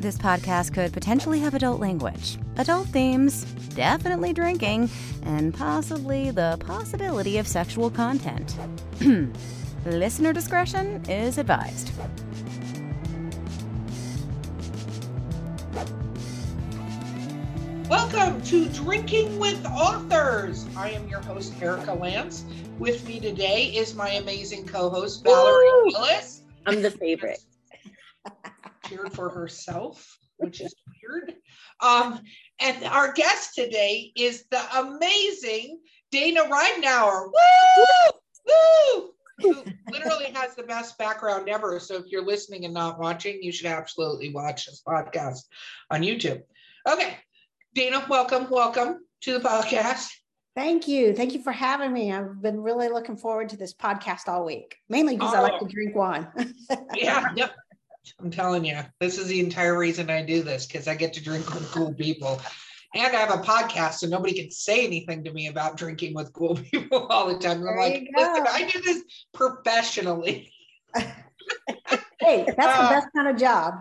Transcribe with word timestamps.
This 0.00 0.16
podcast 0.16 0.74
could 0.74 0.92
potentially 0.92 1.40
have 1.40 1.54
adult 1.54 1.80
language, 1.80 2.38
adult 2.56 2.86
themes, 2.86 3.42
definitely 3.74 4.32
drinking, 4.32 4.90
and 5.24 5.52
possibly 5.52 6.30
the 6.30 6.56
possibility 6.60 7.38
of 7.38 7.48
sexual 7.48 7.90
content. 7.90 8.54
Listener 9.86 10.32
discretion 10.32 11.04
is 11.08 11.36
advised. 11.36 11.90
Welcome 17.90 18.40
to 18.42 18.68
Drinking 18.68 19.36
with 19.40 19.66
Authors. 19.66 20.64
I 20.76 20.90
am 20.90 21.08
your 21.08 21.22
host, 21.22 21.60
Erica 21.60 21.94
Lance. 21.94 22.44
With 22.78 23.04
me 23.08 23.18
today 23.18 23.64
is 23.74 23.96
my 23.96 24.10
amazing 24.10 24.64
co 24.64 24.90
host, 24.90 25.24
Valerie 25.24 25.66
Woo! 25.66 25.86
Willis. 25.86 26.42
I'm 26.66 26.82
the 26.82 26.92
favorite. 26.92 27.42
Cheered 28.88 29.12
for 29.12 29.28
herself, 29.28 30.18
which 30.38 30.60
is 30.60 30.74
weird. 31.02 31.34
Um, 31.80 32.20
and 32.60 32.84
our 32.84 33.12
guest 33.12 33.54
today 33.54 34.12
is 34.16 34.44
the 34.50 34.60
amazing 34.78 35.80
Dana 36.10 36.40
Ridenour. 36.44 37.26
Woo! 37.26 38.12
Woo! 38.46 39.10
Who 39.40 39.62
literally 39.92 40.32
has 40.34 40.56
the 40.56 40.62
best 40.64 40.96
background 40.98 41.48
ever. 41.48 41.78
So 41.78 41.96
if 41.96 42.06
you're 42.08 42.24
listening 42.24 42.64
and 42.64 42.74
not 42.74 42.98
watching, 42.98 43.40
you 43.42 43.52
should 43.52 43.66
absolutely 43.66 44.32
watch 44.32 44.66
this 44.66 44.82
podcast 44.86 45.42
on 45.90 46.00
YouTube. 46.02 46.42
Okay. 46.88 47.16
Dana, 47.74 48.04
welcome, 48.08 48.48
welcome 48.50 49.00
to 49.20 49.32
the 49.38 49.40
podcast. 49.40 50.08
Thank 50.56 50.88
you. 50.88 51.14
Thank 51.14 51.34
you 51.34 51.42
for 51.42 51.52
having 51.52 51.92
me. 51.92 52.12
I've 52.12 52.42
been 52.42 52.60
really 52.60 52.88
looking 52.88 53.16
forward 53.16 53.50
to 53.50 53.56
this 53.56 53.74
podcast 53.74 54.26
all 54.26 54.44
week, 54.44 54.76
mainly 54.88 55.14
because 55.16 55.34
I 55.34 55.40
like 55.40 55.52
Oh. 55.60 55.66
to 55.66 55.72
drink 55.72 55.94
wine. 55.94 56.26
Yeah, 56.94 57.26
yep. 57.36 57.54
I'm 58.20 58.30
telling 58.30 58.64
you, 58.64 58.78
this 59.00 59.18
is 59.18 59.26
the 59.28 59.40
entire 59.40 59.76
reason 59.78 60.10
I 60.10 60.22
do 60.24 60.42
this 60.42 60.66
because 60.66 60.88
I 60.88 60.94
get 60.94 61.12
to 61.14 61.22
drink 61.22 61.52
with 61.54 61.70
cool 61.70 61.92
people. 61.94 62.40
And 62.94 63.14
I 63.14 63.20
have 63.20 63.30
a 63.30 63.42
podcast, 63.42 63.94
so 63.94 64.06
nobody 64.06 64.32
can 64.32 64.50
say 64.50 64.84
anything 64.86 65.22
to 65.24 65.32
me 65.32 65.48
about 65.48 65.76
drinking 65.76 66.14
with 66.14 66.32
cool 66.32 66.56
people 66.70 67.06
all 67.08 67.28
the 67.28 67.38
time. 67.38 67.58
I'm 67.58 67.64
There 67.64 67.76
like, 67.76 68.08
listen. 68.16 68.46
I 68.48 68.64
do 68.70 68.80
this 68.80 69.02
professionally. 69.34 70.50
hey, 72.20 72.46
that's 72.56 72.78
Uh, 72.78 72.88
the 72.88 72.94
best 72.94 73.08
kind 73.14 73.28
of 73.28 73.36
job. 73.36 73.74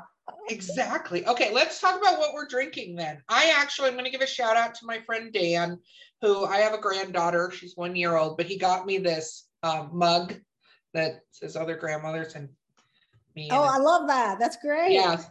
Exactly. 0.49 1.25
Okay, 1.25 1.53
let's 1.53 1.79
talk 1.79 1.99
about 1.99 2.19
what 2.19 2.33
we're 2.33 2.47
drinking 2.47 2.95
then. 2.95 3.21
I 3.29 3.53
actually, 3.57 3.87
I'm 3.87 3.93
going 3.93 4.05
to 4.05 4.11
give 4.11 4.21
a 4.21 4.27
shout 4.27 4.57
out 4.57 4.75
to 4.75 4.85
my 4.85 4.99
friend 4.99 5.31
Dan, 5.31 5.79
who 6.21 6.45
I 6.45 6.57
have 6.57 6.73
a 6.73 6.77
granddaughter. 6.81 7.51
She's 7.51 7.75
one 7.77 7.95
year 7.95 8.15
old, 8.15 8.37
but 8.37 8.45
he 8.45 8.57
got 8.57 8.85
me 8.85 8.97
this 8.97 9.47
um, 9.63 9.89
mug 9.93 10.35
that 10.93 11.21
says 11.31 11.55
other 11.55 11.75
grandmothers 11.77 12.35
and 12.35 12.49
me. 13.37 13.49
Oh, 13.51 13.61
I 13.61 13.77
love 13.77 14.07
that. 14.07 14.39
That's 14.39 14.57
great. 14.57 14.93
Yeah. 14.93 15.21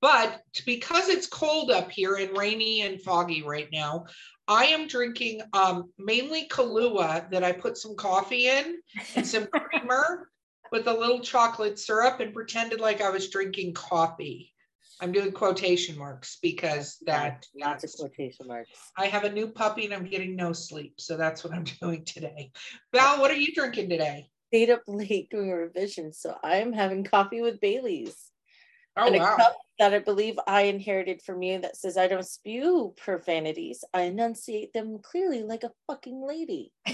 But 0.00 0.40
because 0.64 1.08
it's 1.08 1.26
cold 1.26 1.70
up 1.70 1.90
here 1.90 2.16
and 2.16 2.36
rainy 2.36 2.80
and 2.80 3.00
foggy 3.00 3.42
right 3.42 3.68
now, 3.70 4.06
I 4.48 4.64
am 4.64 4.88
drinking 4.88 5.42
um, 5.52 5.90
mainly 5.98 6.48
Kahlua 6.48 7.30
that 7.30 7.44
I 7.44 7.52
put 7.52 7.76
some 7.76 7.94
coffee 7.94 8.48
in 8.48 8.78
and 9.14 9.26
some 9.26 9.46
creamer 9.52 10.30
with 10.72 10.88
a 10.88 10.92
little 10.92 11.20
chocolate 11.20 11.78
syrup 11.78 12.20
and 12.20 12.32
pretended 12.32 12.80
like 12.80 13.02
I 13.02 13.10
was 13.10 13.28
drinking 13.28 13.74
coffee. 13.74 14.54
I'm 15.02 15.12
doing 15.12 15.32
quotation 15.32 15.98
marks 15.98 16.38
because 16.42 16.98
that 17.06 17.46
lots 17.58 17.84
of 17.84 17.92
quotation 17.92 18.46
marks. 18.46 18.70
I 18.96 19.06
have 19.06 19.24
a 19.24 19.32
new 19.32 19.48
puppy 19.48 19.84
and 19.84 19.94
I'm 19.94 20.04
getting 20.04 20.34
no 20.34 20.52
sleep. 20.52 20.94
So 20.98 21.16
that's 21.16 21.44
what 21.44 21.52
I'm 21.52 21.64
doing 21.82 22.04
today. 22.06 22.52
Val, 22.92 23.20
what 23.20 23.30
are 23.30 23.36
you 23.36 23.54
drinking 23.54 23.90
today? 23.90 24.30
Stayed 24.50 24.70
up 24.70 24.82
late 24.86 25.30
doing 25.30 25.50
a 25.50 25.56
revision, 25.56 26.12
so 26.12 26.36
I'm 26.42 26.72
having 26.72 27.04
coffee 27.04 27.42
with 27.42 27.60
Bailey's. 27.60 28.16
Oh, 28.96 29.06
and 29.06 29.16
a 29.16 29.18
wow. 29.20 29.36
cup 29.36 29.56
that 29.78 29.94
I 29.94 30.00
believe 30.00 30.34
I 30.46 30.62
inherited 30.62 31.22
from 31.22 31.42
you 31.42 31.60
that 31.60 31.76
says 31.76 31.96
I 31.96 32.08
don't 32.08 32.26
spew 32.26 32.92
profanities. 32.96 33.84
I 33.94 34.02
enunciate 34.02 34.72
them 34.72 34.98
clearly 35.00 35.44
like 35.44 35.62
a 35.62 35.70
fucking 35.86 36.26
lady. 36.26 36.72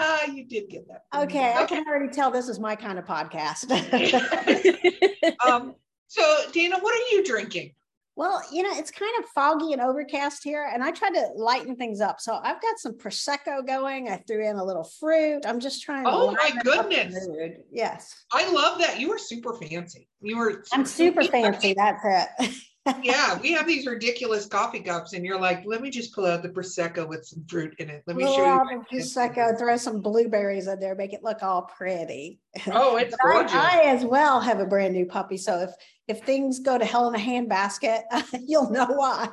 Ah, 0.00 0.26
you 0.26 0.44
did 0.44 0.68
get 0.68 0.86
that. 0.88 1.04
from 1.10 1.20
me. 1.20 1.26
okay, 1.26 1.52
I 1.56 1.64
can 1.66 1.84
already 1.88 2.12
tell 2.12 2.30
this 2.30 2.48
is 2.48 2.60
my 2.60 2.76
kind 2.76 2.98
of 2.98 3.04
podcast. 3.04 3.68
um, 5.48 5.74
so 6.06 6.22
Dana, 6.52 6.78
what 6.78 6.94
are 6.94 7.16
you 7.16 7.24
drinking? 7.24 7.72
Well, 8.18 8.42
you 8.52 8.64
know, 8.64 8.70
it's 8.72 8.90
kind 8.90 9.12
of 9.20 9.30
foggy 9.30 9.72
and 9.72 9.80
overcast 9.80 10.42
here, 10.42 10.68
and 10.74 10.82
I 10.82 10.90
tried 10.90 11.10
to 11.10 11.28
lighten 11.36 11.76
things 11.76 12.00
up. 12.00 12.20
So 12.20 12.34
I've 12.42 12.60
got 12.60 12.76
some 12.78 12.94
prosecco 12.94 13.64
going. 13.64 14.08
I 14.08 14.16
threw 14.26 14.44
in 14.44 14.56
a 14.56 14.64
little 14.64 14.82
fruit. 14.82 15.42
I'm 15.46 15.60
just 15.60 15.82
trying 15.82 16.02
to. 16.02 16.10
Oh, 16.10 16.32
my 16.32 16.50
liven 16.64 16.80
up 16.80 16.90
the 16.90 16.96
goodness. 16.96 17.28
Yes, 17.70 18.24
I 18.32 18.50
love 18.50 18.80
that. 18.80 18.98
You 18.98 19.12
are 19.12 19.18
super 19.18 19.54
fancy. 19.54 20.08
You 20.20 20.36
were 20.36 20.64
I'm 20.72 20.84
super 20.84 21.22
fancy. 21.22 21.74
That's 21.74 22.28
it. 22.40 22.50
Yeah, 23.02 23.38
we 23.40 23.52
have 23.52 23.66
these 23.66 23.86
ridiculous 23.86 24.46
coffee 24.46 24.80
cups, 24.80 25.12
and 25.12 25.24
you're 25.24 25.40
like, 25.40 25.62
let 25.66 25.80
me 25.80 25.90
just 25.90 26.14
pull 26.14 26.26
out 26.26 26.42
the 26.42 26.48
prosecco 26.48 27.06
with 27.08 27.24
some 27.26 27.44
fruit 27.48 27.74
in 27.78 27.88
it. 27.90 28.02
Let 28.06 28.16
me 28.16 28.24
Pull 28.24 28.34
show 28.36 28.44
you. 28.44 28.48
out 28.50 28.66
my 28.66 28.76
the 28.76 28.84
fancy 28.98 29.18
prosecco, 29.18 29.58
throw 29.58 29.76
some 29.76 30.00
blueberries 30.00 30.66
in 30.66 30.80
there, 30.80 30.94
make 30.94 31.12
it 31.12 31.22
look 31.22 31.42
all 31.42 31.62
pretty. 31.62 32.40
Oh, 32.72 32.96
it's 32.96 33.14
But 33.22 33.28
I- 33.28 33.32
gorgeous. 33.32 33.54
I, 33.54 33.80
as 33.84 34.04
well 34.04 34.40
have 34.40 34.60
a 34.60 34.66
brand 34.66 34.94
new 34.94 35.06
puppy, 35.06 35.36
so 35.36 35.58
if 35.60 35.70
if 36.08 36.22
things 36.24 36.58
go 36.60 36.78
to 36.78 36.84
hell 36.86 37.08
in 37.08 37.14
a 37.14 37.18
handbasket, 37.18 38.02
you'll 38.46 38.70
know 38.70 38.86
why. 38.86 39.28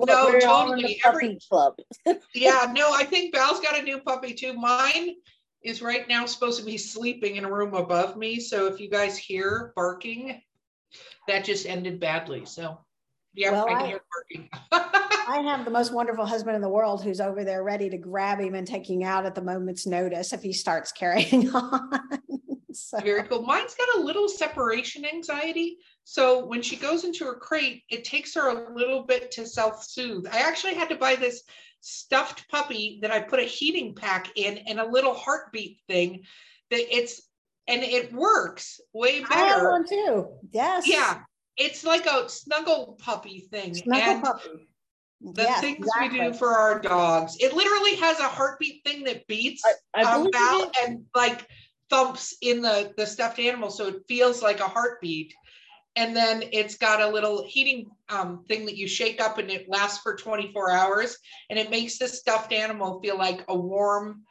No, 0.00 0.26
We're 0.26 0.40
totally. 0.40 1.00
Every- 1.04 1.38
club. 1.48 1.74
yeah, 2.34 2.72
no, 2.74 2.92
I 2.94 3.04
think 3.04 3.34
Val's 3.34 3.60
got 3.60 3.78
a 3.78 3.82
new 3.82 3.98
puppy 4.00 4.32
too. 4.32 4.54
Mine 4.54 5.16
is 5.62 5.82
right 5.82 6.08
now 6.08 6.24
supposed 6.24 6.58
to 6.60 6.64
be 6.64 6.78
sleeping 6.78 7.36
in 7.36 7.44
a 7.44 7.52
room 7.52 7.74
above 7.74 8.16
me. 8.16 8.40
So 8.40 8.66
if 8.68 8.80
you 8.80 8.88
guys 8.88 9.18
hear 9.18 9.72
barking, 9.76 10.40
that 11.28 11.44
just 11.44 11.66
ended 11.66 12.00
badly. 12.00 12.44
So 12.44 12.78
yeah, 13.34 13.52
Well, 13.52 13.68
I 13.68 13.98
I-. 14.72 15.14
I 15.28 15.40
have 15.42 15.64
the 15.64 15.70
most 15.70 15.92
wonderful 15.92 16.24
husband 16.24 16.56
in 16.56 16.62
the 16.62 16.68
world 16.68 17.04
who's 17.04 17.20
over 17.20 17.44
there 17.44 17.62
ready 17.62 17.90
to 17.90 17.98
grab 17.98 18.40
him 18.40 18.54
and 18.54 18.66
taking 18.66 19.04
out 19.04 19.26
at 19.26 19.34
the 19.34 19.42
moment's 19.42 19.86
notice 19.86 20.32
if 20.32 20.42
he 20.42 20.52
starts 20.52 20.90
carrying 20.90 21.50
on. 21.54 21.90
so, 22.72 22.98
Very 23.00 23.24
cool. 23.24 23.42
Mine's 23.42 23.74
got 23.74 24.00
a 24.00 24.00
little 24.00 24.28
separation 24.28 25.04
anxiety. 25.04 25.76
So 26.04 26.46
when 26.46 26.62
she 26.62 26.76
goes 26.76 27.04
into 27.04 27.26
her 27.26 27.34
crate, 27.34 27.82
it 27.90 28.04
takes 28.04 28.34
her 28.34 28.48
a 28.48 28.74
little 28.74 29.04
bit 29.04 29.30
to 29.32 29.46
self 29.46 29.84
soothe. 29.84 30.26
I 30.32 30.38
actually 30.40 30.74
had 30.74 30.88
to 30.88 30.96
buy 30.96 31.14
this 31.14 31.42
stuffed 31.80 32.48
puppy 32.48 32.98
that 33.02 33.10
I 33.10 33.20
put 33.20 33.38
a 33.38 33.44
heating 33.44 33.94
pack 33.94 34.30
in 34.34 34.58
and 34.66 34.80
a 34.80 34.90
little 34.90 35.14
heartbeat 35.14 35.78
thing 35.86 36.24
that 36.70 36.96
it's, 36.96 37.27
and 37.68 37.84
it 37.84 38.12
works 38.12 38.80
way 38.92 39.20
better. 39.20 39.34
I 39.34 39.46
have 39.46 39.62
one 39.62 39.86
too. 39.86 40.28
Yes. 40.50 40.84
Yeah. 40.86 41.20
It's 41.56 41.84
like 41.84 42.06
a 42.06 42.28
snuggle 42.28 42.96
puppy 43.00 43.40
thing. 43.50 43.74
Snuggle 43.74 44.14
and 44.14 44.22
puppy. 44.22 44.68
the 45.20 45.42
Yes, 45.42 45.60
things 45.60 45.86
we 46.00 46.08
do 46.08 46.32
for 46.32 46.48
our 46.48 46.80
dogs, 46.80 47.36
it 47.40 47.52
literally 47.52 47.96
has 47.96 48.18
a 48.20 48.24
heartbeat 48.28 48.82
thing 48.84 49.04
that 49.04 49.26
beats 49.26 49.62
I, 49.94 50.02
I 50.04 50.24
it- 50.24 50.76
and 50.82 51.04
like 51.14 51.46
thumps 51.90 52.36
in 52.42 52.62
the 52.62 52.94
the 52.96 53.06
stuffed 53.06 53.38
animal, 53.38 53.70
so 53.70 53.88
it 53.88 54.02
feels 54.08 54.42
like 54.42 54.60
a 54.60 54.68
heartbeat. 54.68 55.34
And 55.96 56.14
then 56.14 56.44
it's 56.52 56.76
got 56.76 57.00
a 57.02 57.08
little 57.08 57.44
heating 57.44 57.90
um, 58.08 58.44
thing 58.46 58.66
that 58.66 58.76
you 58.76 58.86
shake 58.86 59.20
up, 59.20 59.38
and 59.38 59.50
it 59.50 59.68
lasts 59.68 59.98
for 59.98 60.14
24 60.14 60.70
hours, 60.70 61.18
and 61.50 61.58
it 61.58 61.70
makes 61.70 61.98
the 61.98 62.06
stuffed 62.06 62.52
animal 62.52 63.00
feel 63.00 63.18
like 63.18 63.44
a 63.48 63.56
warm 63.56 64.22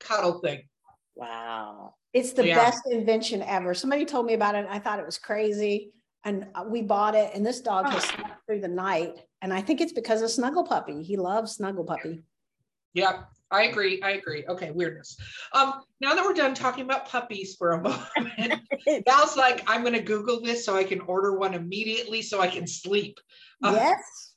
cuddle 0.00 0.40
thing. 0.40 0.68
wow. 1.14 1.94
It's 2.12 2.32
the 2.32 2.46
Yeah. 2.46 2.56
best 2.56 2.82
invention 2.90 3.42
ever. 3.42 3.74
Somebody 3.74 4.04
told 4.04 4.26
me 4.26 4.34
about 4.34 4.54
it. 4.54 4.58
And 4.58 4.68
I 4.68 4.78
thought 4.78 4.98
it 4.98 5.06
was 5.06 5.18
crazy. 5.18 5.92
And 6.24 6.46
uh, 6.54 6.64
we 6.66 6.82
bought 6.82 7.16
it, 7.16 7.32
and 7.34 7.44
this 7.44 7.60
dog 7.60 7.88
has 7.88 8.04
slept 8.04 8.46
through 8.46 8.60
the 8.60 8.68
night. 8.68 9.16
And 9.40 9.52
I 9.52 9.60
think 9.60 9.80
it's 9.80 9.92
because 9.92 10.22
of 10.22 10.30
Snuggle 10.30 10.62
Puppy. 10.62 11.02
He 11.02 11.16
loves 11.16 11.56
Snuggle 11.56 11.84
Puppy. 11.84 12.22
Yep, 12.94 13.28
I 13.50 13.64
agree. 13.64 14.00
I 14.02 14.12
agree. 14.12 14.44
Okay, 14.46 14.70
weirdness. 14.70 15.16
Um, 15.52 15.82
now 16.00 16.14
that 16.14 16.24
we're 16.24 16.34
done 16.34 16.54
talking 16.54 16.84
about 16.84 17.08
puppies 17.08 17.56
for 17.56 17.72
a 17.72 17.82
moment, 18.16 18.62
Val's 19.08 19.36
like, 19.36 19.64
I'm 19.68 19.82
gonna 19.82 20.00
Google 20.00 20.40
this 20.40 20.64
so 20.64 20.76
I 20.76 20.84
can 20.84 21.00
order 21.00 21.36
one 21.36 21.54
immediately 21.54 22.22
so 22.22 22.40
I 22.40 22.46
can 22.46 22.68
sleep. 22.68 23.18
Uh, 23.64 23.72
yes. 23.74 24.34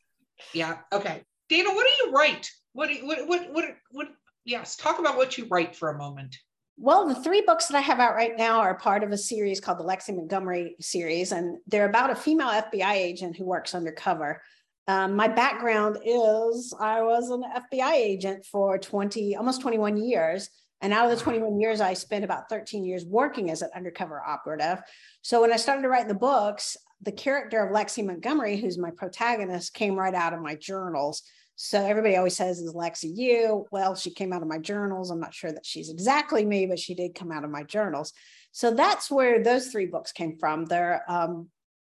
Yeah. 0.54 0.78
Okay. 0.92 1.22
Dana, 1.50 1.70
what 1.70 1.86
do 1.86 2.06
you 2.06 2.12
write? 2.14 2.50
What 2.74 2.88
do 2.88 2.96
you, 2.96 3.06
what, 3.06 3.28
what, 3.28 3.54
what, 3.54 3.66
what, 3.92 4.08
yes, 4.44 4.76
talk 4.76 4.98
about 4.98 5.18
what 5.18 5.38
you 5.38 5.46
write 5.52 5.76
for 5.76 5.90
a 5.90 5.98
moment. 5.98 6.36
Well, 6.78 7.08
the 7.08 7.16
three 7.16 7.42
books 7.42 7.68
that 7.68 7.78
I 7.78 7.82
have 7.82 8.00
out 8.00 8.16
right 8.16 8.36
now 8.38 8.60
are 8.60 8.76
part 8.76 9.04
of 9.04 9.12
a 9.12 9.18
series 9.18 9.62
called 9.62 9.80
the 9.80 9.84
Lexi 9.84 10.14
Montgomery 10.14 10.76
series, 10.82 11.32
and 11.32 11.58
they're 11.68 11.90
about 11.90 12.10
a 12.10 12.16
female 12.16 12.50
FBI 12.50 12.94
agent 12.94 13.38
who 13.38 13.46
works 13.46 13.74
undercover. 13.74 14.42
Um, 14.88 15.16
my 15.16 15.28
background 15.28 16.00
is 16.06 16.74
I 16.80 17.02
was 17.02 17.30
an 17.30 17.44
FBI 17.44 17.94
agent 17.94 18.46
for 18.46 18.78
20, 18.78 19.36
almost 19.36 19.62
21 19.62 19.98
years. 19.98 20.50
And 20.82 20.94
out 20.94 21.10
of 21.10 21.18
the 21.18 21.24
21 21.24 21.60
years, 21.60 21.82
I 21.82 21.94
spent 21.94 22.26
about 22.26 22.50
13 22.50 22.84
years 22.84 23.06
working 23.06 23.50
as 23.50 23.62
an 23.62 23.70
undercover 23.76 24.22
operative. 24.22 24.82
So 25.22 25.42
when 25.42 25.54
I 25.54 25.56
started 25.56 25.82
to 25.84 25.90
write 25.90 26.08
the 26.08 26.14
books, 26.14 26.78
the 27.02 27.12
character 27.12 27.66
of 27.66 27.74
Lexi 27.74 28.06
Montgomery, 28.06 28.58
who's 28.58 28.78
my 28.78 28.92
protagonist, 28.92 29.74
came 29.74 29.96
right 29.96 30.14
out 30.14 30.34
of 30.34 30.42
my 30.42 30.56
journals. 30.56 31.24
So 31.56 31.84
everybody 31.84 32.18
always 32.18 32.36
says, 32.36 32.60
is 32.60 32.74
Lexi 32.74 33.12
you? 33.16 33.66
Well, 33.72 33.96
she 33.96 34.12
came 34.12 34.34
out 34.34 34.42
of 34.42 34.48
my 34.48 34.58
journals. 34.58 35.10
I'm 35.10 35.22
not 35.22 35.34
sure 35.34 35.52
that 35.52 35.66
she's 35.66 35.90
exactly 35.90 36.46
me, 36.46 36.66
but 36.66 36.80
she 36.80 36.96
did 36.96 37.16
come 37.16 37.32
out 37.32 37.46
of 37.46 37.50
my 37.50 37.64
journals. 37.64 38.12
So 38.52 38.72
that's 38.72 39.10
where 39.10 39.42
those 39.42 39.68
three 39.68 39.86
books 39.86 40.12
came 40.12 40.38
from. 40.38 40.66
They're, 40.66 41.04
um, 41.08 41.48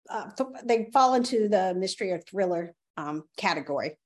uh, 0.10 0.30
th- 0.38 0.50
they 0.64 0.90
fall 0.94 1.16
into 1.16 1.50
the 1.50 1.74
mystery 1.76 2.12
or 2.12 2.20
thriller 2.20 2.74
um, 2.96 3.24
category. 3.36 3.98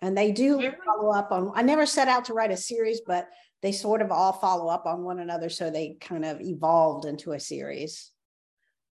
And 0.00 0.16
they 0.16 0.32
do 0.32 0.60
follow 0.84 1.10
up 1.10 1.30
on, 1.30 1.52
I 1.54 1.62
never 1.62 1.86
set 1.86 2.08
out 2.08 2.26
to 2.26 2.34
write 2.34 2.50
a 2.50 2.56
series, 2.56 3.00
but 3.06 3.28
they 3.62 3.72
sort 3.72 4.02
of 4.02 4.10
all 4.10 4.32
follow 4.32 4.68
up 4.68 4.86
on 4.86 5.04
one 5.04 5.18
another. 5.18 5.48
So 5.48 5.70
they 5.70 5.96
kind 6.00 6.24
of 6.24 6.40
evolved 6.40 7.06
into 7.06 7.32
a 7.32 7.40
series. 7.40 8.10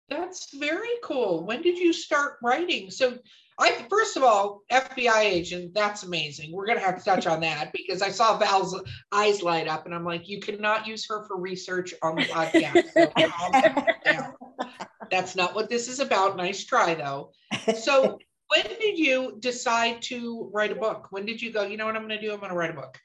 That's 0.10 0.54
very 0.56 0.90
cool. 1.04 1.46
When 1.46 1.62
did 1.62 1.78
you 1.78 1.94
start 1.94 2.38
writing? 2.44 2.92
So 2.92 3.18
I 3.62 3.86
first 3.90 4.18
of 4.18 4.24
all, 4.24 4.64
FBI 4.72 5.22
agent, 5.22 5.74
that's 5.74 6.04
amazing. 6.04 6.52
We're 6.52 6.66
gonna 6.66 6.80
have 6.80 6.98
to 6.98 7.06
touch 7.06 7.28
on 7.28 7.42
that 7.42 7.72
because 7.72 8.02
I 8.02 8.10
saw 8.10 8.38
Val's 8.38 8.80
eyes 9.12 9.44
light 9.44 9.68
up 9.68 9.86
and 9.86 9.94
I'm 9.94 10.04
like, 10.04 10.28
you 10.28 10.40
cannot 10.40 10.88
use 10.88 11.06
her 11.08 11.24
for 11.26 11.38
research 11.40 11.94
on 12.02 12.16
the 12.16 12.24
podcast. 12.24 12.92
So. 12.94 14.34
That's 15.12 15.36
not 15.36 15.54
what 15.54 15.70
this 15.70 15.88
is 15.88 16.00
about. 16.00 16.38
Nice 16.38 16.66
try 16.66 16.96
though. 16.96 17.32
So 17.78 18.18
when 18.48 18.66
did 18.80 18.98
you 18.98 19.38
decide 19.40 20.02
to 20.04 20.50
write 20.54 20.72
a 20.72 20.76
book? 20.76 21.08
When 21.12 21.26
did 21.26 21.42
you 21.42 21.52
go, 21.52 21.64
you 21.64 21.78
know 21.78 21.86
what 21.86 21.96
I'm 21.96 22.02
gonna 22.02 22.20
do? 22.20 22.34
I'm 22.34 22.40
gonna 22.40 22.56
write 22.56 22.72
a 22.72 22.74
book. 22.74 22.98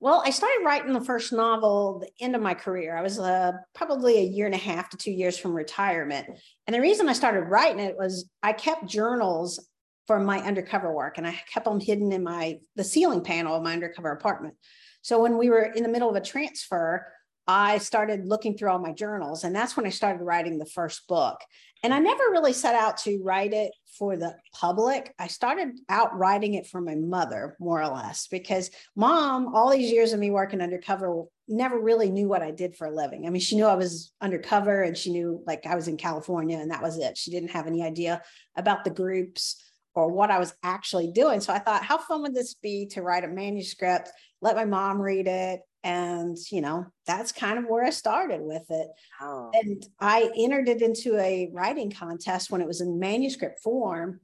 Well, 0.00 0.22
I 0.26 0.30
started 0.30 0.64
writing 0.64 0.92
the 0.92 1.00
first 1.00 1.32
novel 1.32 2.00
the 2.00 2.24
end 2.24 2.34
of 2.34 2.42
my 2.42 2.54
career. 2.54 2.96
I 2.96 3.00
was 3.00 3.18
uh, 3.18 3.52
probably 3.74 4.18
a 4.18 4.22
year 4.22 4.46
and 4.46 4.54
a 4.54 4.58
half 4.58 4.90
to 4.90 4.96
two 4.96 5.12
years 5.12 5.38
from 5.38 5.54
retirement. 5.54 6.26
And 6.66 6.74
the 6.74 6.80
reason 6.80 7.08
I 7.08 7.14
started 7.14 7.42
writing 7.42 7.80
it 7.80 7.96
was 7.96 8.28
I 8.42 8.52
kept 8.52 8.86
journals 8.86 9.66
for 10.06 10.20
my 10.20 10.38
undercover 10.40 10.92
work 10.92 11.18
and 11.18 11.26
I 11.26 11.38
kept 11.52 11.64
them 11.64 11.80
hidden 11.80 12.12
in 12.12 12.22
my 12.22 12.58
the 12.76 12.84
ceiling 12.84 13.22
panel 13.22 13.56
of 13.56 13.62
my 13.62 13.72
undercover 13.72 14.10
apartment. 14.10 14.54
So 15.02 15.20
when 15.20 15.36
we 15.38 15.50
were 15.50 15.62
in 15.62 15.82
the 15.82 15.88
middle 15.88 16.08
of 16.08 16.16
a 16.16 16.20
transfer, 16.20 17.06
I 17.46 17.78
started 17.78 18.26
looking 18.26 18.56
through 18.56 18.70
all 18.70 18.78
my 18.78 18.92
journals 18.92 19.44
and 19.44 19.54
that's 19.54 19.76
when 19.76 19.86
I 19.86 19.90
started 19.90 20.22
writing 20.22 20.58
the 20.58 20.66
first 20.66 21.06
book. 21.08 21.40
And 21.82 21.92
I 21.92 21.98
never 21.98 22.24
really 22.30 22.54
set 22.54 22.74
out 22.74 22.96
to 22.98 23.20
write 23.22 23.52
it 23.52 23.70
for 23.98 24.16
the 24.16 24.34
public. 24.54 25.14
I 25.18 25.26
started 25.26 25.78
out 25.90 26.16
writing 26.16 26.54
it 26.54 26.66
for 26.66 26.80
my 26.80 26.94
mother, 26.94 27.56
more 27.60 27.82
or 27.82 27.88
less, 27.88 28.26
because 28.26 28.70
mom, 28.96 29.54
all 29.54 29.70
these 29.70 29.92
years 29.92 30.14
of 30.14 30.20
me 30.20 30.30
working 30.30 30.62
undercover, 30.62 31.24
never 31.46 31.78
really 31.78 32.10
knew 32.10 32.26
what 32.26 32.40
I 32.40 32.52
did 32.52 32.74
for 32.74 32.86
a 32.86 32.94
living. 32.94 33.26
I 33.26 33.30
mean, 33.30 33.42
she 33.42 33.56
knew 33.56 33.66
I 33.66 33.74
was 33.74 34.12
undercover 34.22 34.82
and 34.82 34.96
she 34.96 35.12
knew 35.12 35.42
like 35.46 35.66
I 35.66 35.74
was 35.74 35.86
in 35.86 35.98
California 35.98 36.58
and 36.58 36.70
that 36.70 36.82
was 36.82 36.98
it. 36.98 37.18
She 37.18 37.30
didn't 37.30 37.50
have 37.50 37.66
any 37.66 37.82
idea 37.82 38.22
about 38.56 38.84
the 38.84 38.90
groups 38.90 39.62
or 39.94 40.10
what 40.10 40.30
I 40.30 40.38
was 40.38 40.54
actually 40.62 41.12
doing. 41.12 41.40
So 41.40 41.52
I 41.52 41.58
thought, 41.58 41.84
how 41.84 41.98
fun 41.98 42.22
would 42.22 42.34
this 42.34 42.54
be 42.54 42.86
to 42.92 43.02
write 43.02 43.24
a 43.24 43.28
manuscript, 43.28 44.10
let 44.40 44.56
my 44.56 44.64
mom 44.64 45.00
read 45.00 45.26
it? 45.26 45.60
And, 45.84 46.36
you 46.50 46.62
know, 46.62 46.86
that's 47.06 47.30
kind 47.30 47.58
of 47.58 47.66
where 47.66 47.84
I 47.84 47.90
started 47.90 48.40
with 48.40 48.64
it. 48.70 48.88
Oh. 49.20 49.50
And 49.52 49.86
I 50.00 50.30
entered 50.36 50.68
it 50.68 50.80
into 50.80 51.16
a 51.18 51.50
writing 51.52 51.90
contest 51.90 52.50
when 52.50 52.62
it 52.62 52.66
was 52.66 52.80
in 52.80 52.98
manuscript 52.98 53.60
form, 53.60 54.20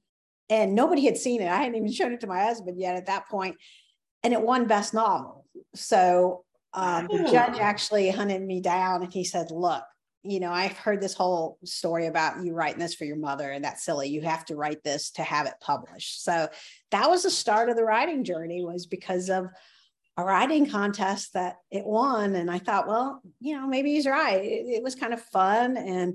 and 0.48 0.74
nobody 0.74 1.04
had 1.04 1.18
seen 1.18 1.42
it. 1.42 1.48
I 1.48 1.56
hadn't 1.56 1.76
even 1.76 1.92
shown 1.92 2.12
it 2.12 2.20
to 2.20 2.26
my 2.26 2.42
husband 2.42 2.80
yet 2.80 2.96
at 2.96 3.06
that 3.06 3.28
point, 3.28 3.56
and 4.22 4.32
it 4.32 4.40
won 4.40 4.66
best 4.66 4.94
novel. 4.94 5.44
So 5.74 6.44
um, 6.72 7.08
the 7.10 7.28
judge 7.30 7.58
actually 7.58 8.10
hunted 8.10 8.42
me 8.42 8.60
down, 8.60 9.02
and 9.02 9.12
he 9.12 9.24
said, 9.24 9.50
"Look, 9.50 9.82
you 10.22 10.40
know, 10.40 10.52
I've 10.52 10.76
heard 10.76 11.00
this 11.00 11.14
whole 11.14 11.58
story 11.64 12.06
about 12.06 12.44
you 12.44 12.52
writing 12.52 12.80
this 12.80 12.94
for 12.94 13.04
your 13.04 13.16
mother, 13.16 13.50
and 13.50 13.64
that's 13.64 13.84
silly. 13.84 14.08
You 14.08 14.22
have 14.22 14.44
to 14.46 14.56
write 14.56 14.82
this 14.84 15.10
to 15.12 15.22
have 15.22 15.46
it 15.46 15.54
published." 15.60 16.22
So 16.24 16.48
that 16.90 17.08
was 17.10 17.22
the 17.22 17.30
start 17.30 17.68
of 17.68 17.76
the 17.76 17.84
writing 17.84 18.24
journey. 18.24 18.64
Was 18.64 18.86
because 18.86 19.30
of 19.30 19.46
a 20.20 20.24
writing 20.24 20.68
contest 20.68 21.32
that 21.34 21.56
it 21.70 21.84
won. 21.84 22.34
And 22.36 22.50
I 22.50 22.58
thought, 22.58 22.86
well, 22.86 23.22
you 23.40 23.56
know, 23.56 23.66
maybe 23.66 23.94
he's 23.94 24.06
right. 24.06 24.44
It, 24.44 24.66
it 24.66 24.82
was 24.82 24.94
kind 24.94 25.12
of 25.12 25.20
fun. 25.20 25.76
And 25.76 26.14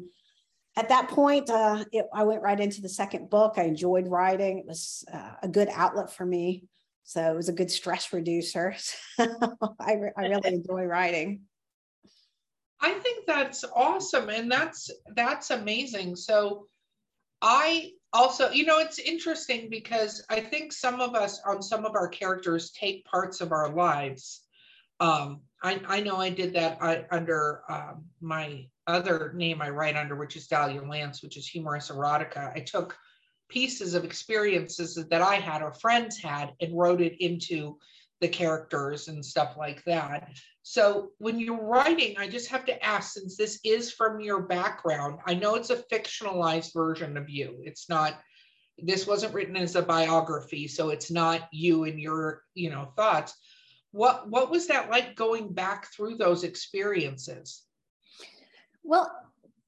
at 0.78 0.90
that 0.90 1.10
point, 1.10 1.50
uh, 1.50 1.84
it, 1.92 2.06
I 2.14 2.24
went 2.24 2.42
right 2.42 2.60
into 2.60 2.82
the 2.82 2.90
second 2.90 3.30
book. 3.30 3.56
I 3.58 3.64
enjoyed 3.64 4.08
writing. 4.08 4.60
It 4.60 4.66
was 4.66 5.06
uh, 5.12 5.32
a 5.42 5.48
good 5.48 5.70
outlet 5.72 6.14
for 6.14 6.26
me. 6.26 6.66
So 7.04 7.22
it 7.22 7.36
was 7.36 7.50
a 7.50 7.54
good 7.54 7.72
stress 7.72 8.12
reducer. 8.12 8.76
I, 9.20 9.94
re- 9.94 10.12
I 10.18 10.28
really 10.28 10.42
enjoy 10.54 10.84
writing. 10.84 11.42
I 12.82 12.94
think 12.94 13.26
that's 13.26 13.64
awesome 13.76 14.30
and 14.30 14.52
that's 14.52 14.92
that's 15.16 15.50
amazing. 15.52 16.16
So 16.16 16.68
I 17.42 17.92
also, 18.14 18.50
you 18.50 18.66
know, 18.66 18.80
it's 18.80 19.00
interesting 19.00 19.70
because 19.70 20.24
I 20.30 20.40
think 20.40 20.72
some 20.72 21.02
of 21.02 21.16
us 21.16 21.42
on 21.46 21.62
some 21.62 21.86
of 21.86 21.96
our 21.96 22.08
characters 22.08 22.72
take 22.72 23.06
parts 23.06 23.42
of 23.42 23.52
our 23.52 23.74
lives. 23.74 24.42
Um, 25.00 25.42
I, 25.62 25.82
I 25.88 26.02
know 26.02 26.18
I 26.18 26.30
did 26.30 26.54
that 26.54 26.78
I, 26.82 27.06
under 27.12 27.64
um, 27.70 28.06
my 28.22 28.68
other 28.88 29.34
name 29.36 29.62
I 29.62 29.70
write 29.70 29.98
under, 29.98 30.16
which 30.16 30.36
is 30.36 30.48
Dahlia 30.48 30.82
Lance, 30.82 31.22
which 31.22 31.38
is 31.38 31.48
humorous 31.48 31.90
erotica. 31.90 32.56
I 32.56 32.62
took 32.62 32.98
pieces 33.50 33.94
of 33.94 34.06
experiences 34.06 34.96
that 34.96 35.22
I 35.22 35.36
had 35.36 35.62
or 35.62 35.74
friends 35.74 36.18
had 36.18 36.54
and 36.62 36.78
wrote 36.78 37.02
it 37.02 37.24
into 37.24 37.78
the 38.22 38.28
characters 38.28 39.08
and 39.08 39.26
stuff 39.26 39.56
like 39.58 39.84
that. 39.86 40.30
So 40.64 41.12
when 41.20 41.40
you're 41.40 41.62
writing, 41.62 42.16
I 42.18 42.28
just 42.28 42.50
have 42.50 42.66
to 42.66 42.84
ask, 42.84 43.14
since 43.14 43.38
this 43.38 43.60
is 43.64 43.92
from 43.92 44.20
your 44.20 44.44
background, 44.44 45.20
I 45.28 45.36
know 45.36 45.56
it's 45.56 45.70
a 45.70 45.84
fictionalized 45.92 46.74
version 46.74 47.18
of 47.18 47.30
you. 47.30 47.58
It's 47.62 47.90
not, 47.90 48.20
this 48.78 49.06
wasn't 49.06 49.34
written 49.34 49.58
as 49.58 49.76
a 49.76 49.82
biography, 49.82 50.68
so 50.68 50.90
it's 50.90 51.12
not 51.12 51.48
you 51.52 51.84
and 51.84 52.00
your, 52.00 52.42
you 52.56 52.70
know, 52.70 52.94
thoughts. 52.96 53.34
What 53.92 54.30
what 54.30 54.52
was 54.52 54.68
that 54.68 54.90
like 54.90 55.16
going 55.16 55.54
back 55.54 55.88
through 55.94 56.18
those 56.18 56.44
experiences? 56.44 57.64
Well, 58.84 59.10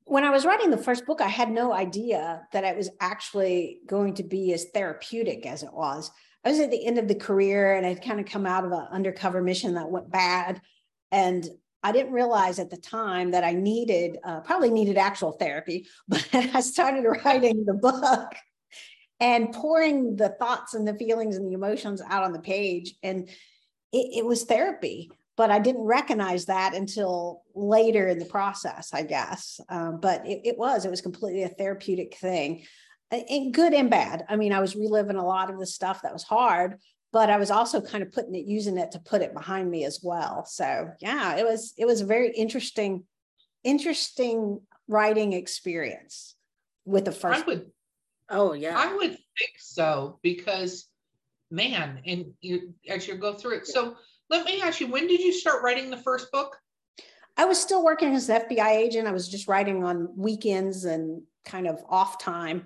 when 0.03 0.23
I 0.23 0.29
was 0.31 0.45
writing 0.45 0.69
the 0.69 0.77
first 0.77 1.05
book, 1.05 1.21
I 1.21 1.27
had 1.27 1.49
no 1.49 1.73
idea 1.73 2.47
that 2.51 2.63
it 2.63 2.75
was 2.75 2.89
actually 2.99 3.79
going 3.87 4.15
to 4.15 4.23
be 4.23 4.51
as 4.53 4.65
therapeutic 4.73 5.45
as 5.45 5.63
it 5.63 5.71
was. 5.71 6.11
I 6.43 6.49
was 6.49 6.59
at 6.59 6.71
the 6.71 6.85
end 6.85 6.97
of 6.97 7.07
the 7.07 7.15
career 7.15 7.75
and 7.75 7.85
I'd 7.85 8.03
kind 8.03 8.19
of 8.19 8.25
come 8.25 8.45
out 8.45 8.65
of 8.65 8.71
an 8.71 8.87
undercover 8.91 9.41
mission 9.41 9.73
that 9.73 9.89
went 9.89 10.11
bad. 10.11 10.61
And 11.11 11.47
I 11.83 11.91
didn't 11.91 12.13
realize 12.13 12.59
at 12.59 12.69
the 12.69 12.77
time 12.77 13.31
that 13.31 13.43
I 13.43 13.53
needed, 13.53 14.17
uh, 14.23 14.41
probably 14.41 14.69
needed 14.69 14.97
actual 14.97 15.33
therapy, 15.33 15.87
but 16.07 16.27
I 16.33 16.61
started 16.61 17.03
writing 17.03 17.65
the 17.65 17.73
book 17.73 18.33
and 19.19 19.51
pouring 19.51 20.15
the 20.15 20.29
thoughts 20.29 20.73
and 20.73 20.87
the 20.87 20.95
feelings 20.95 21.37
and 21.37 21.47
the 21.47 21.53
emotions 21.53 22.01
out 22.07 22.23
on 22.23 22.33
the 22.33 22.39
page. 22.39 22.95
And 23.03 23.27
it, 23.91 24.17
it 24.17 24.25
was 24.25 24.43
therapy 24.43 25.09
but 25.37 25.51
I 25.51 25.59
didn't 25.59 25.83
recognize 25.83 26.45
that 26.45 26.73
until 26.73 27.43
later 27.53 28.07
in 28.07 28.17
the 28.17 28.25
process, 28.25 28.89
I 28.91 29.03
guess. 29.03 29.61
Um, 29.69 29.99
but 30.01 30.25
it, 30.25 30.41
it, 30.43 30.57
was, 30.57 30.83
it 30.83 30.89
was 30.89 30.99
completely 30.99 31.43
a 31.43 31.49
therapeutic 31.49 32.17
thing, 32.17 32.65
and 33.11 33.53
good 33.53 33.73
and 33.73 33.89
bad. 33.89 34.25
I 34.27 34.35
mean, 34.35 34.53
I 34.53 34.59
was 34.59 34.75
reliving 34.75 35.15
a 35.15 35.25
lot 35.25 35.49
of 35.49 35.59
the 35.59 35.65
stuff 35.65 36.01
that 36.01 36.13
was 36.13 36.23
hard, 36.23 36.79
but 37.13 37.29
I 37.29 37.37
was 37.37 37.51
also 37.51 37.81
kind 37.81 38.03
of 38.03 38.11
putting 38.11 38.35
it, 38.35 38.45
using 38.45 38.77
it 38.77 38.91
to 38.91 38.99
put 38.99 39.21
it 39.21 39.33
behind 39.33 39.69
me 39.69 39.85
as 39.85 40.01
well. 40.03 40.45
So 40.45 40.89
yeah, 40.99 41.37
it 41.37 41.45
was, 41.45 41.73
it 41.77 41.85
was 41.85 42.01
a 42.01 42.05
very 42.05 42.31
interesting, 42.31 43.05
interesting 43.63 44.61
writing 44.87 45.33
experience 45.33 46.35
with 46.85 47.05
the 47.05 47.11
first. 47.11 47.43
I 47.43 47.45
would, 47.45 47.71
oh 48.29 48.53
yeah, 48.53 48.77
I 48.77 48.93
would 48.93 49.11
think 49.11 49.53
so 49.57 50.19
because, 50.21 50.87
man, 51.49 52.01
and 52.05 52.33
you 52.41 52.73
as 52.89 53.07
you 53.07 53.15
go 53.15 53.33
through 53.33 53.57
it, 53.57 53.67
so 53.67 53.95
let 54.29 54.45
me 54.45 54.61
ask 54.61 54.81
you, 54.81 54.87
when 54.87 55.07
did 55.07 55.21
you 55.21 55.31
start 55.31 55.63
writing 55.63 55.89
the 55.89 55.97
first 55.97 56.31
book? 56.31 56.57
I 57.37 57.45
was 57.45 57.61
still 57.61 57.83
working 57.83 58.13
as 58.13 58.29
an 58.29 58.41
FBI 58.41 58.69
agent. 58.71 59.07
I 59.07 59.11
was 59.11 59.27
just 59.29 59.47
writing 59.47 59.83
on 59.83 60.09
weekends 60.17 60.85
and 60.85 61.21
kind 61.45 61.67
of 61.67 61.83
off 61.87 62.19
time. 62.19 62.65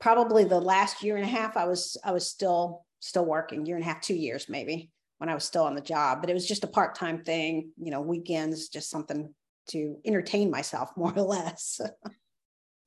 Probably 0.00 0.44
the 0.44 0.60
last 0.60 1.02
year 1.02 1.16
and 1.16 1.24
a 1.24 1.28
half, 1.28 1.56
I 1.56 1.66
was 1.66 1.96
I 2.04 2.12
was 2.12 2.28
still 2.28 2.84
still 3.00 3.24
working, 3.24 3.66
year 3.66 3.76
and 3.76 3.84
a 3.84 3.88
half, 3.88 4.00
two 4.00 4.14
years 4.14 4.48
maybe, 4.48 4.90
when 5.18 5.28
I 5.28 5.34
was 5.34 5.44
still 5.44 5.64
on 5.64 5.74
the 5.74 5.80
job. 5.80 6.20
But 6.20 6.30
it 6.30 6.34
was 6.34 6.46
just 6.46 6.64
a 6.64 6.68
part 6.68 6.94
time 6.94 7.22
thing, 7.22 7.70
you 7.76 7.90
know, 7.90 8.00
weekends, 8.00 8.68
just 8.68 8.90
something 8.90 9.34
to 9.70 9.96
entertain 10.04 10.50
myself 10.50 10.90
more 10.96 11.12
or 11.16 11.22
less. 11.22 11.80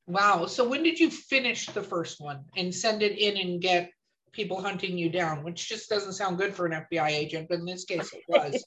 wow. 0.07 0.45
So 0.45 0.67
when 0.67 0.83
did 0.83 0.99
you 0.99 1.09
finish 1.09 1.67
the 1.67 1.83
first 1.83 2.19
one 2.19 2.45
and 2.57 2.73
send 2.73 3.01
it 3.03 3.17
in 3.17 3.37
and 3.37 3.61
get 3.61 3.91
people 4.33 4.59
hunting 4.61 4.97
you 4.97 5.09
down, 5.09 5.43
which 5.43 5.69
just 5.69 5.89
doesn't 5.89 6.13
sound 6.13 6.37
good 6.37 6.53
for 6.53 6.65
an 6.65 6.85
FBI 6.91 7.09
agent, 7.09 7.47
but 7.47 7.59
in 7.59 7.65
this 7.65 7.85
case 7.85 8.11
it 8.11 8.23
was. 8.27 8.65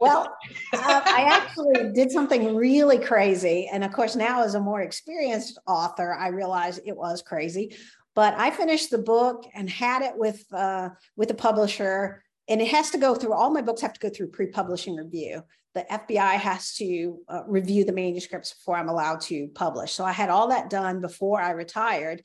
well, 0.00 0.36
uh, 0.74 1.02
I 1.04 1.28
actually 1.30 1.92
did 1.92 2.10
something 2.10 2.54
really 2.54 2.98
crazy. 2.98 3.70
And 3.72 3.84
of 3.84 3.92
course, 3.92 4.14
now 4.16 4.42
as 4.42 4.54
a 4.54 4.60
more 4.60 4.82
experienced 4.82 5.58
author, 5.66 6.12
I 6.12 6.28
realize 6.28 6.78
it 6.84 6.96
was 6.96 7.22
crazy. 7.22 7.76
But 8.14 8.34
I 8.34 8.50
finished 8.50 8.90
the 8.90 8.98
book 8.98 9.46
and 9.54 9.70
had 9.70 10.02
it 10.02 10.12
with 10.16 10.44
uh, 10.52 10.90
with 11.16 11.28
the 11.28 11.34
publisher, 11.34 12.22
and 12.46 12.60
it 12.60 12.68
has 12.68 12.90
to 12.90 12.98
go 12.98 13.14
through. 13.14 13.32
All 13.32 13.50
my 13.50 13.62
books 13.62 13.80
have 13.80 13.94
to 13.94 14.00
go 14.00 14.10
through 14.10 14.28
pre-publishing 14.28 14.96
review. 14.96 15.42
The 15.74 15.86
FBI 15.90 16.34
has 16.34 16.74
to 16.74 17.18
uh, 17.28 17.44
review 17.46 17.86
the 17.86 17.94
manuscripts 17.94 18.52
before 18.52 18.76
I'm 18.76 18.90
allowed 18.90 19.22
to 19.22 19.48
publish. 19.54 19.92
So 19.92 20.04
I 20.04 20.12
had 20.12 20.28
all 20.28 20.48
that 20.48 20.68
done 20.68 21.00
before 21.00 21.40
I 21.40 21.52
retired, 21.52 22.22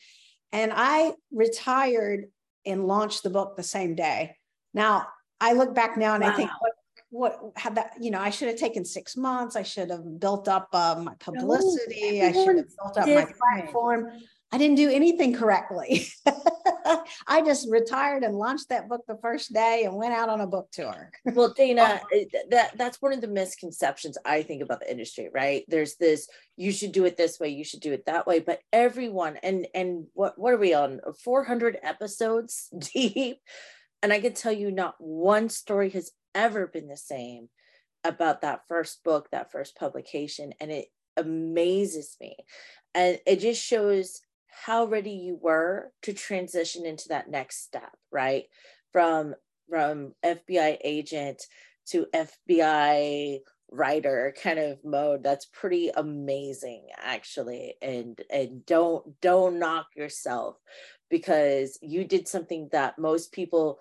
and 0.52 0.74
I 0.76 1.14
retired 1.32 2.26
and 2.68 2.86
launched 2.86 3.24
the 3.24 3.30
book 3.30 3.56
the 3.56 3.64
same 3.64 3.96
day. 3.96 4.36
Now 4.74 5.08
I 5.40 5.54
look 5.54 5.74
back 5.74 5.98
now 5.98 6.16
and 6.16 6.24
Wow. 6.24 6.32
I 6.32 6.36
think 6.36 6.52
what 6.60 6.74
what 7.10 7.40
had 7.56 7.76
that 7.76 7.94
you 8.00 8.12
know 8.12 8.20
I 8.20 8.30
should 8.30 8.50
have 8.50 8.58
taken 8.58 8.84
six 8.84 9.16
months. 9.16 9.56
I 9.56 9.64
should 9.64 9.90
have 9.90 10.20
built 10.20 10.48
up 10.48 10.70
uh, 10.74 11.02
my 11.04 11.14
publicity. 11.20 12.22
I 12.22 12.32
should 12.32 12.58
have 12.58 12.68
built 12.78 12.98
up 12.98 13.08
my 13.08 13.26
different. 13.26 13.38
platform. 13.38 14.12
I 14.52 14.58
didn't 14.58 14.76
do 14.76 14.90
anything 14.90 15.34
correctly. 15.34 16.08
I 17.28 17.42
just 17.42 17.70
retired 17.70 18.24
and 18.24 18.36
launched 18.36 18.70
that 18.70 18.88
book 18.88 19.02
the 19.08 19.18
first 19.22 19.54
day 19.54 19.84
and 19.86 19.96
went 19.96 20.14
out 20.14 20.30
on 20.30 20.42
a 20.42 20.48
book 20.48 20.70
tour. 20.72 21.12
well 21.26 21.54
dana 21.54 22.02
that 22.50 22.78
that's 22.78 23.02
one 23.02 23.14
of 23.14 23.22
the 23.22 23.28
misconceptions 23.28 24.18
i 24.26 24.42
think 24.42 24.62
about 24.62 24.80
the 24.80 24.92
industry 24.92 25.30
right? 25.34 25.64
There's 25.68 25.96
this 25.96 26.28
you 26.56 26.72
should 26.72 26.92
do 26.92 27.06
it 27.06 27.18
this 27.18 27.40
way 27.40 27.50
you 27.50 27.64
should 27.64 27.82
do 27.82 27.94
it 27.94 28.06
that 28.06 28.28
way 28.28 28.40
but 28.40 28.60
everyone 28.72 29.38
and 29.44 29.68
and 29.74 30.06
what 30.14 30.38
what 30.38 30.54
are 30.54 30.58
we 30.58 30.74
on? 30.74 31.00
400 31.24 31.78
episodes 31.84 32.70
deep? 32.94 33.38
And 34.04 34.14
i 34.14 34.20
can 34.20 34.34
tell 34.34 34.52
you 34.52 34.72
not 34.72 34.96
one 35.00 35.50
story 35.50 35.90
has 35.92 36.12
ever 36.36 36.68
been 36.68 36.88
the 36.88 36.98
same 36.98 37.50
about 38.04 38.42
that 38.42 38.62
first 38.68 39.04
book 39.04 39.30
that 39.32 39.52
first 39.52 39.76
publication 39.76 40.54
and 40.60 40.72
it 40.72 40.88
amazes 41.18 42.16
me. 42.22 42.38
And 42.94 43.20
it 43.26 43.40
just 43.40 43.64
shows 43.64 44.22
how 44.66 44.86
ready 44.86 45.12
you 45.12 45.38
were 45.42 45.92
to 46.02 46.14
transition 46.14 46.86
into 46.86 47.10
that 47.10 47.30
next 47.30 47.64
step 47.64 47.96
right? 48.12 48.46
From 48.92 49.36
from 49.70 50.14
FBI 50.26 50.78
agent 50.84 51.44
to 51.88 52.08
FBI 52.14 53.40
writer 53.70 54.34
kind 54.42 54.60
of 54.60 54.84
mode. 54.84 55.24
That's 55.24 55.46
pretty 55.46 55.90
amazing 55.90 56.88
actually. 56.98 57.76
And 57.82 58.20
and 58.32 58.66
don't 58.66 59.20
don't 59.22 59.60
knock 59.60 59.88
yourself 59.96 60.58
because 61.10 61.78
you 61.82 62.06
did 62.06 62.28
something 62.28 62.70
that 62.72 62.98
most 62.98 63.32
people 63.32 63.80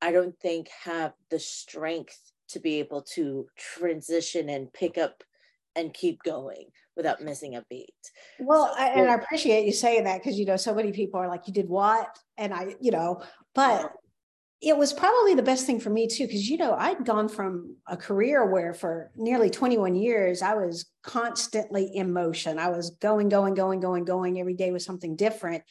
I 0.00 0.12
don't 0.12 0.38
think 0.38 0.68
have 0.84 1.14
the 1.30 1.38
strength 1.38 2.32
to 2.48 2.60
be 2.60 2.78
able 2.78 3.02
to 3.02 3.46
transition 3.56 4.48
and 4.48 4.72
pick 4.72 4.98
up 4.98 5.24
and 5.74 5.92
keep 5.92 6.22
going 6.22 6.66
without 6.96 7.22
missing 7.22 7.56
a 7.56 7.64
beat. 7.68 7.94
Well, 8.38 8.72
So- 8.74 8.82
I, 8.82 8.86
and 8.88 9.10
I 9.10 9.14
appreciate 9.14 9.66
you 9.66 9.72
saying 9.72 10.04
that 10.04 10.22
because 10.22 10.38
you 10.38 10.46
know 10.46 10.56
so 10.56 10.74
many 10.74 10.92
people 10.92 11.20
are 11.20 11.28
like, 11.28 11.46
"You 11.46 11.52
did 11.52 11.68
what?" 11.68 12.08
And 12.36 12.52
I, 12.54 12.74
you 12.80 12.90
know, 12.90 13.22
but 13.54 13.92
it 14.60 14.76
was 14.76 14.94
probably 14.94 15.34
the 15.34 15.42
best 15.42 15.66
thing 15.66 15.78
for 15.78 15.90
me 15.90 16.06
too 16.06 16.26
because 16.26 16.48
you 16.48 16.56
know 16.56 16.74
I'd 16.74 17.04
gone 17.04 17.28
from 17.28 17.76
a 17.86 17.96
career 17.96 18.50
where 18.50 18.72
for 18.72 19.10
nearly 19.16 19.50
21 19.50 19.94
years 19.94 20.40
I 20.40 20.54
was 20.54 20.86
constantly 21.02 21.90
in 21.94 22.12
motion. 22.12 22.58
I 22.58 22.70
was 22.70 22.90
going, 22.90 23.28
going, 23.28 23.54
going, 23.54 23.80
going, 23.80 24.04
going. 24.04 24.40
Every 24.40 24.54
day 24.54 24.70
was 24.70 24.84
something 24.84 25.16
different. 25.16 25.62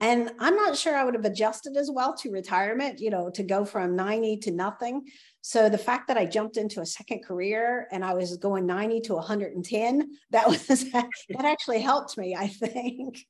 And 0.00 0.30
I'm 0.38 0.56
not 0.56 0.76
sure 0.76 0.96
I 0.96 1.04
would 1.04 1.14
have 1.14 1.24
adjusted 1.24 1.76
as 1.76 1.90
well 1.90 2.14
to 2.16 2.30
retirement, 2.30 3.00
you 3.00 3.10
know, 3.10 3.30
to 3.30 3.42
go 3.42 3.64
from 3.64 3.96
90 3.96 4.38
to 4.38 4.50
nothing. 4.50 5.02
So 5.40 5.68
the 5.68 5.78
fact 5.78 6.08
that 6.08 6.18
I 6.18 6.26
jumped 6.26 6.56
into 6.56 6.80
a 6.80 6.86
second 6.86 7.24
career 7.24 7.86
and 7.92 8.04
I 8.04 8.14
was 8.14 8.36
going 8.36 8.66
90 8.66 9.00
to 9.02 9.14
110, 9.14 10.10
that 10.30 10.48
was 10.48 10.66
that 10.66 11.44
actually 11.44 11.80
helped 11.80 12.18
me, 12.18 12.34
I 12.34 12.48
think. 12.48 13.24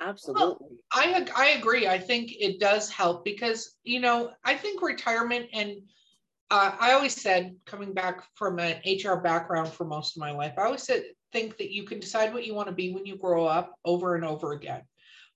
Absolutely. 0.00 0.78
I 0.92 1.26
I 1.34 1.48
agree. 1.58 1.88
I 1.88 1.98
think 1.98 2.32
it 2.38 2.60
does 2.60 2.90
help 2.90 3.24
because 3.24 3.76
you 3.82 3.98
know 3.98 4.30
I 4.44 4.54
think 4.54 4.82
retirement 4.82 5.46
and 5.52 5.76
uh, 6.50 6.72
I 6.78 6.92
always 6.92 7.20
said 7.20 7.56
coming 7.64 7.92
back 7.92 8.22
from 8.34 8.58
an 8.58 8.76
HR 8.86 9.16
background 9.16 9.68
for 9.68 9.84
most 9.84 10.16
of 10.16 10.20
my 10.20 10.30
life, 10.30 10.54
I 10.58 10.64
always 10.64 10.84
said 10.84 11.04
think 11.32 11.56
that 11.58 11.72
you 11.72 11.84
can 11.84 11.98
decide 11.98 12.32
what 12.32 12.46
you 12.46 12.54
want 12.54 12.68
to 12.68 12.74
be 12.74 12.92
when 12.92 13.04
you 13.04 13.16
grow 13.16 13.46
up 13.46 13.74
over 13.84 14.14
and 14.14 14.24
over 14.24 14.52
again, 14.52 14.82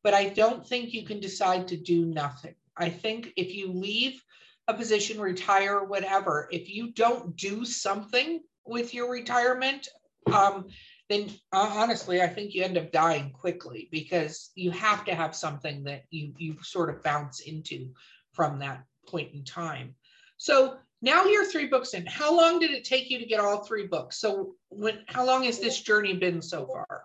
but 0.03 0.15
I 0.15 0.29
don't 0.29 0.67
think 0.67 0.93
you 0.93 1.05
can 1.05 1.21
decide 1.21 1.69
to 1.69 1.77
do 1.77 2.05
nothing. 2.05 2.55
I 2.77 2.89
think 2.89 3.33
if 3.37 3.55
you 3.55 3.73
leave 3.73 4.23
a 4.69 4.75
position, 4.75 5.21
retire, 5.21 5.85
whatever, 5.85 6.49
if 6.51 6.71
you 6.71 6.93
don't 6.93 7.37
do 7.37 7.65
something 7.65 8.41
with 8.65 8.95
your 8.95 9.11
retirement, 9.11 9.89
um, 10.33 10.69
then 11.09 11.29
uh, 11.53 11.73
honestly, 11.75 12.23
I 12.23 12.29
think 12.29 12.55
you 12.55 12.63
end 12.63 12.79
up 12.79 12.93
dying 12.93 13.31
quickly 13.33 13.89
because 13.91 14.51
you 14.55 14.71
have 14.71 15.05
to 15.07 15.15
have 15.15 15.35
something 15.35 15.85
that 15.85 16.05
you 16.11 16.33
you 16.39 16.57
sort 16.63 16.89
of 16.89 17.03
bounce 17.03 17.41
into 17.41 17.91
from 18.33 18.61
that 18.61 18.85
point 19.09 19.35
in 19.35 19.45
time. 19.45 19.97
So 20.37 20.77
now 21.03 21.25
you're 21.25 21.45
three 21.45 21.67
books 21.67 21.95
in. 21.95 22.07
How 22.07 22.35
long 22.35 22.61
did 22.61 22.71
it 22.71 22.85
take 22.85 23.11
you 23.11 23.19
to 23.19 23.27
get 23.27 23.41
all 23.41 23.65
three 23.65 23.87
books? 23.87 24.21
So 24.21 24.55
when 24.69 25.01
how 25.07 25.27
long 25.27 25.45
has 25.45 25.59
this 25.59 25.81
journey 25.81 26.15
been 26.15 26.41
so 26.41 26.67
far? 26.67 27.05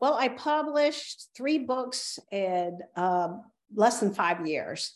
Well, 0.00 0.14
I 0.14 0.28
published 0.28 1.30
three 1.36 1.58
books 1.58 2.18
in 2.30 2.78
um, 2.96 3.42
less 3.74 4.00
than 4.00 4.14
five 4.14 4.46
years. 4.46 4.94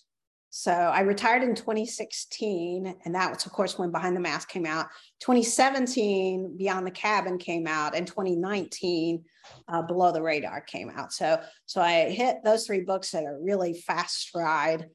So 0.54 0.70
I 0.70 1.00
retired 1.00 1.42
in 1.42 1.54
2016, 1.54 2.94
and 3.04 3.14
that 3.14 3.30
was, 3.32 3.46
of 3.46 3.52
course, 3.52 3.78
when 3.78 3.90
Behind 3.90 4.14
the 4.14 4.20
Mask 4.20 4.50
came 4.50 4.66
out. 4.66 4.86
2017, 5.20 6.58
Beyond 6.58 6.86
the 6.86 6.90
Cabin 6.90 7.38
came 7.38 7.66
out, 7.66 7.96
and 7.96 8.06
2019, 8.06 9.24
uh, 9.68 9.82
Below 9.82 10.12
the 10.12 10.20
Radar 10.20 10.60
came 10.60 10.90
out. 10.90 11.10
So, 11.10 11.40
so 11.64 11.80
I 11.80 12.10
hit 12.10 12.44
those 12.44 12.66
three 12.66 12.82
books 12.82 13.14
at 13.14 13.24
a 13.24 13.38
really 13.40 13.72
fast 13.72 14.18
stride. 14.18 14.88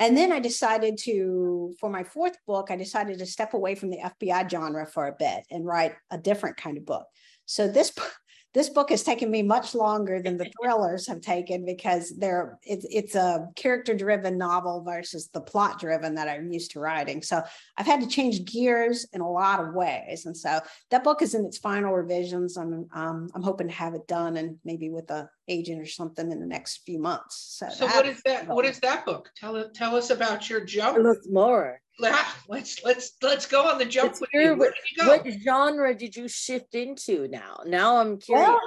And 0.00 0.16
then 0.16 0.32
I 0.32 0.40
decided 0.40 0.98
to, 1.02 1.72
for 1.78 1.88
my 1.88 2.02
fourth 2.02 2.36
book, 2.44 2.72
I 2.72 2.76
decided 2.76 3.20
to 3.20 3.26
step 3.26 3.54
away 3.54 3.76
from 3.76 3.90
the 3.90 3.98
FBI 3.98 4.50
genre 4.50 4.84
for 4.84 5.06
a 5.06 5.14
bit 5.16 5.44
and 5.48 5.64
write 5.64 5.94
a 6.10 6.18
different 6.18 6.56
kind 6.56 6.76
of 6.76 6.84
book. 6.84 7.06
So 7.46 7.68
this 7.68 7.92
this 8.54 8.70
book 8.70 8.90
has 8.90 9.02
taken 9.02 9.30
me 9.30 9.42
much 9.42 9.74
longer 9.74 10.22
than 10.22 10.38
the 10.38 10.50
thrillers 10.60 11.06
have 11.08 11.20
taken 11.20 11.64
because 11.64 12.16
they're 12.16 12.58
it's 12.62 12.86
it's 12.88 13.14
a 13.14 13.48
character 13.56 13.94
driven 13.94 14.38
novel 14.38 14.82
versus 14.82 15.28
the 15.32 15.40
plot 15.40 15.80
driven 15.80 16.14
that 16.14 16.28
I'm 16.28 16.50
used 16.50 16.70
to 16.72 16.80
writing. 16.80 17.22
So 17.22 17.42
I've 17.76 17.86
had 17.86 18.00
to 18.00 18.06
change 18.06 18.44
gears 18.44 19.06
in 19.12 19.20
a 19.20 19.30
lot 19.30 19.60
of 19.60 19.74
ways, 19.74 20.24
and 20.26 20.36
so 20.36 20.60
that 20.90 21.04
book 21.04 21.20
is 21.20 21.34
in 21.34 21.44
its 21.44 21.58
final 21.58 21.92
revisions. 21.92 22.56
I'm 22.56 22.86
um, 22.94 23.28
I'm 23.34 23.42
hoping 23.42 23.68
to 23.68 23.74
have 23.74 23.94
it 23.94 24.06
done 24.06 24.36
and 24.36 24.56
maybe 24.64 24.88
with 24.88 25.10
a 25.10 25.28
agent 25.48 25.82
or 25.82 25.86
something 25.86 26.30
in 26.30 26.40
the 26.40 26.46
next 26.46 26.82
few 26.86 26.98
months. 26.98 27.58
So, 27.58 27.68
So 27.68 27.86
what 27.86 28.06
is 28.06 28.22
that? 28.22 28.46
What 28.46 28.64
is 28.64 28.78
that 28.80 29.04
book? 29.04 29.30
Tell. 29.36 29.68
Tell 29.74 29.96
us 29.96 30.10
about 30.10 30.48
your 30.48 30.64
jump. 30.64 30.96
Tell 30.96 31.08
us 31.08 31.26
more. 31.30 31.80
Ah, 31.80 31.83
Let's 31.98 32.82
let's 32.84 33.12
let's 33.22 33.46
go 33.46 33.66
on 33.68 33.78
the 33.78 33.84
jump 33.84 34.20
with 34.20 34.30
you. 34.32 34.40
Where 34.40 34.56
what, 34.56 34.74
did 34.74 34.90
you 34.90 35.04
go? 35.04 35.08
what 35.08 35.42
genre 35.44 35.94
did 35.94 36.16
you 36.16 36.28
shift 36.28 36.74
into 36.74 37.28
now? 37.28 37.60
Now 37.66 37.96
I'm 37.98 38.18
curious. 38.18 38.48
Well, 38.48 38.60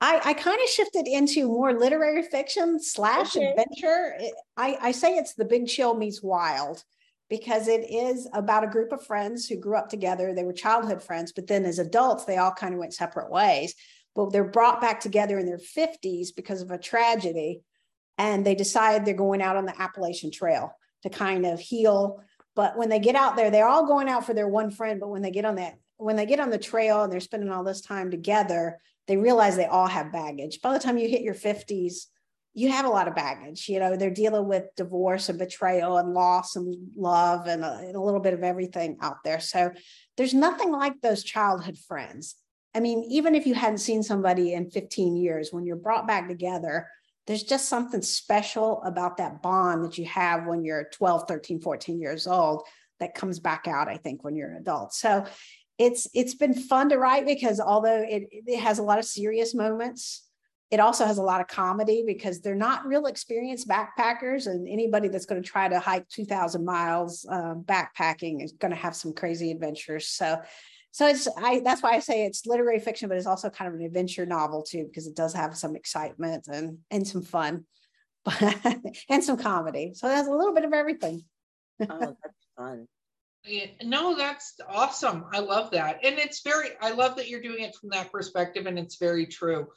I, 0.00 0.20
I 0.24 0.34
kind 0.34 0.58
of 0.62 0.68
shifted 0.68 1.06
into 1.06 1.46
more 1.46 1.78
literary 1.78 2.22
fiction 2.22 2.80
slash 2.82 3.36
Okay. 3.36 3.50
adventure. 3.50 4.14
It- 4.18 4.34
I, 4.56 4.78
I 4.80 4.92
say 4.92 5.16
it's 5.16 5.34
the 5.34 5.44
big 5.44 5.66
chill 5.66 5.94
meets 5.94 6.22
wild 6.22 6.82
because 7.28 7.68
it 7.68 7.90
is 7.90 8.28
about 8.32 8.64
a 8.64 8.68
group 8.68 8.92
of 8.92 9.04
friends 9.04 9.46
who 9.46 9.56
grew 9.56 9.76
up 9.76 9.88
together. 9.88 10.32
They 10.34 10.44
were 10.44 10.52
childhood 10.52 11.02
friends, 11.02 11.32
but 11.32 11.46
then 11.46 11.64
as 11.64 11.78
adults, 11.78 12.24
they 12.24 12.38
all 12.38 12.52
kind 12.52 12.72
of 12.74 12.80
went 12.80 12.94
separate 12.94 13.30
ways. 13.30 13.74
But 14.16 14.30
they're 14.32 14.44
brought 14.44 14.80
back 14.80 15.00
together 15.00 15.38
in 15.38 15.46
their 15.46 15.58
50s 15.58 16.34
because 16.34 16.62
of 16.62 16.70
a 16.70 16.78
tragedy. 16.78 17.62
And 18.18 18.44
they 18.44 18.54
decide 18.54 19.04
they're 19.04 19.14
going 19.14 19.42
out 19.42 19.56
on 19.56 19.66
the 19.66 19.80
Appalachian 19.80 20.30
Trail 20.30 20.72
to 21.02 21.10
kind 21.10 21.46
of 21.46 21.60
heal. 21.60 22.22
But 22.56 22.76
when 22.76 22.88
they 22.88 22.98
get 22.98 23.14
out 23.14 23.36
there, 23.36 23.50
they're 23.50 23.68
all 23.68 23.86
going 23.86 24.08
out 24.08 24.26
for 24.26 24.34
their 24.34 24.48
one 24.48 24.70
friend. 24.70 25.00
But 25.00 25.10
when 25.10 25.22
they 25.22 25.30
get 25.30 25.44
on 25.44 25.56
that, 25.56 25.78
when 25.96 26.16
they 26.16 26.26
get 26.26 26.40
on 26.40 26.50
the 26.50 26.58
trail 26.58 27.02
and 27.02 27.12
they're 27.12 27.20
spending 27.20 27.50
all 27.50 27.64
this 27.64 27.80
time 27.80 28.10
together, 28.10 28.78
they 29.06 29.16
realize 29.16 29.56
they 29.56 29.66
all 29.66 29.86
have 29.86 30.12
baggage. 30.12 30.60
By 30.60 30.72
the 30.72 30.78
time 30.78 30.98
you 30.98 31.08
hit 31.08 31.22
your 31.22 31.34
50s, 31.34 32.06
you 32.54 32.70
have 32.70 32.84
a 32.84 32.90
lot 32.90 33.08
of 33.08 33.14
baggage. 33.14 33.68
You 33.68 33.78
know, 33.78 33.96
they're 33.96 34.10
dealing 34.10 34.48
with 34.48 34.74
divorce 34.76 35.28
and 35.28 35.38
betrayal 35.38 35.98
and 35.98 36.14
loss 36.14 36.56
and 36.56 36.74
love 36.96 37.46
and 37.46 37.64
a, 37.64 37.78
and 37.84 37.96
a 37.96 38.00
little 38.00 38.20
bit 38.20 38.34
of 38.34 38.42
everything 38.42 38.98
out 39.00 39.22
there. 39.24 39.40
So 39.40 39.72
there's 40.16 40.34
nothing 40.34 40.72
like 40.72 41.00
those 41.00 41.22
childhood 41.22 41.78
friends. 41.78 42.36
I 42.74 42.80
mean, 42.80 43.04
even 43.10 43.34
if 43.34 43.46
you 43.46 43.54
hadn't 43.54 43.78
seen 43.78 44.02
somebody 44.02 44.52
in 44.54 44.70
15 44.70 45.16
years, 45.16 45.52
when 45.52 45.64
you're 45.64 45.76
brought 45.76 46.06
back 46.06 46.28
together, 46.28 46.88
there's 47.30 47.44
just 47.44 47.68
something 47.68 48.02
special 48.02 48.82
about 48.82 49.18
that 49.18 49.40
bond 49.40 49.84
that 49.84 49.96
you 49.96 50.04
have 50.04 50.46
when 50.46 50.64
you're 50.64 50.88
12, 50.92 51.28
13, 51.28 51.60
14 51.60 52.00
years 52.00 52.26
old 52.26 52.64
that 52.98 53.14
comes 53.14 53.38
back 53.38 53.68
out, 53.68 53.86
I 53.86 53.98
think, 53.98 54.24
when 54.24 54.34
you're 54.34 54.50
an 54.50 54.56
adult. 54.56 54.92
So 54.92 55.24
it's 55.78 56.08
it's 56.12 56.34
been 56.34 56.54
fun 56.54 56.88
to 56.88 56.98
write 56.98 57.26
because 57.26 57.60
although 57.60 58.02
it, 58.02 58.24
it 58.32 58.58
has 58.58 58.80
a 58.80 58.82
lot 58.82 58.98
of 58.98 59.04
serious 59.04 59.54
moments, 59.54 60.26
it 60.72 60.80
also 60.80 61.06
has 61.06 61.18
a 61.18 61.22
lot 61.22 61.40
of 61.40 61.46
comedy 61.46 62.02
because 62.04 62.40
they're 62.40 62.56
not 62.56 62.84
real 62.84 63.06
experienced 63.06 63.68
backpackers, 63.68 64.48
and 64.48 64.68
anybody 64.68 65.06
that's 65.06 65.26
going 65.26 65.40
to 65.40 65.48
try 65.48 65.68
to 65.68 65.78
hike 65.78 66.08
2,000 66.08 66.64
miles 66.64 67.24
uh, 67.30 67.54
backpacking 67.54 68.42
is 68.42 68.54
going 68.54 68.72
to 68.72 68.76
have 68.76 68.96
some 68.96 69.12
crazy 69.12 69.52
adventures. 69.52 70.08
So, 70.08 70.42
so 70.92 71.06
it's 71.06 71.28
I 71.36 71.60
that's 71.60 71.82
why 71.82 71.92
I 71.92 72.00
say 72.00 72.24
it's 72.24 72.46
literary 72.46 72.80
fiction, 72.80 73.08
but 73.08 73.18
it's 73.18 73.26
also 73.26 73.50
kind 73.50 73.68
of 73.72 73.78
an 73.78 73.86
adventure 73.86 74.26
novel 74.26 74.62
too 74.62 74.86
because 74.86 75.06
it 75.06 75.14
does 75.16 75.34
have 75.34 75.56
some 75.56 75.76
excitement 75.76 76.48
and 76.48 76.78
and 76.90 77.06
some 77.06 77.22
fun, 77.22 77.64
but 78.24 78.78
and 79.08 79.22
some 79.22 79.36
comedy. 79.36 79.92
So 79.94 80.08
it 80.08 80.14
has 80.14 80.26
a 80.26 80.32
little 80.32 80.54
bit 80.54 80.64
of 80.64 80.72
everything. 80.72 81.22
Oh, 81.88 82.16
that's 82.22 82.46
fun. 82.56 82.86
Yeah, 83.44 83.66
no, 83.82 84.16
that's 84.16 84.56
awesome. 84.68 85.24
I 85.32 85.38
love 85.38 85.70
that. 85.70 86.04
And 86.04 86.18
it's 86.18 86.42
very, 86.42 86.70
I 86.82 86.90
love 86.90 87.16
that 87.16 87.28
you're 87.30 87.40
doing 87.40 87.64
it 87.64 87.74
from 87.74 87.88
that 87.90 88.12
perspective, 88.12 88.66
and 88.66 88.78
it's 88.78 88.96
very 88.96 89.24
true. 89.26 89.68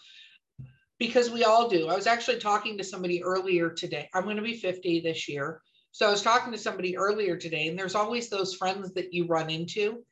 because 1.00 1.29
we 1.29 1.43
all 1.43 1.67
do. 1.70 1.89
I 1.89 1.96
was 1.96 2.08
actually 2.08 2.39
talking 2.39 2.77
to 2.77 2.84
somebody 2.84 3.24
earlier 3.24 3.70
today. 3.70 4.10
I'm 4.13 4.24
going 4.24 4.38
to 4.38 4.41
be 4.43 4.58
50 4.58 5.01
this 5.01 5.27
year. 5.27 5.62
So 5.91 6.08
I 6.08 6.12
was 6.12 6.22
talking 6.22 6.51
to 6.53 6.58
somebody 6.58 6.98
earlier 6.98 7.38
today, 7.38 7.67
and 7.67 7.77
there's 7.77 7.96
always 7.96 8.29
those 8.29 8.55
friends 8.55 8.93
that 8.93 9.13
you 9.13 9.27
run 9.27 9.50
into, 9.50 10.03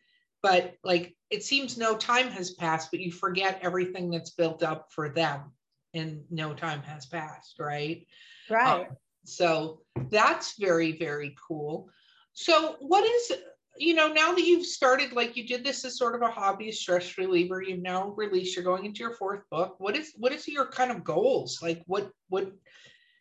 but 0.41 0.75
like 0.83 1.15
it 1.29 1.43
seems 1.43 1.77
no 1.77 1.95
time 1.95 2.29
has 2.29 2.51
passed, 2.51 2.91
but 2.91 2.99
you 2.99 3.11
forget 3.11 3.59
everything 3.61 4.09
that's 4.09 4.31
built 4.31 4.63
up 4.63 4.87
for 4.91 5.09
them 5.09 5.51
and 5.93 6.23
no 6.29 6.53
time 6.53 6.81
has 6.83 7.05
passed, 7.05 7.59
right? 7.59 8.05
Right. 8.49 8.81
Um, 8.81 8.97
so 9.23 9.81
that's 10.09 10.57
very, 10.57 10.97
very 10.97 11.35
cool. 11.47 11.89
So, 12.33 12.77
what 12.79 13.03
is 13.03 13.33
you 13.77 13.93
know, 13.93 14.09
now 14.09 14.33
that 14.33 14.43
you've 14.43 14.65
started, 14.65 15.13
like 15.13 15.35
you 15.35 15.47
did 15.47 15.63
this 15.63 15.85
as 15.85 15.97
sort 15.97 16.13
of 16.13 16.21
a 16.21 16.29
hobby, 16.29 16.71
stress 16.71 17.17
reliever, 17.17 17.63
you've 17.63 17.81
now 17.81 18.09
released, 18.09 18.55
you're 18.55 18.65
going 18.65 18.85
into 18.85 18.99
your 18.99 19.13
fourth 19.13 19.41
book. 19.49 19.75
What 19.79 19.95
is 19.95 20.11
what 20.17 20.31
is 20.31 20.47
your 20.47 20.67
kind 20.67 20.91
of 20.91 21.03
goals? 21.03 21.59
Like 21.61 21.81
what 21.87 22.11
what 22.29 22.51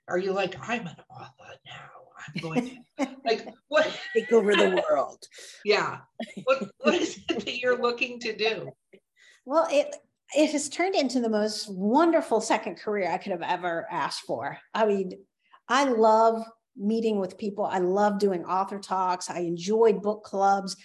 are 0.09 0.19
you 0.19 0.33
like, 0.33 0.57
I'm 0.69 0.87
an 0.87 0.97
author 1.09 1.55
now. 1.65 2.00
I'm 2.27 2.43
going 2.43 2.85
to 2.99 3.09
like 3.25 3.49
what 3.69 3.91
take 4.17 4.33
over 4.33 4.55
the 4.55 4.83
world. 4.89 5.23
yeah. 5.65 5.99
What 6.45 6.71
what 6.79 6.95
is 6.95 7.19
it 7.29 7.45
that 7.45 7.59
you're 7.59 7.81
looking 7.81 8.19
to 8.21 8.37
do? 8.37 8.71
Well, 9.45 9.67
it 9.71 9.95
it 10.37 10.53
has 10.53 10.69
turned 10.69 10.95
into 10.95 11.21
the 11.21 11.29
most 11.29 11.69
wonderful 11.69 12.41
second 12.41 12.77
career 12.77 13.11
I 13.11 13.19
could 13.19 13.33
have 13.33 13.43
ever 13.43 13.87
asked 13.91 14.23
for. 14.27 14.59
I 14.75 14.87
mean, 14.87 15.13
I 15.69 15.85
love 15.85 16.45
meeting 16.77 17.19
with 17.19 17.39
people. 17.39 17.65
I 17.65 17.79
love 17.79 18.19
doing 18.19 18.45
author 18.45 18.79
talks. 18.79 19.29
I 19.29 19.41
enjoy 19.41 19.93
book 19.95 20.25
clubs. 20.25 20.77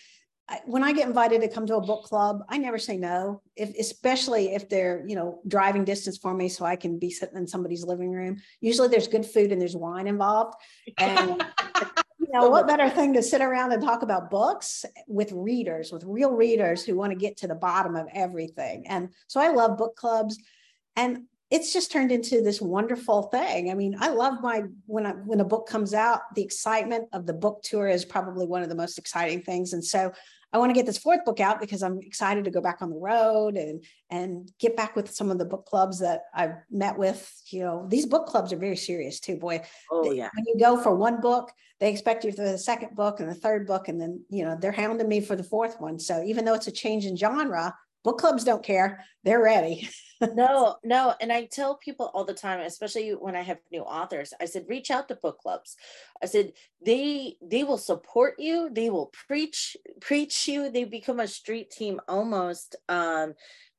I, 0.48 0.60
when 0.66 0.84
I 0.84 0.92
get 0.92 1.08
invited 1.08 1.42
to 1.42 1.48
come 1.48 1.66
to 1.68 1.78
a 1.78 1.82
book 1.82 2.04
club, 2.04 2.44
I 2.50 2.58
never 2.58 2.78
say 2.78 2.98
no, 2.98 3.42
if, 3.56 3.74
especially 3.80 4.54
if 4.54 4.70
they're, 4.70 5.04
you 5.08 5.16
know, 5.16 5.40
driving 5.48 5.84
distance 5.84 6.18
for 6.18 6.34
me 6.34 6.50
so 6.50 6.66
I 6.66 6.75
can 6.75 7.00
be 7.00 7.10
sitting 7.10 7.38
in 7.38 7.48
somebody's 7.48 7.84
living 7.84 8.12
room. 8.12 8.38
Usually 8.62 8.88
there's 8.88 9.08
good 9.08 9.25
food 9.25 9.52
and 9.52 9.60
there's 9.60 9.75
wine 9.75 10.08
involved. 10.08 10.54
And, 11.00 11.44
you 12.20 12.28
know, 12.32 12.50
what 12.50 12.68
better 12.68 12.90
thing 12.90 13.14
to 13.14 13.24
sit 13.24 13.42
around 13.42 13.72
and 13.72 13.82
talk 13.82 14.04
about 14.04 14.30
books 14.30 14.86
with 15.08 15.32
readers, 15.32 15.92
with 15.92 16.04
real 16.04 16.32
readers 16.32 16.86
who 16.86 16.96
want 16.96 17.12
to 17.12 17.18
get 17.18 17.38
to 17.38 17.48
the 17.48 17.56
bottom 17.56 17.96
of 17.96 18.08
everything. 18.14 18.86
And 18.88 19.10
so 19.25 19.40
I 19.40 19.50
love 19.50 19.78
book 19.78 19.96
clubs. 19.96 20.38
And 20.96 21.24
it's 21.52 21.72
just 21.72 21.92
turned 21.92 22.12
into 22.12 22.42
this 22.42 22.60
wonderful 22.60 23.24
thing. 23.24 23.70
I 23.70 23.75
mean, 23.75 23.96
I 24.00 24.10
love 24.10 24.42
my 24.42 24.64
when 24.88 25.06
I 25.06 25.12
when 25.12 25.40
a 25.40 25.46
book 25.46 25.68
comes 25.68 25.94
out, 25.94 26.22
the 26.36 26.44
excitement 26.44 27.08
of 27.14 27.28
the 27.28 27.34
book 27.34 27.62
tour 27.64 27.88
is 27.88 28.04
probably 28.04 28.48
one 28.48 28.64
of 28.64 28.70
the 28.70 28.75
most 28.75 28.98
exciting 28.98 29.44
things. 29.44 29.74
And 29.74 29.84
so 29.84 30.12
I 30.52 30.58
want 30.58 30.70
to 30.70 30.74
get 30.74 30.86
this 30.86 30.98
fourth 30.98 31.24
book 31.25 31.40
out 31.40 31.60
because 31.60 31.84
I'm 31.84 32.00
excited 32.00 32.46
to 32.46 32.50
go 32.50 32.62
back 32.62 32.82
on 32.82 32.90
the 32.90 32.98
road 32.98 33.58
and 33.58 33.84
and 34.10 34.52
get 34.60 34.75
back 34.75 34.96
with 34.96 35.14
some 35.14 35.30
of 35.30 35.38
the 35.38 35.46
book 35.46 35.66
clubs 35.66 36.00
that 36.00 36.22
I've 36.34 36.56
met 36.72 36.98
with. 36.98 37.30
You 37.48 37.64
know, 37.64 37.86
these 37.90 38.06
book 38.06 38.25
clubs 38.25 38.52
are 38.52 38.58
very 38.58 38.78
serious 38.78 39.20
too, 39.20 39.38
boy. 39.38 39.62
Oh 39.92 40.12
yeah. 40.12 40.30
When 40.34 40.46
you 40.48 40.56
go 40.58 40.82
for 40.82 40.96
one 40.96 41.22
book, 41.22 41.52
they 41.80 41.92
expect 41.92 42.24
you 42.24 42.32
for 42.32 42.44
the 42.44 42.58
second 42.58 42.96
book 42.96 43.20
and 43.20 43.30
the 43.30 43.36
third 43.36 43.68
book, 43.68 43.88
and 43.88 44.02
then 44.02 44.24
you 44.30 44.46
know 44.46 44.58
they're 44.60 44.72
hounding 44.72 45.10
me 45.10 45.22
for 45.22 45.36
the 45.36 45.44
fourth 45.44 45.80
one. 45.80 46.00
So 46.00 46.24
even 46.24 46.46
though 46.46 46.54
it's 46.54 46.68
a 46.68 46.72
change 46.72 47.06
in 47.06 47.16
genre, 47.16 47.75
book 48.06 48.20
clubs 48.20 48.44
don't 48.46 48.64
care. 48.64 49.04
They're 49.26 49.44
ready. 49.44 49.90
No 50.34 50.78
no. 50.82 51.14
And 51.20 51.30
i 51.30 51.44
tell 51.44 51.76
people 51.76 52.10
all 52.14 52.24
the 52.24 52.34
time 52.34 52.62
especially 52.62 53.12
when 53.12 53.36
i 53.36 53.42
have 53.42 53.58
new 53.70 53.82
authors 53.82 54.34
i 54.40 54.46
said 54.46 54.64
reach 54.70 54.90
out 54.90 55.10
to 55.10 55.16
book 55.16 55.40
clubs. 55.40 55.76
I 56.24 56.28
said 56.28 56.54
they 56.86 57.36
they 57.42 57.66
will 57.66 57.78
support 57.78 58.36
you. 58.40 58.70
They 58.72 58.90
will 58.90 59.12
preach 59.28 59.76
preach 60.00 60.48
you. 60.48 60.72
They 60.72 60.86
become 60.86 61.20
a 61.20 61.28
street 61.28 61.70
team 61.70 62.00
almost. 62.08 62.78
Um 62.88 63.34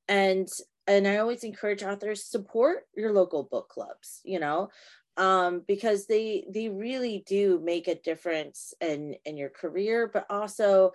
and 0.08 0.46
and 0.86 1.08
i 1.08 1.16
always 1.16 1.42
encourage 1.42 1.82
authors 1.82 2.22
support 2.22 2.86
your 2.94 3.12
local 3.14 3.42
book 3.42 3.70
clubs 3.70 4.20
you 4.22 4.38
know? 4.38 4.68
Um, 5.16 5.62
because 5.66 6.06
they 6.06 6.44
they 6.50 6.68
really 6.68 7.24
do 7.26 7.58
make 7.64 7.88
a 7.88 7.94
difference 8.10 8.74
in 8.82 9.16
in 9.24 9.38
your 9.38 9.48
career 9.48 10.10
but 10.12 10.26
also 10.28 10.92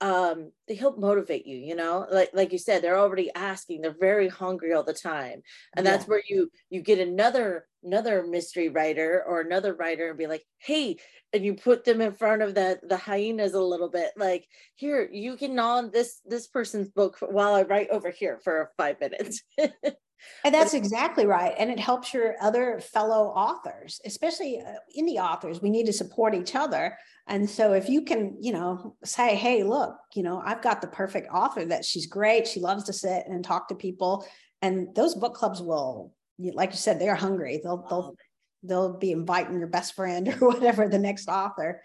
um 0.00 0.50
they 0.66 0.74
help 0.74 0.98
motivate 0.98 1.46
you 1.46 1.56
you 1.56 1.74
know? 1.74 2.06
Like 2.10 2.30
like 2.32 2.52
you 2.52 2.58
said 2.58 2.82
they're 2.82 2.98
already 2.98 3.30
asking 3.34 3.82
they're 3.82 3.94
very 3.98 4.28
hungry 4.28 4.72
all 4.72 4.84
the 4.84 4.92
time. 4.94 5.42
And 5.76 5.86
that's 5.86 6.06
where 6.06 6.22
you 6.28 6.50
you 6.70 6.82
get 6.82 6.98
another 6.98 7.66
another 7.82 8.26
mystery 8.26 8.68
writer 8.68 9.24
or 9.26 9.40
another 9.40 9.74
writer 9.74 10.10
and 10.10 10.18
be 10.18 10.26
like 10.26 10.44
hey 10.58 10.96
and 11.32 11.44
you 11.44 11.54
put 11.54 11.84
them 11.84 12.00
in 12.00 12.12
front 12.12 12.42
of 12.42 12.54
the 12.54 12.78
the 12.82 12.96
hyenas 12.96 13.54
a 13.54 13.60
little 13.60 13.88
bit 13.88 14.10
like 14.16 14.46
here 14.74 15.08
you 15.10 15.36
can 15.36 15.58
on 15.58 15.90
this 15.90 16.20
this 16.26 16.46
person's 16.46 16.88
book 16.88 17.16
while 17.20 17.54
i 17.54 17.62
write 17.62 17.88
over 17.90 18.10
here 18.10 18.38
for 18.44 18.70
five 18.76 19.00
minutes 19.00 19.42
And 20.44 20.54
that's 20.54 20.74
exactly 20.74 21.26
right. 21.26 21.54
And 21.58 21.70
it 21.70 21.78
helps 21.78 22.14
your 22.14 22.34
other 22.40 22.80
fellow 22.80 23.28
authors, 23.28 24.00
especially 24.04 24.60
uh, 24.60 24.74
indie 24.98 25.16
authors. 25.16 25.60
We 25.60 25.70
need 25.70 25.86
to 25.86 25.92
support 25.92 26.34
each 26.34 26.54
other. 26.54 26.96
And 27.26 27.48
so 27.48 27.72
if 27.72 27.88
you 27.88 28.02
can, 28.02 28.36
you 28.40 28.52
know, 28.52 28.96
say, 29.04 29.36
hey, 29.36 29.62
look, 29.62 29.96
you 30.14 30.22
know, 30.22 30.42
I've 30.44 30.62
got 30.62 30.80
the 30.80 30.88
perfect 30.88 31.28
author 31.32 31.64
that 31.66 31.84
she's 31.84 32.06
great. 32.06 32.46
She 32.46 32.60
loves 32.60 32.84
to 32.84 32.92
sit 32.92 33.26
and 33.26 33.44
talk 33.44 33.68
to 33.68 33.74
people. 33.74 34.26
And 34.62 34.94
those 34.94 35.14
book 35.14 35.34
clubs 35.34 35.60
will, 35.60 36.12
like 36.38 36.70
you 36.70 36.76
said, 36.76 37.00
they're 37.00 37.14
hungry. 37.14 37.60
They'll, 37.62 37.86
they'll, 37.88 38.16
they'll 38.62 38.98
be 38.98 39.12
inviting 39.12 39.58
your 39.58 39.68
best 39.68 39.94
friend 39.94 40.28
or 40.40 40.48
whatever, 40.48 40.88
the 40.88 40.98
next 40.98 41.28
author. 41.28 41.82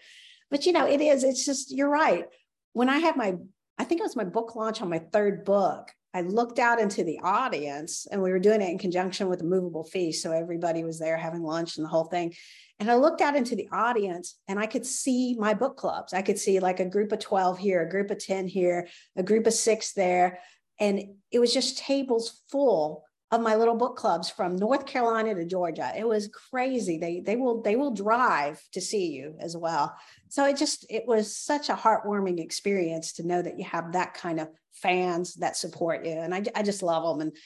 But, 0.49 0.65
you 0.65 0.73
know, 0.73 0.87
it 0.87 1.01
is, 1.01 1.23
it's 1.23 1.45
just, 1.45 1.75
you're 1.75 1.89
right. 1.89 2.25
When 2.73 2.89
I 2.89 2.97
had 2.99 3.15
my, 3.15 3.35
I 3.77 3.83
think 3.83 3.99
it 3.99 4.03
was 4.03 4.15
my 4.15 4.23
book 4.23 4.55
launch 4.55 4.81
on 4.81 4.89
my 4.89 4.99
third 4.99 5.43
book, 5.45 5.91
I 6.15 6.21
looked 6.21 6.59
out 6.59 6.79
into 6.79 7.03
the 7.03 7.19
audience 7.21 8.07
and 8.09 8.21
we 8.21 8.31
were 8.31 8.39
doing 8.39 8.61
it 8.61 8.69
in 8.69 8.77
conjunction 8.77 9.27
with 9.27 9.41
a 9.41 9.43
movable 9.45 9.83
feast. 9.83 10.23
So 10.23 10.31
everybody 10.31 10.85
was 10.85 10.97
there 10.97 11.17
having 11.17 11.43
lunch 11.43 11.75
and 11.75 11.83
the 11.83 11.89
whole 11.89 12.05
thing. 12.05 12.33
And 12.79 12.89
I 12.89 12.95
looked 12.95 13.19
out 13.19 13.35
into 13.35 13.57
the 13.57 13.67
audience 13.73 14.39
and 14.47 14.57
I 14.57 14.65
could 14.65 14.85
see 14.85 15.35
my 15.37 15.53
book 15.53 15.75
clubs. 15.75 16.13
I 16.13 16.21
could 16.21 16.39
see 16.39 16.61
like 16.61 16.79
a 16.79 16.85
group 16.85 17.11
of 17.11 17.19
12 17.19 17.59
here, 17.59 17.81
a 17.81 17.89
group 17.89 18.11
of 18.11 18.19
10 18.19 18.47
here, 18.47 18.87
a 19.17 19.23
group 19.23 19.45
of 19.45 19.53
six 19.53 19.91
there. 19.91 20.39
And 20.79 21.03
it 21.31 21.39
was 21.39 21.53
just 21.53 21.79
tables 21.79 22.43
full 22.49 23.03
of 23.31 23.41
my 23.41 23.55
little 23.55 23.75
book 23.75 23.97
clubs 23.97 24.29
from 24.29 24.55
North 24.55 24.85
Carolina 24.85 25.33
to 25.33 25.45
Georgia. 25.45 25.91
It 25.97 26.07
was 26.07 26.29
crazy. 26.29 26.97
They 26.97 27.21
they 27.21 27.35
will 27.35 27.61
they 27.61 27.75
will 27.75 27.91
drive 27.91 28.61
to 28.73 28.81
see 28.81 29.07
you 29.07 29.35
as 29.39 29.57
well. 29.57 29.95
So 30.29 30.45
it 30.45 30.57
just 30.57 30.85
it 30.89 31.03
was 31.07 31.35
such 31.35 31.69
a 31.69 31.75
heartwarming 31.75 32.39
experience 32.39 33.13
to 33.13 33.27
know 33.27 33.41
that 33.41 33.57
you 33.57 33.65
have 33.65 33.93
that 33.93 34.13
kind 34.13 34.39
of 34.39 34.49
fans 34.73 35.35
that 35.35 35.57
support 35.57 36.05
you. 36.05 36.13
And 36.13 36.35
I, 36.35 36.43
I 36.55 36.61
just 36.61 36.83
love 36.83 37.03
them. 37.03 37.27
And 37.27 37.37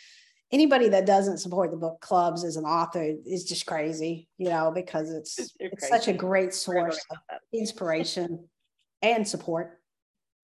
anybody 0.51 0.89
that 0.89 1.05
doesn't 1.05 1.37
support 1.37 1.71
the 1.71 1.77
book 1.77 2.01
clubs 2.01 2.43
as 2.43 2.57
an 2.57 2.65
author 2.65 3.15
is 3.25 3.45
just 3.45 3.65
crazy, 3.65 4.27
you 4.37 4.49
know, 4.49 4.71
because 4.73 5.11
it's 5.11 5.53
it's 5.59 5.87
such 5.87 6.07
a 6.07 6.13
great 6.13 6.53
source 6.53 6.99
of 7.09 7.17
inspiration 7.53 8.47
and 9.01 9.27
support. 9.27 9.79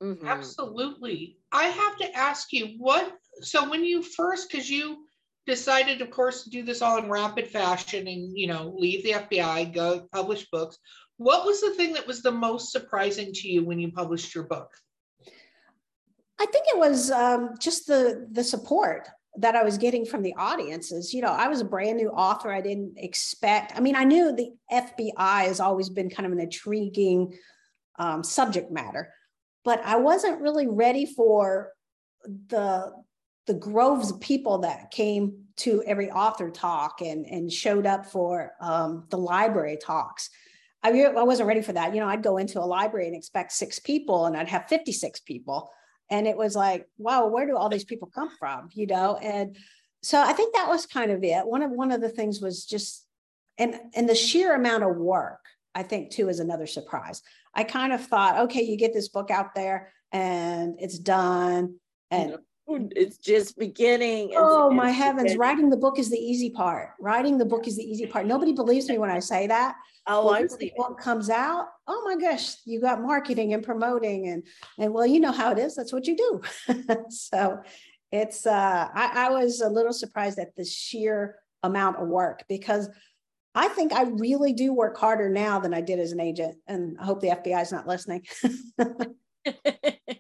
Mm-hmm. 0.01 0.27
Absolutely. 0.27 1.37
I 1.51 1.65
have 1.65 1.97
to 1.97 2.15
ask 2.15 2.53
you 2.53 2.75
what 2.77 3.13
so 3.41 3.69
when 3.69 3.83
you 3.83 4.01
first 4.01 4.49
because 4.49 4.69
you 4.69 5.04
decided 5.45 6.01
of 6.01 6.09
course 6.09 6.43
to 6.43 6.49
do 6.49 6.63
this 6.63 6.81
all 6.81 6.97
in 6.97 7.09
rapid 7.09 7.47
fashion 7.47 8.07
and 8.07 8.37
you 8.37 8.47
know 8.47 8.73
leave 8.77 9.03
the 9.03 9.11
FBI 9.11 9.73
go 9.73 10.07
publish 10.11 10.47
books 10.51 10.77
what 11.17 11.45
was 11.45 11.61
the 11.61 11.73
thing 11.75 11.93
that 11.93 12.07
was 12.07 12.21
the 12.21 12.31
most 12.31 12.71
surprising 12.71 13.31
to 13.31 13.47
you 13.47 13.63
when 13.63 13.79
you 13.79 13.91
published 13.91 14.33
your 14.33 14.45
book 14.45 14.71
I 16.39 16.45
think 16.45 16.65
it 16.67 16.77
was 16.77 17.11
um, 17.11 17.55
just 17.59 17.87
the 17.87 18.27
the 18.31 18.43
support 18.43 19.07
that 19.37 19.55
I 19.55 19.63
was 19.63 19.77
getting 19.77 20.05
from 20.05 20.21
the 20.21 20.33
audiences. 20.37 21.13
You 21.13 21.21
know, 21.21 21.31
I 21.31 21.47
was 21.47 21.61
a 21.61 21.65
brand 21.65 21.97
new 21.97 22.09
author. 22.09 22.51
I 22.51 22.61
didn't 22.61 22.93
expect. 22.97 23.73
I 23.75 23.79
mean, 23.79 23.95
I 23.95 24.03
knew 24.03 24.33
the 24.33 24.51
FBI 24.71 25.45
has 25.45 25.59
always 25.59 25.89
been 25.89 26.09
kind 26.09 26.25
of 26.25 26.31
an 26.31 26.39
intriguing 26.39 27.33
um, 27.99 28.23
subject 28.23 28.71
matter, 28.71 29.13
but 29.63 29.81
I 29.83 29.97
wasn't 29.97 30.41
really 30.41 30.67
ready 30.67 31.05
for 31.05 31.71
the 32.47 32.91
the 33.47 33.53
groves 33.53 34.11
of 34.11 34.19
people 34.19 34.59
that 34.59 34.91
came 34.91 35.45
to 35.57 35.83
every 35.85 36.11
author 36.11 36.49
talk 36.49 37.01
and 37.01 37.25
and 37.25 37.51
showed 37.51 37.85
up 37.85 38.05
for 38.05 38.53
um, 38.59 39.05
the 39.09 39.17
library 39.17 39.77
talks. 39.81 40.29
I, 40.83 40.89
I 41.03 41.23
wasn't 41.23 41.47
ready 41.47 41.61
for 41.61 41.73
that. 41.73 41.93
You 41.93 41.99
know, 42.01 42.07
I'd 42.07 42.21
go 42.21 42.37
into 42.37 42.59
a 42.59 42.65
library 42.65 43.07
and 43.07 43.15
expect 43.15 43.51
six 43.51 43.79
people, 43.79 44.25
and 44.25 44.37
I'd 44.37 44.49
have 44.49 44.67
fifty 44.67 44.91
six 44.91 45.19
people. 45.19 45.71
And 46.09 46.27
it 46.27 46.37
was 46.37 46.55
like 46.55 46.87
wow 46.97 47.27
where 47.27 47.47
do 47.47 47.57
all 47.57 47.69
these 47.69 47.85
people 47.85 48.09
come 48.13 48.29
from 48.37 48.69
you 48.73 48.85
know? 48.85 49.17
And 49.17 49.57
so 50.03 50.21
i 50.21 50.33
think 50.33 50.53
that 50.53 50.69
was 50.69 50.85
kind 50.85 51.11
of 51.11 51.23
it. 51.23 51.47
One 51.47 51.63
of 51.63 51.71
one 51.71 51.91
of 51.91 52.01
the 52.01 52.09
things 52.09 52.41
was 52.41 52.65
just 52.65 53.05
and 53.57 53.75
and 53.95 54.07
the 54.07 54.15
sheer 54.15 54.53
amount 54.53 54.83
of 54.83 54.97
work 54.97 55.39
i 55.73 55.81
think 55.81 56.11
too 56.11 56.29
is 56.29 56.39
another 56.39 56.67
surprise. 56.67 57.21
I 57.53 57.63
kind 57.63 57.91
of 57.93 58.05
thought 58.05 58.41
okay 58.45 58.61
you 58.61 58.77
get 58.77 58.93
this 58.93 59.09
book 59.09 59.31
out 59.31 59.55
there 59.55 59.91
and 60.11 60.75
it's 60.79 60.99
done 60.99 61.79
and 62.11 62.37
it's 62.67 63.17
just 63.17 63.57
beginning. 63.57 64.31
oh 64.35 64.69
my 64.71 64.89
heavens! 64.89 65.23
Beginning. 65.23 65.39
Writing 65.39 65.69
the 65.69 65.77
book 65.77 65.99
is 65.99 66.09
the 66.09 66.17
easy 66.17 66.49
part. 66.49 66.89
Writing 66.99 67.37
the 67.37 67.45
book 67.45 67.67
is 67.67 67.77
the 67.77 67.83
easy 67.83 68.05
part. 68.05 68.25
Nobody 68.25 68.53
believes 68.53 68.89
me 68.89 68.97
when 68.97 69.11
I 69.11 69.19
say 69.19 69.47
that. 69.47 69.75
Oh, 70.07 70.29
I 70.29 70.45
see. 70.47 70.71
Book 70.75 70.99
comes 70.99 71.29
out. 71.29 71.67
Oh 71.87 72.01
my 72.05 72.15
gosh! 72.15 72.55
You 72.65 72.81
got 72.81 73.01
marketing 73.01 73.53
and 73.53 73.63
promoting 73.63 74.29
and 74.29 74.43
and 74.79 74.93
well, 74.93 75.05
you 75.05 75.19
know 75.19 75.31
how 75.31 75.51
it 75.51 75.59
is. 75.59 75.75
That's 75.75 75.93
what 75.93 76.07
you 76.07 76.15
do. 76.17 76.41
so 77.09 77.59
it's. 78.11 78.45
uh 78.45 78.87
I, 78.93 79.27
I 79.27 79.29
was 79.29 79.61
a 79.61 79.69
little 79.69 79.93
surprised 79.93 80.39
at 80.39 80.55
the 80.55 80.65
sheer 80.65 81.35
amount 81.63 81.97
of 81.97 82.07
work 82.07 82.43
because 82.47 82.89
I 83.55 83.69
think 83.69 83.93
I 83.93 84.03
really 84.03 84.53
do 84.53 84.73
work 84.73 84.97
harder 84.97 85.29
now 85.29 85.59
than 85.59 85.73
I 85.73 85.81
did 85.81 85.99
as 85.99 86.11
an 86.11 86.19
agent. 86.19 86.57
And 86.67 86.97
I 86.99 87.05
hope 87.05 87.21
the 87.21 87.29
FBI 87.29 87.61
is 87.61 87.71
not 87.71 87.87
listening. 87.87 88.25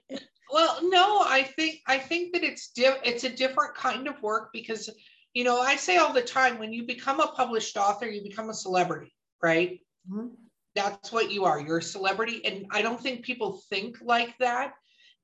well, 0.55 0.79
no, 0.83 1.19
I 1.19 1.43
think 1.43 1.81
I 1.85 1.97
think 1.97 2.31
that 2.31 2.45
it's 2.45 2.71
it's 2.77 3.25
a 3.25 3.29
different 3.29 3.75
kind 3.75 4.07
of 4.07 4.21
work 4.21 4.51
because 4.53 4.89
you 5.33 5.43
know, 5.43 5.59
I 5.59 5.75
say 5.75 5.97
all 5.97 6.13
the 6.13 6.21
time 6.21 6.59
when 6.59 6.71
you 6.71 6.83
become 6.83 7.19
a 7.19 7.27
published 7.27 7.75
author, 7.75 8.07
you 8.07 8.23
become 8.23 8.49
a 8.49 8.53
celebrity, 8.53 9.13
right? 9.43 9.81
Mm-hmm. 10.09 10.27
That's 10.73 11.11
what 11.11 11.29
you 11.29 11.43
are. 11.43 11.59
You're 11.59 11.79
a 11.79 11.83
celebrity. 11.83 12.45
And 12.45 12.67
I 12.71 12.81
don't 12.81 13.01
think 13.01 13.25
people 13.25 13.61
think 13.69 13.97
like 14.01 14.33
that. 14.39 14.75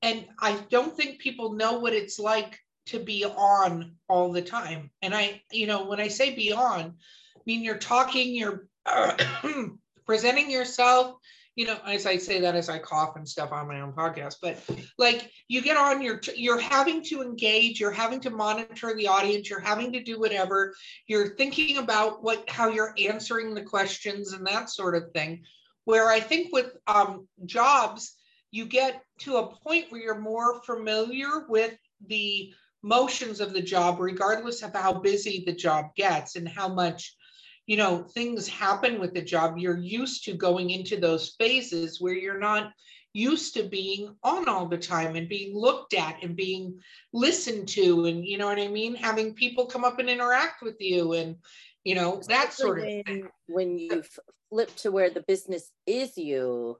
And 0.02 0.26
I 0.38 0.58
don't 0.68 0.94
think 0.94 1.18
people 1.18 1.54
know 1.54 1.78
what 1.78 1.94
it's 1.94 2.18
like 2.18 2.58
to 2.88 2.98
be 2.98 3.24
on 3.24 3.92
all 4.10 4.32
the 4.32 4.42
time. 4.42 4.90
And 5.00 5.14
I, 5.14 5.40
you 5.50 5.66
know, 5.66 5.86
when 5.86 5.98
I 5.98 6.08
say 6.08 6.34
be 6.34 6.52
on, 6.52 6.82
I 6.82 7.40
mean 7.46 7.64
you're 7.64 7.78
talking, 7.78 8.34
you're 8.34 8.66
presenting 10.06 10.50
yourself, 10.50 11.16
you 11.54 11.66
know, 11.66 11.76
as 11.86 12.06
I 12.06 12.16
say 12.16 12.40
that 12.40 12.54
as 12.54 12.68
I 12.68 12.78
cough 12.78 13.16
and 13.16 13.28
stuff 13.28 13.52
on 13.52 13.68
my 13.68 13.80
own 13.80 13.92
podcast, 13.92 14.36
but 14.40 14.58
like 14.96 15.30
you 15.48 15.60
get 15.60 15.76
on 15.76 16.00
your, 16.00 16.20
you're 16.34 16.60
having 16.60 17.02
to 17.04 17.20
engage, 17.20 17.78
you're 17.78 17.90
having 17.90 18.20
to 18.20 18.30
monitor 18.30 18.94
the 18.94 19.08
audience, 19.08 19.50
you're 19.50 19.60
having 19.60 19.92
to 19.92 20.02
do 20.02 20.18
whatever, 20.18 20.74
you're 21.06 21.36
thinking 21.36 21.76
about 21.76 22.22
what, 22.22 22.48
how 22.48 22.68
you're 22.68 22.94
answering 22.98 23.54
the 23.54 23.62
questions 23.62 24.32
and 24.32 24.46
that 24.46 24.70
sort 24.70 24.94
of 24.94 25.10
thing. 25.12 25.44
Where 25.84 26.08
I 26.08 26.20
think 26.20 26.52
with 26.52 26.76
um, 26.86 27.26
jobs, 27.44 28.14
you 28.50 28.66
get 28.66 29.02
to 29.20 29.36
a 29.36 29.46
point 29.46 29.86
where 29.90 30.00
you're 30.00 30.20
more 30.20 30.62
familiar 30.62 31.44
with 31.48 31.76
the 32.06 32.54
motions 32.82 33.40
of 33.40 33.52
the 33.52 33.62
job, 33.62 33.98
regardless 33.98 34.62
of 34.62 34.72
how 34.72 34.92
busy 34.92 35.42
the 35.44 35.52
job 35.52 35.94
gets 35.96 36.36
and 36.36 36.48
how 36.48 36.68
much 36.68 37.16
you 37.66 37.76
know 37.76 38.02
things 38.02 38.48
happen 38.48 39.00
with 39.00 39.14
the 39.14 39.22
job 39.22 39.56
you're 39.56 39.78
used 39.78 40.24
to 40.24 40.34
going 40.34 40.70
into 40.70 40.96
those 40.96 41.34
phases 41.38 42.00
where 42.00 42.14
you're 42.14 42.38
not 42.38 42.72
used 43.14 43.54
to 43.54 43.64
being 43.64 44.14
on 44.22 44.48
all 44.48 44.66
the 44.66 44.78
time 44.78 45.16
and 45.16 45.28
being 45.28 45.54
looked 45.54 45.92
at 45.94 46.22
and 46.22 46.34
being 46.34 46.80
listened 47.12 47.68
to 47.68 48.06
and 48.06 48.24
you 48.24 48.38
know 48.38 48.46
what 48.46 48.58
i 48.58 48.68
mean 48.68 48.94
having 48.94 49.34
people 49.34 49.66
come 49.66 49.84
up 49.84 49.98
and 49.98 50.08
interact 50.08 50.62
with 50.62 50.76
you 50.80 51.12
and 51.12 51.36
you 51.84 51.94
know 51.94 52.20
that 52.28 52.52
sort 52.52 52.78
of 52.78 52.84
when, 52.84 53.02
thing. 53.04 53.28
when 53.48 53.78
you 53.78 54.02
flip 54.48 54.74
to 54.76 54.90
where 54.90 55.10
the 55.10 55.22
business 55.22 55.70
is 55.86 56.16
you 56.16 56.78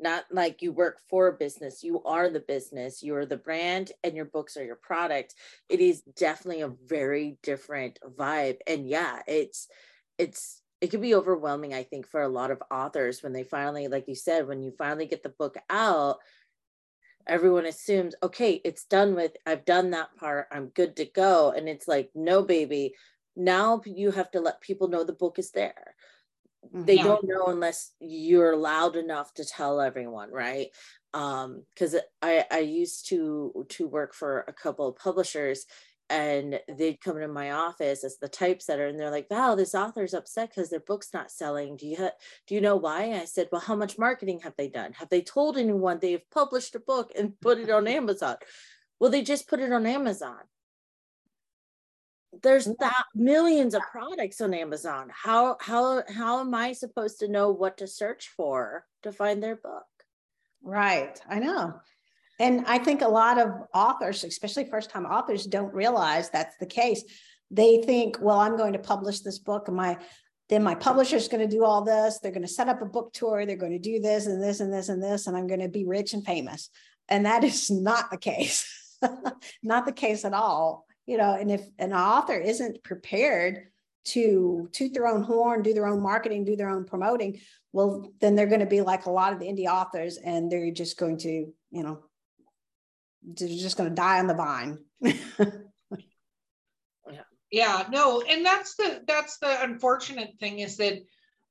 not 0.00 0.24
like 0.30 0.62
you 0.62 0.72
work 0.72 1.00
for 1.08 1.26
a 1.26 1.32
business 1.32 1.82
you 1.82 2.02
are 2.04 2.30
the 2.30 2.40
business 2.40 3.02
you're 3.02 3.26
the 3.26 3.36
brand 3.36 3.92
and 4.04 4.14
your 4.14 4.24
books 4.24 4.56
are 4.56 4.64
your 4.64 4.76
product 4.76 5.34
it 5.68 5.80
is 5.80 6.02
definitely 6.16 6.62
a 6.62 6.72
very 6.86 7.36
different 7.42 7.98
vibe 8.16 8.58
and 8.66 8.88
yeah 8.88 9.20
it's 9.26 9.68
it's 10.18 10.62
it 10.80 10.90
can 10.90 11.00
be 11.00 11.14
overwhelming 11.14 11.74
i 11.74 11.82
think 11.82 12.06
for 12.06 12.22
a 12.22 12.28
lot 12.28 12.50
of 12.50 12.62
authors 12.70 13.22
when 13.22 13.32
they 13.32 13.44
finally 13.44 13.88
like 13.88 14.06
you 14.08 14.14
said 14.14 14.46
when 14.46 14.62
you 14.62 14.72
finally 14.76 15.06
get 15.06 15.22
the 15.22 15.28
book 15.28 15.56
out 15.70 16.18
everyone 17.28 17.66
assumes 17.66 18.14
okay 18.22 18.60
it's 18.64 18.84
done 18.84 19.14
with 19.14 19.32
i've 19.46 19.64
done 19.64 19.90
that 19.90 20.08
part 20.16 20.48
i'm 20.50 20.68
good 20.68 20.96
to 20.96 21.04
go. 21.04 21.52
And 21.56 21.68
it's 21.68 21.86
like 21.86 22.10
no 22.14 22.42
baby 22.42 22.94
now 23.36 23.80
you 23.84 24.10
have 24.10 24.30
to 24.32 24.40
let 24.40 24.60
people 24.60 24.88
know 24.88 25.04
the 25.04 25.12
book 25.12 25.38
is 25.38 25.52
there. 25.52 25.94
They 26.74 26.96
yeah. 26.96 27.04
don't 27.04 27.28
know 27.28 27.44
unless 27.46 27.92
you're 28.00 28.56
loud 28.56 28.96
enough 28.96 29.32
to 29.34 29.44
tell 29.44 29.80
everyone 29.80 30.32
right? 30.32 30.68
Um 31.14 31.62
because 31.72 31.94
i 32.20 32.44
i 32.50 32.58
used 32.58 33.08
to 33.08 33.66
to 33.70 33.86
work 33.86 34.14
for 34.14 34.44
a 34.48 34.52
couple 34.52 34.88
of 34.88 34.96
publishers 34.96 35.66
and 36.10 36.58
they'd 36.68 37.00
come 37.00 37.16
into 37.16 37.28
my 37.28 37.52
office 37.52 38.02
as 38.02 38.16
the 38.18 38.28
typesetter 38.28 38.86
and 38.86 38.98
they're 38.98 39.10
like 39.10 39.26
wow 39.30 39.54
this 39.54 39.74
author's 39.74 40.14
upset 40.14 40.50
because 40.50 40.70
their 40.70 40.80
book's 40.80 41.12
not 41.12 41.30
selling. 41.30 41.76
Do 41.76 41.86
you 41.86 41.96
ha- 41.96 42.16
do 42.46 42.54
you 42.54 42.60
know 42.60 42.76
why? 42.76 43.12
I 43.12 43.24
said 43.24 43.48
well 43.52 43.60
how 43.60 43.76
much 43.76 43.98
marketing 43.98 44.40
have 44.40 44.54
they 44.56 44.68
done? 44.68 44.92
Have 44.94 45.08
they 45.10 45.22
told 45.22 45.56
anyone 45.56 45.98
they've 46.00 46.28
published 46.30 46.74
a 46.74 46.80
book 46.80 47.12
and 47.18 47.38
put 47.40 47.58
it 47.58 47.70
on 47.70 47.86
amazon? 47.86 48.36
Well 48.98 49.10
they 49.10 49.22
just 49.22 49.48
put 49.48 49.60
it 49.60 49.72
on 49.72 49.86
amazon. 49.86 50.38
There's 52.42 52.66
that 52.66 53.04
millions 53.14 53.74
of 53.74 53.82
products 53.90 54.40
on 54.40 54.54
amazon. 54.54 55.10
How 55.12 55.56
how 55.60 56.02
how 56.08 56.40
am 56.40 56.54
i 56.54 56.72
supposed 56.72 57.20
to 57.20 57.28
know 57.28 57.50
what 57.50 57.78
to 57.78 57.86
search 57.86 58.28
for 58.36 58.86
to 59.02 59.12
find 59.12 59.42
their 59.42 59.56
book? 59.56 59.86
Right. 60.62 61.20
I 61.28 61.38
know 61.38 61.80
and 62.38 62.64
I 62.66 62.78
think 62.78 63.02
a 63.02 63.08
lot 63.08 63.38
of 63.38 63.50
authors, 63.74 64.24
especially 64.24 64.64
first 64.64 64.90
time 64.90 65.06
authors, 65.06 65.44
don't 65.44 65.74
realize 65.74 66.30
that's 66.30 66.56
the 66.58 66.66
case. 66.66 67.02
They 67.50 67.82
think, 67.82 68.18
well, 68.20 68.38
I'm 68.38 68.56
going 68.56 68.74
to 68.74 68.78
publish 68.78 69.20
this 69.20 69.38
book 69.38 69.68
and 69.68 69.76
my 69.76 69.98
then 70.48 70.62
my 70.62 70.74
publisher's 70.74 71.28
going 71.28 71.46
to 71.46 71.56
do 71.56 71.64
all 71.64 71.84
this. 71.84 72.20
They're 72.20 72.32
going 72.32 72.46
to 72.46 72.48
set 72.48 72.68
up 72.68 72.80
a 72.80 72.86
book 72.86 73.12
tour. 73.12 73.44
They're 73.44 73.56
going 73.56 73.72
to 73.72 73.78
do 73.78 74.00
this 74.00 74.26
and 74.26 74.42
this 74.42 74.60
and 74.60 74.72
this 74.72 74.88
and 74.88 75.02
this, 75.02 75.26
and 75.26 75.36
I'm 75.36 75.46
going 75.46 75.60
to 75.60 75.68
be 75.68 75.84
rich 75.84 76.14
and 76.14 76.24
famous. 76.24 76.70
And 77.08 77.26
that 77.26 77.44
is 77.44 77.70
not 77.70 78.10
the 78.10 78.16
case. 78.16 78.66
not 79.62 79.84
the 79.84 79.92
case 79.92 80.24
at 80.24 80.32
all. 80.32 80.86
You 81.06 81.18
know, 81.18 81.34
and 81.34 81.50
if 81.50 81.62
an 81.78 81.92
author 81.92 82.38
isn't 82.38 82.82
prepared 82.82 83.68
to 84.06 84.68
toot 84.72 84.94
their 84.94 85.06
own 85.06 85.22
horn, 85.22 85.62
do 85.62 85.74
their 85.74 85.86
own 85.86 86.02
marketing, 86.02 86.44
do 86.44 86.56
their 86.56 86.70
own 86.70 86.84
promoting, 86.84 87.40
well, 87.72 88.10
then 88.20 88.34
they're 88.34 88.46
going 88.46 88.60
to 88.60 88.66
be 88.66 88.80
like 88.80 89.06
a 89.06 89.10
lot 89.10 89.32
of 89.32 89.38
the 89.38 89.46
indie 89.46 89.66
authors 89.66 90.16
and 90.16 90.50
they're 90.50 90.70
just 90.70 90.98
going 90.98 91.18
to, 91.18 91.28
you 91.70 91.82
know, 91.82 92.02
they're 93.22 93.48
just 93.48 93.76
going 93.76 93.88
to 93.88 93.94
die 93.94 94.18
on 94.18 94.26
the 94.26 94.34
vine. 94.34 94.78
yeah. 95.00 95.14
yeah, 97.50 97.84
no, 97.90 98.22
and 98.22 98.44
that's 98.44 98.76
the 98.76 99.02
that's 99.06 99.38
the 99.38 99.62
unfortunate 99.62 100.30
thing 100.38 100.60
is 100.60 100.76
that 100.76 100.98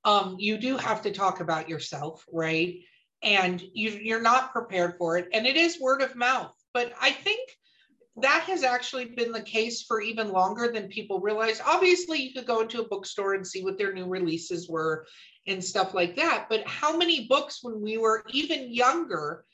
um, 0.06 0.36
you 0.39 0.58
do 0.58 0.77
have 0.77 1.01
to 1.03 1.12
talk 1.12 1.39
about 1.39 1.69
yourself, 1.69 2.23
right? 2.32 2.75
And 3.23 3.62
you 3.73 3.91
you're 3.91 4.21
not 4.21 4.51
prepared 4.51 4.97
for 4.97 5.17
it, 5.17 5.27
and 5.34 5.45
it 5.45 5.56
is 5.56 5.80
word 5.80 6.01
of 6.01 6.15
mouth. 6.15 6.53
But 6.73 6.93
I 7.01 7.12
think 7.12 7.49
that 8.17 8.43
has 8.43 8.63
actually 8.63 9.06
been 9.06 9.32
the 9.32 9.41
case 9.41 9.84
for 9.84 10.01
even 10.01 10.32
longer 10.32 10.71
than 10.71 10.88
people 10.88 11.19
realize. 11.19 11.62
Obviously, 11.65 12.19
you 12.19 12.34
could 12.34 12.47
go 12.47 12.62
into 12.62 12.82
a 12.82 12.88
bookstore 12.88 13.34
and 13.34 13.45
see 13.45 13.63
what 13.63 13.77
their 13.77 13.93
new 13.93 14.08
releases 14.08 14.67
were 14.67 15.06
and 15.45 15.63
stuff 15.63 15.93
like 15.93 16.15
that. 16.15 16.47
But 16.49 16.67
how 16.67 16.97
many 16.97 17.27
books 17.27 17.60
when 17.62 17.82
we 17.82 17.97
were 17.97 18.23
even 18.32 18.73
younger 18.73 19.45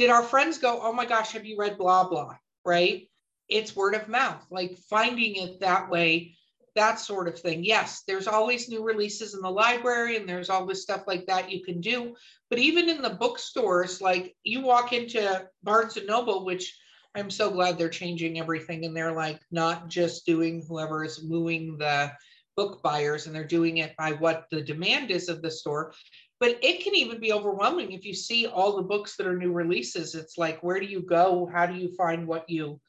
did 0.00 0.08
our 0.08 0.22
friends 0.22 0.56
go, 0.56 0.80
oh 0.82 0.94
my 0.94 1.04
gosh, 1.04 1.32
have 1.32 1.44
you 1.44 1.58
read 1.58 1.76
blah, 1.76 2.08
blah, 2.08 2.34
right? 2.64 3.06
It's 3.50 3.76
word 3.76 3.94
of 3.94 4.08
mouth, 4.08 4.42
like 4.50 4.78
finding 4.88 5.36
it 5.36 5.60
that 5.60 5.90
way, 5.90 6.38
that 6.74 6.98
sort 6.98 7.28
of 7.28 7.38
thing. 7.38 7.62
Yes, 7.62 8.02
there's 8.06 8.26
always 8.26 8.66
new 8.66 8.82
releases 8.82 9.34
in 9.34 9.42
the 9.42 9.50
library 9.50 10.16
and 10.16 10.26
there's 10.26 10.48
all 10.48 10.64
this 10.64 10.80
stuff 10.80 11.02
like 11.06 11.26
that 11.26 11.50
you 11.50 11.62
can 11.62 11.82
do. 11.82 12.14
But 12.48 12.60
even 12.60 12.88
in 12.88 13.02
the 13.02 13.10
bookstores, 13.10 14.00
like 14.00 14.34
you 14.42 14.62
walk 14.62 14.94
into 14.94 15.46
Barnes 15.62 15.98
and 15.98 16.06
Noble, 16.06 16.46
which 16.46 16.74
I'm 17.14 17.30
so 17.30 17.50
glad 17.50 17.76
they're 17.76 17.90
changing 17.90 18.40
everything 18.40 18.86
and 18.86 18.96
they're 18.96 19.12
like 19.12 19.40
not 19.50 19.88
just 19.88 20.24
doing 20.24 20.64
whoever 20.66 21.04
is 21.04 21.22
wooing 21.22 21.76
the 21.76 22.10
book 22.56 22.82
buyers 22.82 23.26
and 23.26 23.34
they're 23.34 23.44
doing 23.44 23.76
it 23.76 23.94
by 23.98 24.12
what 24.12 24.46
the 24.50 24.62
demand 24.62 25.10
is 25.10 25.28
of 25.28 25.42
the 25.42 25.50
store 25.50 25.92
but 26.40 26.58
it 26.62 26.82
can 26.82 26.94
even 26.94 27.20
be 27.20 27.32
overwhelming 27.32 27.92
if 27.92 28.04
you 28.04 28.14
see 28.14 28.46
all 28.46 28.76
the 28.76 28.82
books 28.82 29.16
that 29.16 29.26
are 29.26 29.36
new 29.36 29.52
releases. 29.52 30.14
It's 30.14 30.38
like 30.38 30.62
where 30.62 30.80
do 30.80 30.86
you 30.86 31.02
go? 31.02 31.48
How 31.52 31.66
do 31.66 31.74
you 31.74 31.94
find 31.94 32.26
what 32.26 32.48
you 32.48 32.80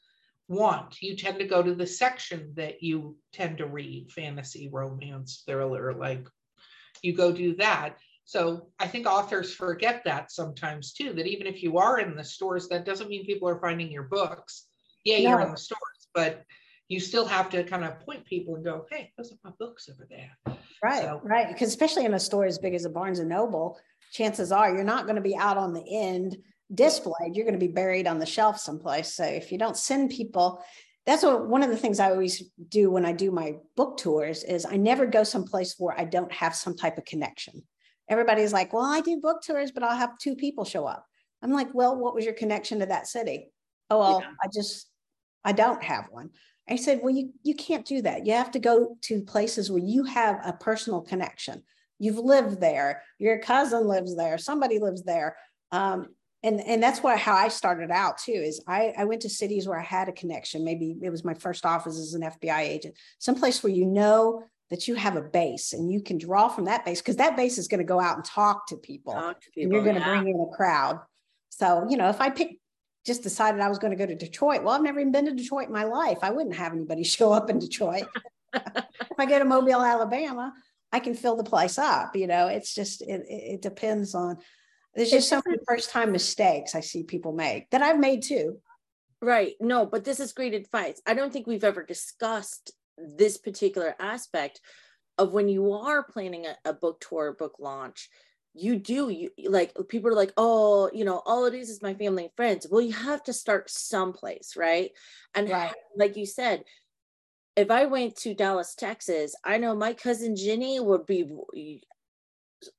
want? 0.48 1.00
You 1.02 1.14
tend 1.14 1.38
to 1.38 1.46
go 1.46 1.62
to 1.62 1.74
the 1.74 1.86
section 1.86 2.52
that 2.56 2.82
you 2.82 3.16
tend 3.32 3.58
to 3.58 3.66
read 3.66 4.10
fantasy 4.10 4.70
romance 4.72 5.42
thriller 5.46 5.94
like 5.94 6.26
you 7.02 7.14
go 7.14 7.30
do 7.30 7.54
that. 7.56 7.98
So 8.24 8.68
i 8.80 8.86
think 8.86 9.06
authors 9.06 9.54
forget 9.54 10.02
that 10.04 10.32
sometimes 10.32 10.92
too 10.94 11.12
that 11.12 11.26
even 11.26 11.46
if 11.46 11.62
you 11.62 11.76
are 11.76 12.00
in 12.00 12.16
the 12.16 12.24
stores 12.24 12.68
that 12.68 12.86
doesn't 12.86 13.08
mean 13.08 13.26
people 13.26 13.48
are 13.48 13.60
finding 13.60 13.90
your 13.90 14.04
books. 14.04 14.66
Yeah 15.04 15.18
no. 15.18 15.22
you're 15.28 15.40
in 15.42 15.50
the 15.50 15.56
stores 15.56 16.08
but 16.14 16.44
you 16.92 17.00
still 17.00 17.24
have 17.24 17.48
to 17.50 17.64
kind 17.64 17.84
of 17.84 17.98
point 18.00 18.24
people 18.26 18.54
and 18.54 18.64
go, 18.64 18.84
hey, 18.90 19.10
those 19.16 19.32
are 19.32 19.36
my 19.42 19.50
books 19.58 19.88
over 19.88 20.06
there. 20.10 20.56
Right, 20.82 21.02
so, 21.02 21.20
right. 21.24 21.48
Because 21.48 21.68
especially 21.68 22.04
in 22.04 22.14
a 22.14 22.20
store 22.20 22.44
as 22.44 22.58
big 22.58 22.74
as 22.74 22.84
a 22.84 22.90
Barnes 22.90 23.18
and 23.18 23.30
Noble, 23.30 23.78
chances 24.12 24.52
are 24.52 24.74
you're 24.74 24.84
not 24.84 25.04
going 25.04 25.16
to 25.16 25.22
be 25.22 25.36
out 25.36 25.56
on 25.56 25.72
the 25.72 25.84
end 25.90 26.36
displayed. 26.74 27.34
You're 27.34 27.46
going 27.46 27.58
to 27.58 27.66
be 27.66 27.72
buried 27.72 28.06
on 28.06 28.18
the 28.18 28.26
shelf 28.26 28.58
someplace. 28.58 29.14
So 29.14 29.24
if 29.24 29.50
you 29.50 29.58
don't 29.58 29.76
send 29.76 30.10
people, 30.10 30.62
that's 31.06 31.22
what 31.22 31.48
one 31.48 31.62
of 31.62 31.70
the 31.70 31.76
things 31.76 31.98
I 31.98 32.10
always 32.10 32.44
do 32.68 32.90
when 32.90 33.06
I 33.06 33.12
do 33.12 33.30
my 33.30 33.54
book 33.74 33.96
tours 33.96 34.44
is 34.44 34.66
I 34.66 34.76
never 34.76 35.06
go 35.06 35.24
someplace 35.24 35.74
where 35.78 35.98
I 35.98 36.04
don't 36.04 36.32
have 36.32 36.54
some 36.54 36.76
type 36.76 36.98
of 36.98 37.06
connection. 37.06 37.62
Everybody's 38.08 38.52
like, 38.52 38.72
well, 38.72 38.84
I 38.84 39.00
do 39.00 39.18
book 39.20 39.42
tours, 39.42 39.72
but 39.72 39.82
I'll 39.82 39.96
have 39.96 40.18
two 40.18 40.36
people 40.36 40.64
show 40.64 40.86
up. 40.86 41.06
I'm 41.42 41.52
like, 41.52 41.72
well, 41.72 41.96
what 41.96 42.14
was 42.14 42.24
your 42.24 42.34
connection 42.34 42.80
to 42.80 42.86
that 42.86 43.06
city? 43.06 43.50
Oh, 43.88 43.98
well, 43.98 44.20
yeah. 44.20 44.30
I 44.42 44.48
just, 44.52 44.88
I 45.44 45.52
don't 45.52 45.82
have 45.82 46.06
one. 46.10 46.30
I 46.68 46.76
said, 46.76 47.00
well, 47.02 47.14
you, 47.14 47.32
you 47.42 47.54
can't 47.54 47.84
do 47.84 48.02
that. 48.02 48.26
You 48.26 48.34
have 48.34 48.52
to 48.52 48.58
go 48.58 48.96
to 49.02 49.22
places 49.22 49.70
where 49.70 49.82
you 49.82 50.04
have 50.04 50.40
a 50.44 50.52
personal 50.52 51.00
connection. 51.00 51.62
You've 51.98 52.18
lived 52.18 52.60
there, 52.60 53.02
your 53.18 53.38
cousin 53.38 53.86
lives 53.86 54.16
there, 54.16 54.38
somebody 54.38 54.78
lives 54.78 55.02
there. 55.02 55.36
Um, 55.70 56.08
and 56.42 56.60
and 56.60 56.82
that's 56.82 57.02
what 57.02 57.18
how 57.18 57.34
I 57.34 57.48
started 57.48 57.90
out 57.90 58.18
too. 58.18 58.32
Is 58.32 58.60
I 58.66 58.92
I 58.98 59.04
went 59.04 59.22
to 59.22 59.28
cities 59.28 59.68
where 59.68 59.78
I 59.78 59.84
had 59.84 60.08
a 60.08 60.12
connection. 60.12 60.64
Maybe 60.64 60.96
it 61.00 61.10
was 61.10 61.24
my 61.24 61.34
first 61.34 61.64
office 61.64 61.98
as 61.98 62.14
an 62.14 62.22
FBI 62.22 62.60
agent, 62.60 62.96
someplace 63.18 63.62
where 63.62 63.72
you 63.72 63.86
know 63.86 64.42
that 64.70 64.88
you 64.88 64.94
have 64.94 65.16
a 65.16 65.22
base 65.22 65.72
and 65.72 65.92
you 65.92 66.02
can 66.02 66.18
draw 66.18 66.48
from 66.48 66.64
that 66.64 66.84
base 66.84 67.00
because 67.00 67.16
that 67.16 67.36
base 67.36 67.58
is 67.58 67.68
going 67.68 67.78
to 67.78 67.84
go 67.84 68.00
out 68.00 68.16
and 68.16 68.24
talk 68.24 68.66
to 68.66 68.76
people, 68.76 69.12
talk 69.12 69.40
to 69.40 69.50
people 69.50 69.62
and 69.62 69.72
you're 69.72 69.84
going 69.84 69.94
to 69.94 70.00
yeah. 70.00 70.20
bring 70.20 70.34
in 70.34 70.40
a 70.40 70.56
crowd. 70.56 70.98
So 71.50 71.86
you 71.88 71.96
know, 71.96 72.08
if 72.08 72.20
I 72.20 72.30
pick 72.30 72.58
just 73.04 73.22
decided 73.22 73.60
I 73.60 73.68
was 73.68 73.78
going 73.78 73.90
to 73.90 73.96
go 73.96 74.06
to 74.06 74.14
Detroit, 74.14 74.62
well, 74.62 74.74
I've 74.74 74.82
never 74.82 75.00
even 75.00 75.12
been 75.12 75.26
to 75.26 75.34
Detroit 75.34 75.66
in 75.66 75.72
my 75.72 75.84
life. 75.84 76.18
I 76.22 76.30
wouldn't 76.30 76.56
have 76.56 76.72
anybody 76.72 77.04
show 77.04 77.32
up 77.32 77.50
in 77.50 77.58
Detroit. 77.58 78.04
if 78.54 79.18
I 79.18 79.26
go 79.26 79.38
to 79.38 79.44
Mobile, 79.44 79.82
Alabama, 79.82 80.52
I 80.92 81.00
can 81.00 81.14
fill 81.14 81.36
the 81.36 81.44
place 81.44 81.78
up. 81.78 82.14
You 82.14 82.26
know, 82.26 82.48
it's 82.48 82.74
just 82.74 83.02
it, 83.02 83.24
it 83.28 83.62
depends 83.62 84.14
on. 84.14 84.38
There's 84.94 85.10
just 85.10 85.30
so 85.30 85.40
many 85.46 85.58
first 85.66 85.90
time 85.90 86.12
mistakes 86.12 86.74
I 86.74 86.80
see 86.80 87.02
people 87.02 87.32
make 87.32 87.70
that 87.70 87.80
I've 87.80 87.98
made 87.98 88.22
too. 88.22 88.58
Right. 89.22 89.54
No, 89.58 89.86
but 89.86 90.04
this 90.04 90.20
is 90.20 90.34
great 90.34 90.52
advice. 90.52 91.00
I 91.06 91.14
don't 91.14 91.32
think 91.32 91.46
we've 91.46 91.64
ever 91.64 91.82
discussed 91.82 92.72
this 92.98 93.38
particular 93.38 93.94
aspect 93.98 94.60
of 95.16 95.32
when 95.32 95.48
you 95.48 95.72
are 95.72 96.02
planning 96.02 96.46
a, 96.46 96.56
a 96.64 96.74
book 96.74 97.00
tour, 97.00 97.32
book 97.32 97.56
launch 97.58 98.10
you 98.54 98.76
do 98.76 99.08
you 99.08 99.30
like 99.48 99.72
uh, 99.78 99.82
people 99.82 100.10
are 100.10 100.14
like 100.14 100.32
oh 100.36 100.90
you 100.92 101.04
know 101.04 101.22
all 101.24 101.46
it 101.46 101.54
is 101.54 101.70
is 101.70 101.80
my 101.82 101.94
family 101.94 102.24
and 102.24 102.32
friends 102.36 102.66
well 102.70 102.82
you 102.82 102.92
have 102.92 103.22
to 103.22 103.32
start 103.32 103.70
someplace 103.70 104.54
right 104.56 104.90
and 105.34 105.48
right. 105.48 105.72
like 105.96 106.16
you 106.16 106.26
said 106.26 106.62
if 107.56 107.70
I 107.70 107.86
went 107.86 108.16
to 108.18 108.34
Dallas, 108.34 108.74
Texas, 108.74 109.34
I 109.44 109.58
know 109.58 109.74
my 109.74 109.92
cousin 109.92 110.36
Jenny 110.36 110.80
would 110.80 111.06
be 111.06 111.24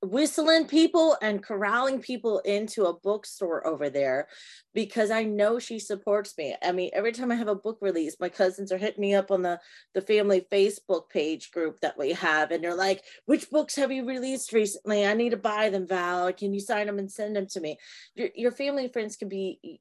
whistling 0.01 0.65
people 0.65 1.17
and 1.21 1.43
corralling 1.43 1.99
people 1.99 2.39
into 2.39 2.85
a 2.85 2.99
bookstore 2.99 3.65
over 3.65 3.89
there 3.89 4.27
because 4.73 5.11
I 5.11 5.23
know 5.23 5.59
she 5.59 5.79
supports 5.79 6.37
me. 6.37 6.55
I 6.61 6.71
mean, 6.71 6.89
every 6.93 7.11
time 7.11 7.31
I 7.31 7.35
have 7.35 7.47
a 7.47 7.55
book 7.55 7.77
release, 7.81 8.15
my 8.19 8.29
cousins 8.29 8.71
are 8.71 8.77
hitting 8.77 9.01
me 9.01 9.13
up 9.13 9.31
on 9.31 9.41
the 9.41 9.59
the 9.93 10.01
family 10.01 10.45
Facebook 10.51 11.09
page 11.09 11.51
group 11.51 11.79
that 11.81 11.97
we 11.97 12.13
have 12.13 12.51
and 12.51 12.63
they're 12.63 12.75
like, 12.75 13.03
"Which 13.25 13.49
books 13.49 13.75
have 13.75 13.91
you 13.91 14.05
released 14.05 14.53
recently? 14.53 15.05
I 15.05 15.13
need 15.13 15.31
to 15.31 15.37
buy 15.37 15.69
them, 15.69 15.87
Val. 15.87 16.31
Can 16.33 16.53
you 16.53 16.59
sign 16.59 16.87
them 16.87 16.99
and 16.99 17.11
send 17.11 17.35
them 17.35 17.47
to 17.47 17.59
me?" 17.59 17.77
Your 18.15 18.29
your 18.35 18.51
family 18.51 18.87
friends 18.87 19.15
can 19.15 19.29
be 19.29 19.79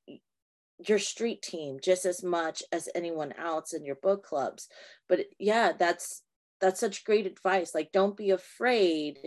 your 0.89 0.99
street 0.99 1.43
team 1.43 1.79
just 1.83 2.05
as 2.05 2.23
much 2.23 2.63
as 2.73 2.89
anyone 2.95 3.33
else 3.33 3.73
in 3.73 3.85
your 3.85 3.95
book 3.97 4.25
clubs 4.25 4.69
but 5.09 5.21
yeah 5.39 5.73
that's 5.79 6.23
that's 6.61 6.81
such 6.81 7.05
great 7.05 7.27
advice 7.27 7.75
like 7.75 7.93
don't 7.93 8.17
be 8.17 8.31
afraid 8.31 9.19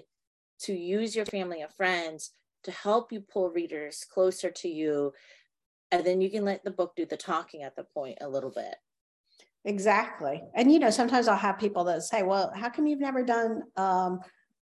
to 0.62 0.74
use 0.74 1.15
your 1.15 1.26
family 1.26 1.62
and 1.62 1.74
friends 1.74 2.32
to 2.63 2.72
help 2.72 3.12
you 3.12 3.22
pull 3.22 3.50
readers 3.50 4.06
closer 4.10 4.50
to 4.50 4.68
you 4.68 5.13
and 5.91 6.06
then 6.06 6.22
you 6.22 6.30
can 6.30 6.44
let 6.44 6.63
the 6.63 6.72
book 6.72 6.94
do 6.96 7.06
the 7.06 7.18
talking 7.18 7.62
at 7.62 7.76
the 7.76 7.84
point 7.84 8.18
a 8.22 8.30
little 8.30 8.52
bit 8.52 8.76
exactly 9.63 10.41
and 10.56 10.72
you 10.72 10.80
know 10.80 10.89
sometimes 10.89 11.28
i'll 11.28 11.38
have 11.38 11.60
people 11.60 11.84
that 11.84 12.02
say 12.04 12.24
well 12.24 12.52
how 12.56 12.70
come 12.70 12.88
you've 12.88 13.00
never 13.00 13.24
done 13.24 13.63
um, 13.78 14.20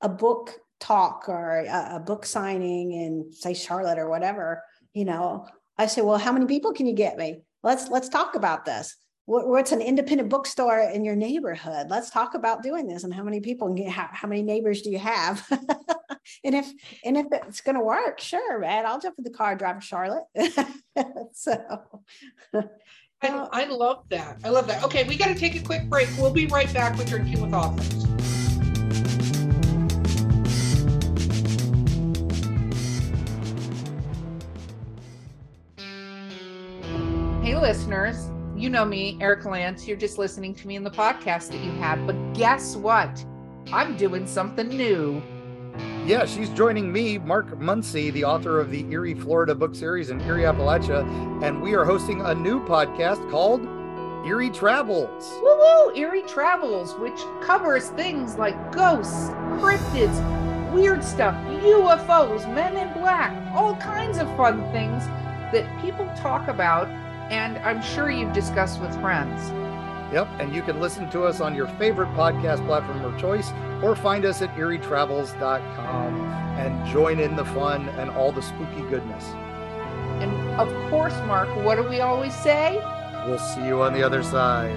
a 0.00 0.08
book 0.08 0.52
talk 0.78 1.28
or 1.28 1.64
a, 1.68 1.96
a 1.96 2.00
book 2.00 2.24
signing 2.24 2.92
in 2.92 3.32
say 3.32 3.54
charlotte 3.54 3.98
or 3.98 4.08
whatever 4.08 4.62
you 4.94 5.04
know 5.04 5.46
I 5.80 5.86
say, 5.86 6.02
well, 6.02 6.18
how 6.18 6.30
many 6.30 6.44
people 6.44 6.74
can 6.74 6.84
you 6.84 6.92
get 6.92 7.16
me? 7.16 7.40
Let's 7.62 7.88
let's 7.88 8.10
talk 8.10 8.34
about 8.34 8.66
this. 8.66 8.94
What's 9.26 9.70
an 9.70 9.80
independent 9.80 10.28
bookstore 10.28 10.80
in 10.80 11.04
your 11.04 11.14
neighborhood? 11.14 11.88
Let's 11.88 12.10
talk 12.10 12.34
about 12.34 12.62
doing 12.62 12.88
this 12.88 13.04
and 13.04 13.14
how 13.14 13.22
many 13.22 13.40
people 13.40 13.68
and 13.68 13.88
how, 13.88 14.08
how 14.10 14.26
many 14.26 14.42
neighbors 14.42 14.82
do 14.82 14.90
you 14.90 14.98
have? 14.98 15.46
and 16.44 16.54
if 16.54 16.68
and 17.04 17.16
if 17.16 17.26
it's 17.30 17.60
going 17.60 17.76
to 17.76 17.84
work, 17.84 18.18
sure, 18.18 18.58
man, 18.58 18.86
I'll 18.86 19.00
jump 19.00 19.16
in 19.18 19.24
the 19.24 19.30
car, 19.30 19.54
drive 19.54 19.78
to 19.78 19.86
Charlotte. 19.86 20.24
so. 21.32 21.58
I, 23.22 23.28
I 23.52 23.64
love 23.66 24.04
that. 24.08 24.38
I 24.42 24.48
love 24.48 24.66
that. 24.68 24.82
Okay, 24.84 25.04
we 25.04 25.16
got 25.16 25.28
to 25.28 25.34
take 25.34 25.54
a 25.54 25.60
quick 25.60 25.88
break. 25.90 26.08
We'll 26.18 26.32
be 26.32 26.46
right 26.46 26.72
back 26.72 26.96
with 26.96 27.08
Drinking 27.08 27.42
with 27.42 27.52
Authors. 27.52 28.06
Hey, 37.44 37.56
listeners, 37.56 38.29
you 38.60 38.68
know 38.68 38.84
me, 38.84 39.16
Erica 39.20 39.48
Lance. 39.48 39.88
You're 39.88 39.96
just 39.96 40.18
listening 40.18 40.54
to 40.56 40.68
me 40.68 40.76
in 40.76 40.84
the 40.84 40.90
podcast 40.90 41.48
that 41.48 41.64
you 41.64 41.70
have. 41.72 42.06
But 42.06 42.34
guess 42.34 42.76
what? 42.76 43.24
I'm 43.72 43.96
doing 43.96 44.26
something 44.26 44.68
new. 44.68 45.22
Yeah, 46.04 46.26
she's 46.26 46.50
joining 46.50 46.92
me, 46.92 47.16
Mark 47.16 47.58
Muncy, 47.58 48.12
the 48.12 48.24
author 48.24 48.60
of 48.60 48.70
the 48.70 48.84
Eerie, 48.90 49.14
Florida 49.14 49.54
book 49.54 49.74
series 49.74 50.10
in 50.10 50.20
Eerie, 50.20 50.42
Appalachia, 50.42 51.06
and 51.42 51.62
we 51.62 51.74
are 51.74 51.86
hosting 51.86 52.20
a 52.20 52.34
new 52.34 52.62
podcast 52.66 53.30
called 53.30 53.62
Eerie 54.26 54.50
Travels. 54.50 55.30
Woo 55.42 55.56
woo! 55.56 55.96
Eerie 55.96 56.22
Travels, 56.22 56.94
which 56.98 57.18
covers 57.40 57.88
things 57.90 58.36
like 58.36 58.72
ghosts, 58.72 59.30
cryptids, 59.58 60.72
weird 60.72 61.02
stuff, 61.02 61.34
UFOs, 61.62 62.52
men 62.54 62.76
in 62.76 62.92
black, 63.00 63.32
all 63.54 63.74
kinds 63.76 64.18
of 64.18 64.26
fun 64.36 64.60
things 64.70 65.06
that 65.52 65.80
people 65.80 66.10
talk 66.16 66.48
about 66.48 66.88
and 67.30 67.58
I'm 67.58 67.80
sure 67.80 68.10
you've 68.10 68.32
discussed 68.32 68.80
with 68.80 68.92
friends. 69.00 69.50
Yep, 70.12 70.28
and 70.40 70.52
you 70.52 70.62
can 70.62 70.80
listen 70.80 71.08
to 71.10 71.22
us 71.22 71.40
on 71.40 71.54
your 71.54 71.68
favorite 71.68 72.08
podcast 72.08 72.66
platform 72.66 73.04
of 73.04 73.18
choice 73.18 73.52
or 73.80 73.94
find 73.94 74.24
us 74.24 74.42
at 74.42 74.52
eerietravels.com 74.56 76.20
and 76.58 76.86
join 76.92 77.20
in 77.20 77.36
the 77.36 77.44
fun 77.44 77.88
and 77.90 78.10
all 78.10 78.32
the 78.32 78.42
spooky 78.42 78.82
goodness. 78.90 79.24
And 80.20 80.32
of 80.60 80.68
course, 80.90 81.14
Mark, 81.26 81.48
what 81.64 81.76
do 81.76 81.88
we 81.88 82.00
always 82.00 82.34
say? 82.34 82.82
We'll 83.26 83.38
see 83.38 83.64
you 83.64 83.80
on 83.82 83.92
the 83.92 84.02
other 84.02 84.24
side. 84.24 84.76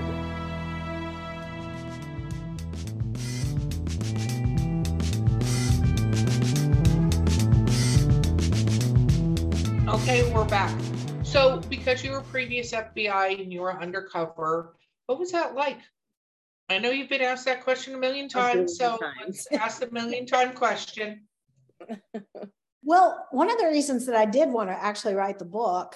Okay, 9.89 10.31
we're 10.31 10.45
back. 10.45 10.92
So, 11.33 11.57
because 11.67 12.03
you 12.03 12.11
were 12.11 12.21
previous 12.21 12.73
FBI 12.73 13.41
and 13.41 13.51
you 13.51 13.61
were 13.61 13.81
undercover, 13.81 14.75
what 15.07 15.17
was 15.17 15.31
that 15.31 15.55
like? 15.55 15.79
I 16.69 16.77
know 16.77 16.91
you've 16.91 17.09
been 17.09 17.23
asked 17.23 17.45
that 17.45 17.63
question 17.63 17.95
a 17.95 17.97
million 17.97 18.29
times, 18.29 18.77
so 18.77 18.99
times. 18.99 19.47
let's 19.49 19.51
ask 19.51 19.79
the 19.79 19.89
million 19.89 20.27
time 20.27 20.53
question. 20.53 21.27
Well, 22.85 23.25
one 23.31 23.49
of 23.49 23.57
the 23.57 23.67
reasons 23.67 24.05
that 24.07 24.15
I 24.17 24.25
did 24.25 24.49
want 24.49 24.69
to 24.69 24.75
actually 24.75 25.13
write 25.13 25.39
the 25.39 25.45
book 25.45 25.95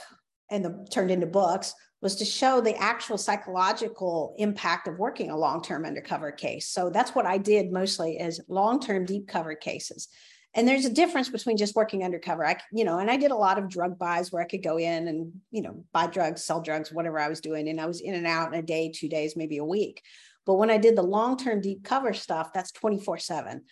and 0.49 0.63
the 0.63 0.87
turned 0.89 1.11
into 1.11 1.27
books 1.27 1.73
was 2.01 2.15
to 2.15 2.23
show 2.23 2.61
the 2.61 2.77
actual 2.77 3.17
psychological 3.17 4.33
impact 4.37 4.87
of 4.87 4.97
working 4.97 5.29
a 5.29 5.37
long-term 5.37 5.83
undercover 5.83 6.31
case. 6.31 6.69
So 6.69 6.89
that's 6.89 7.13
what 7.13 7.25
I 7.25 7.39
did 7.39 7.73
mostly 7.73 8.17
is 8.17 8.39
long-term 8.47 9.03
deep 9.03 9.27
cover 9.27 9.53
cases 9.53 10.07
and 10.53 10.67
there's 10.67 10.85
a 10.85 10.93
difference 10.93 11.29
between 11.29 11.57
just 11.57 11.75
working 11.75 12.03
undercover. 12.03 12.45
I 12.45 12.57
you 12.71 12.83
know 12.83 12.99
and 12.99 13.09
i 13.09 13.17
did 13.17 13.31
a 13.31 13.35
lot 13.35 13.57
of 13.57 13.69
drug 13.69 13.97
buys 13.97 14.31
where 14.31 14.41
i 14.41 14.47
could 14.47 14.63
go 14.63 14.77
in 14.77 15.07
and 15.07 15.31
you 15.51 15.61
know 15.61 15.83
buy 15.93 16.07
drugs 16.07 16.43
sell 16.43 16.61
drugs 16.61 16.91
whatever 16.91 17.19
i 17.19 17.29
was 17.29 17.41
doing 17.41 17.69
and 17.69 17.79
i 17.79 17.85
was 17.85 18.01
in 18.01 18.15
and 18.15 18.27
out 18.27 18.53
in 18.53 18.59
a 18.59 18.63
day 18.63 18.91
two 18.93 19.09
days 19.09 19.35
maybe 19.35 19.57
a 19.57 19.65
week. 19.65 20.01
But 20.45 20.55
when 20.55 20.69
i 20.69 20.77
did 20.77 20.95
the 20.95 21.03
long-term 21.03 21.61
deep 21.61 21.83
cover 21.83 22.13
stuff 22.13 22.51
that's 22.53 22.71
24 22.71 23.19
7 23.19 23.63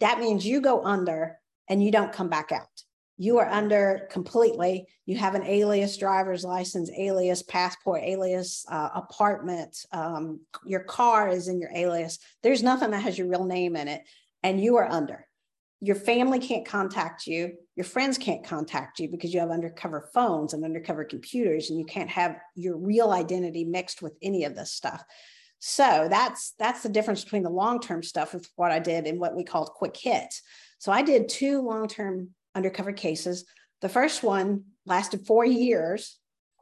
that 0.00 0.18
means 0.18 0.46
you 0.46 0.60
go 0.60 0.82
under 0.84 1.38
and 1.68 1.82
you 1.82 1.90
don't 1.90 2.12
come 2.12 2.28
back 2.28 2.52
out. 2.52 2.68
You 3.16 3.38
are 3.38 3.48
under 3.48 4.08
completely. 4.10 4.86
You 5.06 5.16
have 5.16 5.34
an 5.34 5.44
alias 5.44 5.96
driver's 5.96 6.44
license 6.44 6.90
alias 6.98 7.42
passport 7.42 8.02
alias 8.02 8.66
uh, 8.68 8.88
apartment 8.94 9.76
um, 9.92 10.40
your 10.66 10.80
car 10.80 11.28
is 11.28 11.46
in 11.46 11.60
your 11.60 11.70
alias. 11.74 12.18
There's 12.42 12.62
nothing 12.62 12.90
that 12.90 13.02
has 13.02 13.16
your 13.16 13.28
real 13.28 13.44
name 13.44 13.76
in 13.76 13.86
it 13.86 14.02
and 14.42 14.60
you 14.60 14.76
are 14.76 14.88
under 14.88 15.26
your 15.80 15.96
family 15.96 16.38
can't 16.38 16.66
contact 16.66 17.26
you 17.26 17.52
your 17.76 17.84
friends 17.84 18.16
can't 18.16 18.44
contact 18.44 18.98
you 18.98 19.08
because 19.08 19.34
you 19.34 19.40
have 19.40 19.50
undercover 19.50 20.08
phones 20.14 20.52
and 20.52 20.64
undercover 20.64 21.04
computers 21.04 21.70
and 21.70 21.78
you 21.78 21.84
can't 21.84 22.10
have 22.10 22.36
your 22.54 22.76
real 22.76 23.10
identity 23.10 23.64
mixed 23.64 24.00
with 24.00 24.14
any 24.22 24.44
of 24.44 24.54
this 24.54 24.72
stuff 24.72 25.04
so 25.58 26.06
that's 26.10 26.54
that's 26.58 26.82
the 26.82 26.88
difference 26.88 27.24
between 27.24 27.42
the 27.42 27.50
long-term 27.50 28.02
stuff 28.02 28.34
with 28.34 28.48
what 28.56 28.70
i 28.70 28.78
did 28.78 29.06
and 29.06 29.20
what 29.20 29.36
we 29.36 29.44
called 29.44 29.70
quick 29.70 29.96
hits 29.96 30.42
so 30.78 30.92
i 30.92 31.02
did 31.02 31.28
two 31.28 31.60
long-term 31.60 32.28
undercover 32.54 32.92
cases 32.92 33.44
the 33.80 33.88
first 33.88 34.22
one 34.22 34.64
lasted 34.86 35.26
four 35.26 35.44
years 35.44 36.18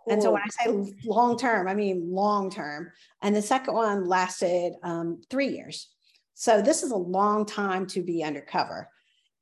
and 0.09 0.23
so 0.23 0.33
when 0.33 0.43
I 0.43 0.49
say 0.49 0.95
long 1.05 1.39
term, 1.39 1.69
I 1.69 1.75
mean 1.75 2.11
long 2.11 2.51
term. 2.51 2.91
And 3.23 3.35
the 3.37 3.43
second 3.43 3.75
one 3.75 4.09
lasted 4.09 4.75
um, 4.83 5.23
three 5.31 5.49
years. 5.49 5.89
So 6.35 6.61
this 6.61 6.83
is 6.83 6.91
a 6.91 6.97
long 6.97 7.47
time 7.47 7.87
to 7.89 8.03
be 8.03 8.25
undercover. 8.25 8.89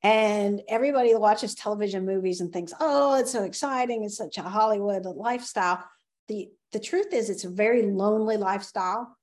And 0.02 0.62
everybody 0.68 1.14
watches 1.14 1.54
television 1.54 2.06
movies 2.06 2.40
and 2.40 2.52
thinks, 2.52 2.72
oh, 2.80 3.18
it's 3.18 3.32
so 3.32 3.44
exciting. 3.44 4.04
It's 4.04 4.16
such 4.16 4.38
a 4.38 4.42
Hollywood 4.42 5.04
lifestyle. 5.04 5.84
The, 6.28 6.48
the 6.72 6.80
truth 6.80 7.12
is, 7.12 7.28
it's 7.28 7.44
a 7.44 7.50
very 7.50 7.82
lonely 7.82 8.36
lifestyle. 8.36 9.16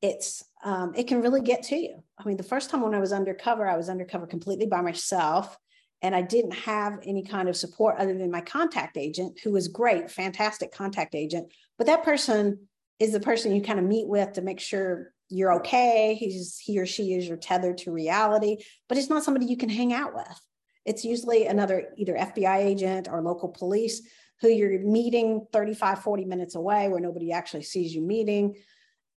It's 0.00 0.42
um, 0.64 0.94
it 0.94 1.08
can 1.08 1.20
really 1.20 1.40
get 1.42 1.62
to 1.64 1.76
you. 1.76 2.02
I 2.18 2.24
mean, 2.24 2.36
the 2.36 2.42
first 2.42 2.70
time 2.70 2.80
when 2.80 2.94
I 2.94 3.00
was 3.00 3.12
undercover, 3.12 3.68
I 3.68 3.76
was 3.76 3.88
undercover 3.88 4.26
completely 4.26 4.66
by 4.66 4.80
myself. 4.80 5.58
and 6.04 6.14
I 6.14 6.20
didn't 6.20 6.52
have 6.52 6.98
any 7.02 7.22
kind 7.22 7.48
of 7.48 7.56
support 7.56 7.96
other 7.98 8.12
than 8.12 8.30
my 8.30 8.42
contact 8.42 8.98
agent, 8.98 9.40
who 9.42 9.52
was 9.52 9.68
great, 9.68 10.10
fantastic 10.10 10.70
contact 10.70 11.14
agent. 11.14 11.50
But 11.78 11.86
that 11.86 12.04
person 12.04 12.68
is 12.98 13.12
the 13.12 13.20
person 13.20 13.56
you 13.56 13.62
kind 13.62 13.78
of 13.78 13.86
meet 13.86 14.06
with 14.06 14.34
to 14.34 14.42
make 14.42 14.60
sure 14.60 15.13
you're 15.28 15.54
okay. 15.54 16.14
He's 16.14 16.58
he 16.58 16.78
or 16.78 16.86
she 16.86 17.14
is 17.14 17.26
your 17.26 17.36
tether 17.36 17.74
to 17.74 17.92
reality, 17.92 18.58
but 18.88 18.98
it's 18.98 19.08
not 19.08 19.24
somebody 19.24 19.46
you 19.46 19.56
can 19.56 19.68
hang 19.68 19.92
out 19.92 20.14
with. 20.14 20.40
It's 20.84 21.04
usually 21.04 21.46
another 21.46 21.88
either 21.96 22.14
FBI 22.14 22.58
agent 22.58 23.08
or 23.10 23.22
local 23.22 23.48
police 23.48 24.02
who 24.40 24.48
you're 24.48 24.80
meeting 24.80 25.46
35, 25.52 26.00
40 26.00 26.24
minutes 26.24 26.54
away 26.54 26.88
where 26.88 27.00
nobody 27.00 27.32
actually 27.32 27.62
sees 27.62 27.94
you 27.94 28.02
meeting. 28.02 28.56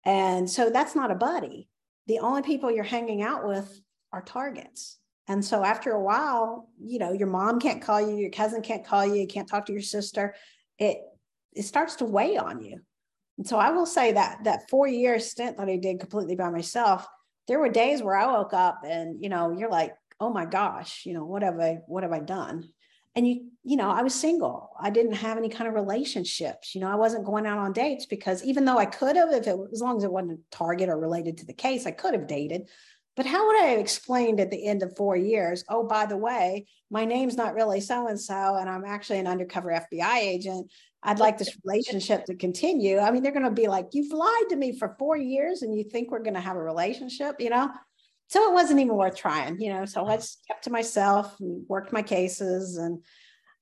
And 0.04 0.48
so 0.48 0.70
that's 0.70 0.94
not 0.94 1.10
a 1.10 1.16
buddy. 1.16 1.68
The 2.06 2.20
only 2.20 2.42
people 2.42 2.70
you're 2.70 2.84
hanging 2.84 3.22
out 3.22 3.46
with 3.46 3.80
are 4.12 4.22
targets. 4.22 4.98
And 5.28 5.44
so 5.44 5.64
after 5.64 5.90
a 5.90 6.02
while, 6.02 6.68
you 6.80 7.00
know, 7.00 7.12
your 7.12 7.26
mom 7.26 7.58
can't 7.58 7.82
call 7.82 8.00
you, 8.00 8.16
your 8.16 8.30
cousin 8.30 8.62
can't 8.62 8.86
call 8.86 9.04
you, 9.04 9.14
you 9.14 9.26
can't 9.26 9.48
talk 9.48 9.66
to 9.66 9.72
your 9.72 9.82
sister. 9.82 10.34
It 10.78 10.98
it 11.52 11.64
starts 11.64 11.96
to 11.96 12.04
weigh 12.04 12.36
on 12.36 12.62
you. 12.62 12.80
And 13.38 13.46
so 13.46 13.58
I 13.58 13.70
will 13.70 13.86
say 13.86 14.12
that 14.12 14.44
that 14.44 14.68
four 14.70 14.86
year 14.86 15.18
stint 15.18 15.58
that 15.58 15.68
I 15.68 15.76
did 15.76 16.00
completely 16.00 16.36
by 16.36 16.50
myself, 16.50 17.06
there 17.48 17.58
were 17.58 17.68
days 17.68 18.02
where 18.02 18.16
I 18.16 18.26
woke 18.26 18.54
up 18.54 18.80
and 18.86 19.22
you 19.22 19.28
know, 19.28 19.50
you're 19.50 19.70
like, 19.70 19.94
oh 20.20 20.30
my 20.30 20.46
gosh, 20.46 21.04
you 21.04 21.12
know, 21.12 21.24
what 21.24 21.42
have 21.42 21.60
I 21.60 21.78
what 21.86 22.02
have 22.02 22.12
I 22.12 22.20
done? 22.20 22.68
And 23.14 23.26
you, 23.26 23.46
you 23.64 23.76
know, 23.76 23.90
I 23.90 24.02
was 24.02 24.14
single. 24.14 24.70
I 24.78 24.90
didn't 24.90 25.14
have 25.14 25.38
any 25.38 25.48
kind 25.48 25.66
of 25.66 25.74
relationships. 25.74 26.74
You 26.74 26.82
know, 26.82 26.90
I 26.90 26.96
wasn't 26.96 27.24
going 27.24 27.46
out 27.46 27.58
on 27.58 27.72
dates 27.72 28.04
because 28.04 28.44
even 28.44 28.66
though 28.66 28.76
I 28.76 28.84
could 28.84 29.16
have, 29.16 29.32
if 29.32 29.46
it 29.46 29.56
as 29.72 29.80
long 29.80 29.96
as 29.96 30.04
it 30.04 30.12
wasn't 30.12 30.40
target 30.50 30.90
or 30.90 30.98
related 30.98 31.38
to 31.38 31.46
the 31.46 31.54
case, 31.54 31.86
I 31.86 31.92
could 31.92 32.12
have 32.12 32.26
dated. 32.26 32.68
But 33.16 33.24
how 33.24 33.46
would 33.46 33.62
I 33.62 33.68
have 33.68 33.80
explained 33.80 34.38
at 34.38 34.50
the 34.50 34.66
end 34.66 34.82
of 34.82 34.94
four 34.94 35.16
years, 35.16 35.64
oh, 35.70 35.84
by 35.84 36.04
the 36.04 36.18
way, 36.18 36.66
my 36.90 37.06
name's 37.06 37.36
not 37.36 37.54
really 37.54 37.80
so 37.80 38.08
and 38.08 38.20
so, 38.20 38.56
and 38.56 38.68
I'm 38.68 38.84
actually 38.84 39.18
an 39.18 39.26
undercover 39.26 39.70
FBI 39.70 40.18
agent. 40.18 40.70
I'd 41.06 41.20
like 41.20 41.38
this 41.38 41.56
relationship 41.64 42.24
to 42.24 42.34
continue. 42.34 42.98
I 42.98 43.12
mean, 43.12 43.22
they're 43.22 43.32
going 43.32 43.44
to 43.44 43.50
be 43.50 43.68
like, 43.68 43.90
you've 43.92 44.12
lied 44.12 44.48
to 44.50 44.56
me 44.56 44.76
for 44.76 44.96
four 44.98 45.16
years 45.16 45.62
and 45.62 45.72
you 45.72 45.84
think 45.84 46.10
we're 46.10 46.18
going 46.22 46.34
to 46.34 46.40
have 46.40 46.56
a 46.56 46.62
relationship, 46.62 47.36
you 47.38 47.48
know? 47.48 47.70
So 48.26 48.50
it 48.50 48.52
wasn't 48.52 48.80
even 48.80 48.96
worth 48.96 49.16
trying, 49.16 49.60
you 49.60 49.72
know? 49.72 49.84
So 49.84 50.04
I 50.04 50.16
just 50.16 50.44
kept 50.48 50.64
to 50.64 50.70
myself 50.70 51.36
and 51.38 51.64
worked 51.68 51.92
my 51.92 52.02
cases. 52.02 52.76
And, 52.76 53.04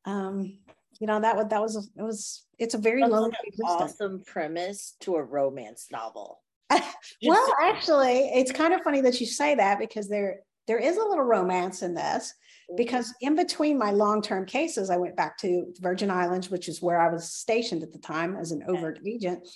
um, 0.07 0.59
you 0.99 1.07
know, 1.07 1.21
that 1.21 1.37
was, 1.37 1.47
that 1.51 1.61
was, 1.61 1.91
it 1.95 2.03
was, 2.03 2.47
it's 2.59 2.73
a 2.73 2.79
very 2.79 3.03
lonely, 3.03 3.37
awesome 3.63 4.23
premise 4.25 4.97
to 5.01 5.17
a 5.17 5.23
romance 5.23 5.89
novel. 5.93 6.41
well, 6.71 7.53
actually, 7.63 8.21
it's 8.35 8.53
kind 8.53 8.73
of 8.73 8.81
funny 8.81 9.03
that 9.03 9.21
you 9.21 9.27
say 9.27 9.55
that 9.57 9.79
because 9.79 10.09
there 10.09 10.41
there 10.67 10.79
is 10.79 10.97
a 10.97 11.05
little 11.05 11.25
romance 11.25 11.83
in 11.83 11.95
this 11.95 12.33
mm-hmm. 12.33 12.77
because 12.77 13.13
in 13.21 13.37
between 13.37 13.79
my 13.79 13.91
long-term 13.91 14.47
cases 14.47 14.91
i 14.91 14.97
went 14.97 15.17
back 15.17 15.39
to 15.39 15.67
virgin 15.81 16.11
islands 16.11 16.51
which 16.51 16.69
is 16.69 16.83
where 16.83 17.01
i 17.01 17.13
was 17.13 17.33
stationed 17.33 17.83
at 17.83 17.93
the 17.93 17.99
time 17.99 18.37
as 18.37 18.51
an 18.51 18.63
overt 18.69 18.99
agent 19.07 19.47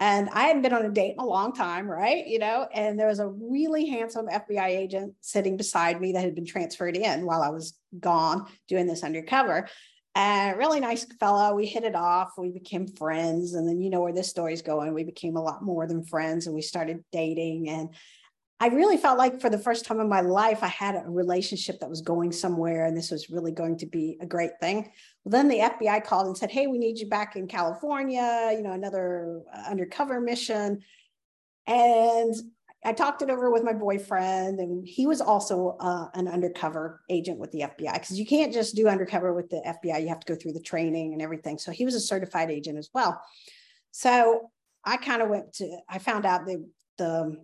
and 0.00 0.28
i 0.30 0.44
hadn't 0.44 0.62
been 0.62 0.72
on 0.72 0.86
a 0.86 0.90
date 0.90 1.14
in 1.18 1.24
a 1.24 1.26
long 1.26 1.52
time 1.52 1.88
right 1.88 2.26
you 2.26 2.38
know 2.38 2.66
and 2.74 2.98
there 2.98 3.08
was 3.08 3.20
a 3.20 3.28
really 3.28 3.86
handsome 3.86 4.26
fbi 4.26 4.68
agent 4.68 5.14
sitting 5.20 5.56
beside 5.56 6.00
me 6.00 6.12
that 6.12 6.24
had 6.24 6.34
been 6.34 6.46
transferred 6.46 6.96
in 6.96 7.24
while 7.24 7.42
i 7.42 7.48
was 7.48 7.78
gone 8.00 8.46
doing 8.68 8.86
this 8.86 9.04
undercover 9.04 9.68
a 10.16 10.54
really 10.56 10.80
nice 10.80 11.04
fellow. 11.20 11.54
We 11.54 11.66
hit 11.66 11.84
it 11.84 11.94
off. 11.94 12.32
We 12.38 12.50
became 12.50 12.86
friends. 12.86 13.54
And 13.54 13.68
then 13.68 13.80
you 13.80 13.90
know 13.90 14.00
where 14.00 14.14
this 14.14 14.30
story's 14.30 14.62
going. 14.62 14.94
We 14.94 15.04
became 15.04 15.36
a 15.36 15.42
lot 15.42 15.62
more 15.62 15.86
than 15.86 16.04
friends 16.04 16.46
and 16.46 16.54
we 16.54 16.62
started 16.62 17.04
dating. 17.12 17.68
And 17.68 17.90
I 18.58 18.68
really 18.68 18.96
felt 18.96 19.18
like 19.18 19.40
for 19.40 19.50
the 19.50 19.58
first 19.58 19.84
time 19.84 20.00
in 20.00 20.08
my 20.08 20.22
life, 20.22 20.62
I 20.62 20.68
had 20.68 20.94
a 20.94 21.10
relationship 21.10 21.78
that 21.80 21.90
was 21.90 22.00
going 22.00 22.32
somewhere 22.32 22.86
and 22.86 22.96
this 22.96 23.10
was 23.10 23.28
really 23.28 23.52
going 23.52 23.76
to 23.78 23.86
be 23.86 24.16
a 24.22 24.26
great 24.26 24.52
thing. 24.60 24.90
Well, 25.24 25.32
then 25.32 25.48
the 25.48 25.58
FBI 25.58 26.04
called 26.04 26.26
and 26.26 26.36
said, 26.36 26.50
Hey, 26.50 26.66
we 26.66 26.78
need 26.78 26.98
you 26.98 27.06
back 27.06 27.36
in 27.36 27.48
California, 27.48 28.52
you 28.56 28.62
know, 28.62 28.72
another 28.72 29.42
uh, 29.54 29.70
undercover 29.70 30.20
mission. 30.20 30.80
And 31.66 32.34
I 32.84 32.92
talked 32.92 33.20
it 33.20 33.30
over 33.30 33.50
with 33.50 33.64
my 33.64 33.72
boyfriend, 33.72 34.60
and 34.60 34.86
he 34.86 35.08
was 35.08 35.20
also 35.20 35.76
uh, 35.80 36.06
an 36.14 36.28
undercover 36.28 37.00
agent 37.10 37.38
with 37.38 37.50
the 37.50 37.62
FBI 37.62 37.94
because 37.94 38.16
you 38.16 38.24
can't 38.24 38.52
just 38.52 38.76
do 38.76 38.86
undercover 38.86 39.34
with 39.34 39.50
the 39.50 39.60
FBI. 39.66 40.02
You 40.02 40.08
have 40.08 40.20
to 40.20 40.32
go 40.32 40.38
through 40.38 40.52
the 40.52 40.60
training 40.60 41.12
and 41.12 41.20
everything. 41.20 41.58
So 41.58 41.72
he 41.72 41.84
was 41.84 41.96
a 41.96 42.00
certified 42.00 42.48
agent 42.48 42.78
as 42.78 42.88
well. 42.94 43.20
So 43.90 44.50
I 44.84 44.98
kind 44.98 45.20
of 45.20 45.28
went 45.28 45.52
to, 45.54 45.78
I 45.88 45.98
found 45.98 46.26
out 46.26 46.46
the, 46.46 46.64
the, 46.96 47.36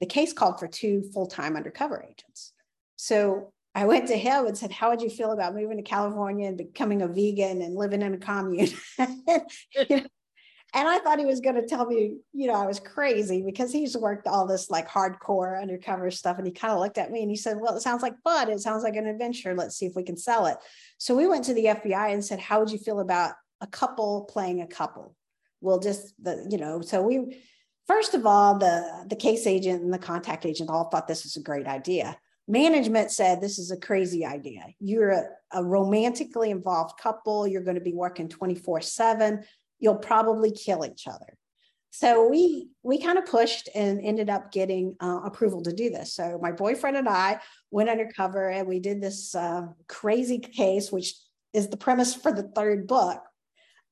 the 0.00 0.06
case 0.06 0.32
called 0.32 0.58
for 0.58 0.68
two 0.68 1.02
full 1.12 1.26
time 1.26 1.56
undercover 1.56 2.02
agents. 2.02 2.52
So 2.96 3.52
I 3.74 3.86
went 3.86 4.08
to 4.08 4.16
him 4.16 4.46
and 4.46 4.56
said, 4.56 4.72
How 4.72 4.90
would 4.90 5.02
you 5.02 5.10
feel 5.10 5.32
about 5.32 5.54
moving 5.54 5.76
to 5.76 5.82
California 5.82 6.48
and 6.48 6.58
becoming 6.58 7.02
a 7.02 7.08
vegan 7.08 7.62
and 7.62 7.74
living 7.74 8.02
in 8.02 8.14
a 8.14 8.18
commune? 8.18 8.70
you 8.98 9.96
know, 9.96 10.06
and 10.72 10.88
I 10.88 10.98
thought 11.00 11.18
he 11.18 11.24
was 11.24 11.40
going 11.40 11.56
to 11.56 11.66
tell 11.66 11.86
me, 11.86 12.18
you 12.32 12.46
know, 12.46 12.54
I 12.54 12.66
was 12.66 12.78
crazy 12.78 13.42
because 13.42 13.72
he's 13.72 13.96
worked 13.96 14.28
all 14.28 14.46
this 14.46 14.70
like 14.70 14.88
hardcore 14.88 15.60
undercover 15.60 16.10
stuff. 16.10 16.38
And 16.38 16.46
he 16.46 16.52
kind 16.52 16.72
of 16.72 16.78
looked 16.78 16.98
at 16.98 17.10
me 17.10 17.22
and 17.22 17.30
he 17.30 17.36
said, 17.36 17.58
Well, 17.60 17.76
it 17.76 17.80
sounds 17.80 18.02
like 18.02 18.14
fun. 18.22 18.50
It 18.50 18.60
sounds 18.60 18.84
like 18.84 18.96
an 18.96 19.06
adventure. 19.06 19.54
Let's 19.54 19.76
see 19.76 19.86
if 19.86 19.94
we 19.96 20.02
can 20.02 20.16
sell 20.16 20.46
it. 20.46 20.56
So 20.98 21.16
we 21.16 21.26
went 21.26 21.44
to 21.46 21.54
the 21.54 21.66
FBI 21.66 22.12
and 22.12 22.24
said, 22.24 22.38
How 22.38 22.60
would 22.60 22.70
you 22.70 22.78
feel 22.78 23.00
about 23.00 23.34
a 23.60 23.66
couple 23.66 24.24
playing 24.30 24.62
a 24.62 24.66
couple? 24.66 25.16
Well, 25.60 25.78
just 25.78 26.14
the, 26.22 26.46
you 26.50 26.58
know, 26.58 26.80
so 26.80 27.02
we, 27.02 27.42
first 27.90 28.14
of 28.14 28.26
all, 28.26 28.58
the, 28.58 29.04
the 29.08 29.16
case 29.16 29.46
agent 29.46 29.82
and 29.82 29.92
the 29.92 29.98
contact 29.98 30.46
agent 30.46 30.70
all 30.70 30.88
thought 30.88 31.08
this 31.08 31.24
was 31.24 31.36
a 31.36 31.42
great 31.42 31.66
idea. 31.66 32.16
Management 32.46 33.10
said 33.10 33.40
this 33.40 33.58
is 33.58 33.70
a 33.70 33.76
crazy 33.76 34.24
idea. 34.24 34.64
You're 34.78 35.10
a, 35.10 35.24
a 35.52 35.64
romantically 35.64 36.50
involved 36.50 36.98
couple. 36.98 37.46
You're 37.46 37.62
going 37.62 37.76
to 37.76 37.80
be 37.80 37.94
working 37.94 38.28
24 38.28 38.80
7 38.80 39.44
you'll 39.80 39.96
probably 39.96 40.52
kill 40.52 40.84
each 40.84 41.08
other. 41.08 41.36
So 41.92 42.28
we 42.28 42.68
we 42.84 43.02
kind 43.02 43.18
of 43.18 43.26
pushed 43.26 43.68
and 43.74 44.00
ended 44.00 44.30
up 44.30 44.52
getting 44.52 44.94
uh, 45.00 45.22
approval 45.24 45.62
to 45.62 45.72
do 45.72 45.90
this. 45.90 46.14
So 46.14 46.38
my 46.40 46.52
boyfriend 46.52 46.96
and 46.96 47.08
I 47.08 47.40
went 47.72 47.88
undercover 47.88 48.48
and 48.48 48.68
we 48.68 48.78
did 48.78 49.00
this 49.00 49.34
uh, 49.34 49.62
crazy 49.88 50.38
case, 50.38 50.92
which 50.92 51.14
is 51.52 51.68
the 51.68 51.76
premise 51.76 52.14
for 52.14 52.30
the 52.30 52.44
third 52.54 52.86
book. 52.86 53.20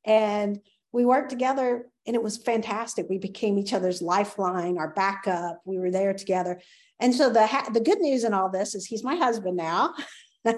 And 0.04 0.60
we 0.92 1.04
worked 1.04 1.30
together 1.30 1.86
and 2.06 2.16
it 2.16 2.22
was 2.22 2.38
fantastic. 2.38 3.06
We 3.08 3.18
became 3.18 3.58
each 3.58 3.74
other's 3.74 4.00
lifeline, 4.00 4.78
our 4.78 4.92
backup. 4.94 5.60
We 5.64 5.78
were 5.78 5.90
there 5.90 6.14
together. 6.14 6.60
And 7.00 7.14
so 7.14 7.30
the 7.30 7.46
ha- 7.46 7.68
the 7.72 7.80
good 7.80 8.00
news 8.00 8.24
in 8.24 8.34
all 8.34 8.50
this 8.50 8.74
is 8.74 8.86
he's 8.86 9.04
my 9.04 9.16
husband 9.16 9.56
now. 9.56 9.94
so 10.46 10.54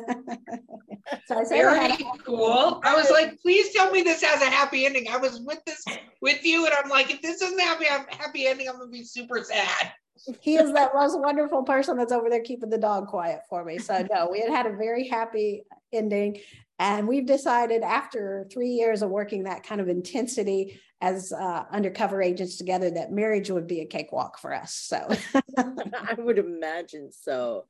I 1.31 1.45
very 1.49 1.99
cool. 2.25 2.81
I 2.85 2.95
was 2.95 3.11
like, 3.11 3.40
please 3.40 3.73
tell 3.75 3.90
me 3.90 4.03
this 4.03 4.23
has 4.23 4.40
a 4.43 4.51
happy 4.51 4.87
ending. 4.87 5.07
I 5.11 5.16
was 5.16 5.40
with 5.40 5.59
this 5.66 5.83
with 6.21 6.45
you, 6.45 6.66
and 6.66 6.75
I'm 6.75 6.88
like, 6.88 7.11
if 7.11 7.21
this 7.23 7.40
doesn't 7.40 7.61
have 7.61 7.81
a 7.81 8.14
happy 8.16 8.47
ending, 8.47 8.69
I'm 8.69 8.79
gonna 8.79 8.90
be 8.90 9.05
super 9.05 9.43
sad. 9.43 9.93
He 10.40 10.57
is 10.57 10.73
that 10.75 10.95
most 10.95 11.19
wonderful 11.19 11.62
person 11.62 11.97
that's 11.97 12.12
over 12.12 12.29
there 12.29 12.43
keeping 12.43 12.69
the 12.69 12.79
dog 12.79 13.07
quiet 13.09 13.40
for 13.49 13.64
me. 13.64 13.79
So 13.79 14.07
no, 14.12 14.29
we 14.31 14.40
had 14.40 14.51
had 14.51 14.66
a 14.66 14.77
very 14.77 15.09
happy 15.09 15.64
ending, 15.93 16.40
and 16.81 17.07
we've 17.07 17.27
decided 17.27 17.83
after 17.83 18.49
three 18.51 18.71
years 18.71 19.03
of 19.03 19.11
working 19.11 19.43
that 19.43 19.64
kind 19.64 19.83
of 19.83 19.88
intensity 19.88 20.81
as 21.03 21.31
uh, 21.31 21.64
undercover 21.71 22.23
agents 22.23 22.57
together 22.57 22.90
that 22.90 23.12
marriage 23.12 23.51
would 23.51 23.66
be 23.66 23.81
a 23.81 23.87
cakewalk 23.87 24.38
for 24.38 24.55
us. 24.55 24.73
So 24.75 25.07
I 25.59 26.14
would 26.16 26.38
imagine 26.38 27.12
so. 27.12 27.66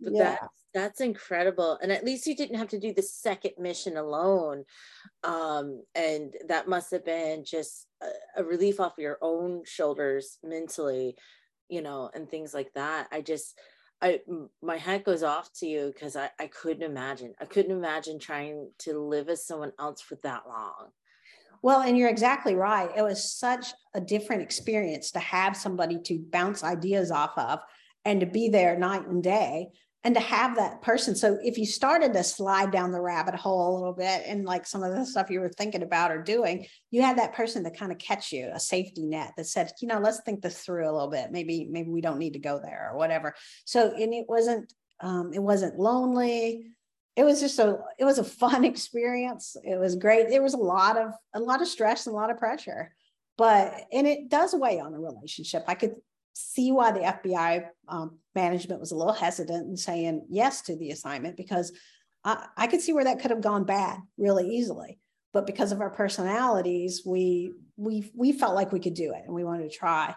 But 0.00 0.14
yeah. 0.14 0.24
that's 0.24 0.64
that's 0.72 1.00
incredible. 1.02 1.78
And 1.82 1.92
at 1.92 2.04
least 2.04 2.26
you 2.26 2.34
didn't 2.34 2.58
have 2.58 2.68
to 2.68 2.80
do 2.80 2.94
the 2.94 3.02
second 3.02 3.52
mission 3.58 3.98
alone. 3.98 4.64
Um, 5.22 5.82
and 5.94 6.34
that 6.48 6.66
must 6.66 6.90
have 6.90 7.04
been 7.04 7.44
just 7.44 7.86
a, 8.02 8.40
a 8.40 8.44
relief 8.44 8.80
off 8.80 8.94
your 8.96 9.18
own 9.20 9.62
shoulders 9.66 10.38
mentally, 10.42 11.16
you 11.68 11.82
know, 11.82 12.10
and 12.14 12.30
things 12.30 12.54
like 12.54 12.72
that. 12.74 13.08
I 13.12 13.20
just 13.20 13.58
I 14.02 14.20
my 14.62 14.76
hat 14.76 15.04
goes 15.04 15.22
off 15.22 15.50
to 15.54 15.66
you 15.66 15.92
because 15.92 16.16
I, 16.16 16.30
I 16.38 16.46
couldn't 16.48 16.82
imagine. 16.82 17.34
I 17.40 17.46
couldn't 17.46 17.76
imagine 17.76 18.18
trying 18.18 18.70
to 18.80 18.98
live 18.98 19.28
as 19.28 19.46
someone 19.46 19.72
else 19.78 20.00
for 20.00 20.16
that 20.22 20.42
long. 20.46 20.90
Well, 21.62 21.80
and 21.80 21.96
you're 21.96 22.10
exactly 22.10 22.54
right. 22.54 22.90
It 22.94 23.02
was 23.02 23.32
such 23.32 23.68
a 23.94 24.00
different 24.00 24.42
experience 24.42 25.10
to 25.12 25.18
have 25.18 25.56
somebody 25.56 25.98
to 26.02 26.22
bounce 26.30 26.62
ideas 26.62 27.10
off 27.10 27.38
of 27.38 27.60
and 28.04 28.20
to 28.20 28.26
be 28.26 28.50
there 28.50 28.78
night 28.78 29.06
and 29.06 29.22
day 29.22 29.68
and 30.04 30.14
to 30.14 30.20
have 30.20 30.56
that 30.56 30.82
person. 30.82 31.16
So 31.16 31.38
if 31.42 31.56
you 31.56 31.64
started 31.64 32.12
to 32.12 32.22
slide 32.22 32.70
down 32.70 32.92
the 32.92 33.00
rabbit 33.00 33.34
hole 33.34 33.72
a 33.72 33.74
little 33.74 33.94
bit 33.94 34.22
and 34.26 34.44
like 34.44 34.66
some 34.66 34.82
of 34.82 34.94
the 34.94 35.06
stuff 35.06 35.30
you 35.30 35.40
were 35.40 35.48
thinking 35.48 35.82
about 35.82 36.12
or 36.12 36.22
doing, 36.22 36.66
you 36.90 37.00
had 37.00 37.16
that 37.16 37.32
person 37.32 37.64
to 37.64 37.70
kind 37.70 37.90
of 37.90 37.96
catch 37.96 38.30
you, 38.30 38.50
a 38.52 38.60
safety 38.60 39.02
net 39.02 39.32
that 39.38 39.46
said, 39.46 39.72
you 39.80 39.88
know, 39.88 39.98
let's 39.98 40.20
think 40.20 40.42
this 40.42 40.60
through 40.60 40.84
a 40.84 40.92
little 40.92 41.08
bit. 41.08 41.32
Maybe, 41.32 41.66
maybe 41.70 41.88
we 41.88 42.02
don't 42.02 42.18
need 42.18 42.34
to 42.34 42.38
go 42.38 42.60
there 42.62 42.90
or 42.92 42.98
whatever. 42.98 43.34
So, 43.64 43.94
and 43.94 44.12
it 44.12 44.26
wasn't, 44.28 44.70
um, 45.00 45.32
it 45.32 45.42
wasn't 45.42 45.78
lonely. 45.78 46.66
It 47.16 47.24
was 47.24 47.40
just 47.40 47.58
a, 47.58 47.78
it 47.98 48.04
was 48.04 48.18
a 48.18 48.24
fun 48.42 48.66
experience. 48.66 49.56
It 49.64 49.80
was 49.80 49.96
great. 49.96 50.28
There 50.28 50.42
was 50.42 50.54
a 50.54 50.58
lot 50.58 50.98
of, 50.98 51.12
a 51.32 51.40
lot 51.40 51.62
of 51.62 51.68
stress 51.68 52.06
and 52.06 52.12
a 52.12 52.16
lot 52.16 52.30
of 52.30 52.36
pressure, 52.36 52.94
but, 53.38 53.72
and 53.90 54.06
it 54.06 54.28
does 54.28 54.54
weigh 54.54 54.80
on 54.80 54.92
a 54.92 55.00
relationship. 55.00 55.64
I 55.66 55.74
could 55.74 55.94
see 56.34 56.72
why 56.72 56.90
the 56.92 57.00
FBI 57.00 57.66
um, 57.88 58.18
management 58.34 58.80
was 58.80 58.92
a 58.92 58.96
little 58.96 59.12
hesitant 59.12 59.68
in 59.68 59.76
saying 59.76 60.26
yes 60.28 60.62
to 60.62 60.76
the 60.76 60.90
assignment 60.90 61.36
because 61.36 61.72
I, 62.24 62.46
I 62.56 62.66
could 62.66 62.80
see 62.80 62.92
where 62.92 63.04
that 63.04 63.20
could 63.20 63.30
have 63.30 63.40
gone 63.40 63.64
bad 63.64 63.98
really 64.18 64.48
easily. 64.48 64.98
But 65.32 65.46
because 65.46 65.72
of 65.72 65.80
our 65.80 65.90
personalities, 65.90 67.02
we 67.04 67.52
we 67.76 68.10
we 68.14 68.32
felt 68.32 68.54
like 68.54 68.72
we 68.72 68.80
could 68.80 68.94
do 68.94 69.12
it 69.12 69.22
and 69.24 69.34
we 69.34 69.44
wanted 69.44 69.70
to 69.70 69.76
try 69.76 70.14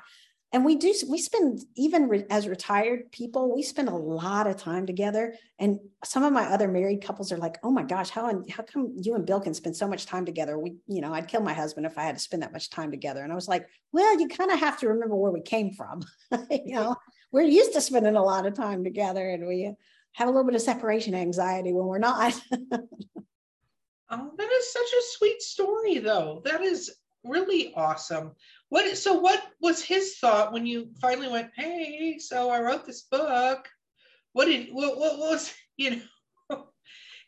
and 0.54 0.64
we 0.64 0.76
do 0.76 0.94
we 1.10 1.18
spend 1.18 1.60
even 1.76 2.08
re, 2.08 2.24
as 2.30 2.48
retired 2.48 3.12
people 3.12 3.54
we 3.54 3.62
spend 3.64 3.90
a 3.90 3.96
lot 3.96 4.48
of 4.48 4.56
time 4.56 4.86
together. 4.86 5.36
And 5.60 5.80
some 6.06 6.24
of 6.24 6.32
my 6.32 6.46
other 6.46 6.68
married 6.68 7.04
couples 7.04 7.32
are 7.32 7.38
like 7.38 7.58
oh 7.64 7.72
my 7.72 7.84
gosh 7.84 8.10
how 8.10 8.44
how 8.50 8.64
come 8.64 8.94
you 8.96 9.16
and 9.16 9.26
Bill 9.26 9.42
can 9.42 9.54
spend 9.54 9.76
so 9.76 9.88
much 9.88 10.06
time 10.06 10.26
together? 10.26 10.58
We 10.58 10.76
you 10.88 11.02
know 11.02 11.14
i'd 11.14 11.28
kill 11.28 11.42
my 11.42 11.54
husband 11.54 11.86
if 11.86 11.98
i 11.98 12.04
had 12.04 12.16
to 12.16 12.22
spend 12.22 12.44
that 12.44 12.54
much 12.54 12.70
time 12.70 12.92
together. 12.92 13.24
And 13.24 13.32
i 13.32 13.36
was 13.36 13.48
like 13.48 13.68
well 13.92 14.20
you 14.20 14.28
kind 14.28 14.52
of 14.52 14.60
have 14.60 14.80
to 14.80 14.88
remember 14.88 15.16
where 15.16 15.32
we 15.32 15.42
came 15.42 15.74
from. 15.74 16.02
You 16.50 16.76
know 16.76 16.96
we're 17.32 17.42
used 17.42 17.74
to 17.74 17.82
spending 17.82 18.16
a 18.16 18.24
lot 18.24 18.46
of 18.46 18.54
time 18.54 18.84
together 18.84 19.30
and 19.30 19.48
we 19.48 19.74
have 20.14 20.28
a 20.28 20.32
little 20.32 20.46
bit 20.46 20.56
of 20.56 20.62
separation 20.62 21.14
anxiety 21.14 21.74
when 21.74 21.86
we're 21.86 22.00
not. 22.00 22.40
Oh 24.10 24.32
that 24.38 24.50
is 24.50 24.72
such 24.72 24.86
a 24.86 25.18
sweet 25.18 25.42
story 25.42 25.98
though. 26.00 26.42
That 26.46 26.62
is 26.62 26.96
really 27.28 27.74
awesome 27.76 28.32
what 28.70 28.98
so 28.98 29.14
what 29.14 29.42
was 29.62 29.82
his 29.82 30.18
thought 30.18 30.52
when 30.52 30.66
you 30.66 30.90
finally 31.02 31.30
went, 31.30 31.52
hey, 31.56 32.18
so 32.20 32.50
I 32.50 32.62
wrote 32.62 32.86
this 32.86 33.04
book? 33.04 33.68
What 34.34 34.46
did 34.46 34.70
what, 34.72 34.98
what 34.98 35.18
was, 35.18 35.54
you 35.78 35.92
know? 35.92 36.02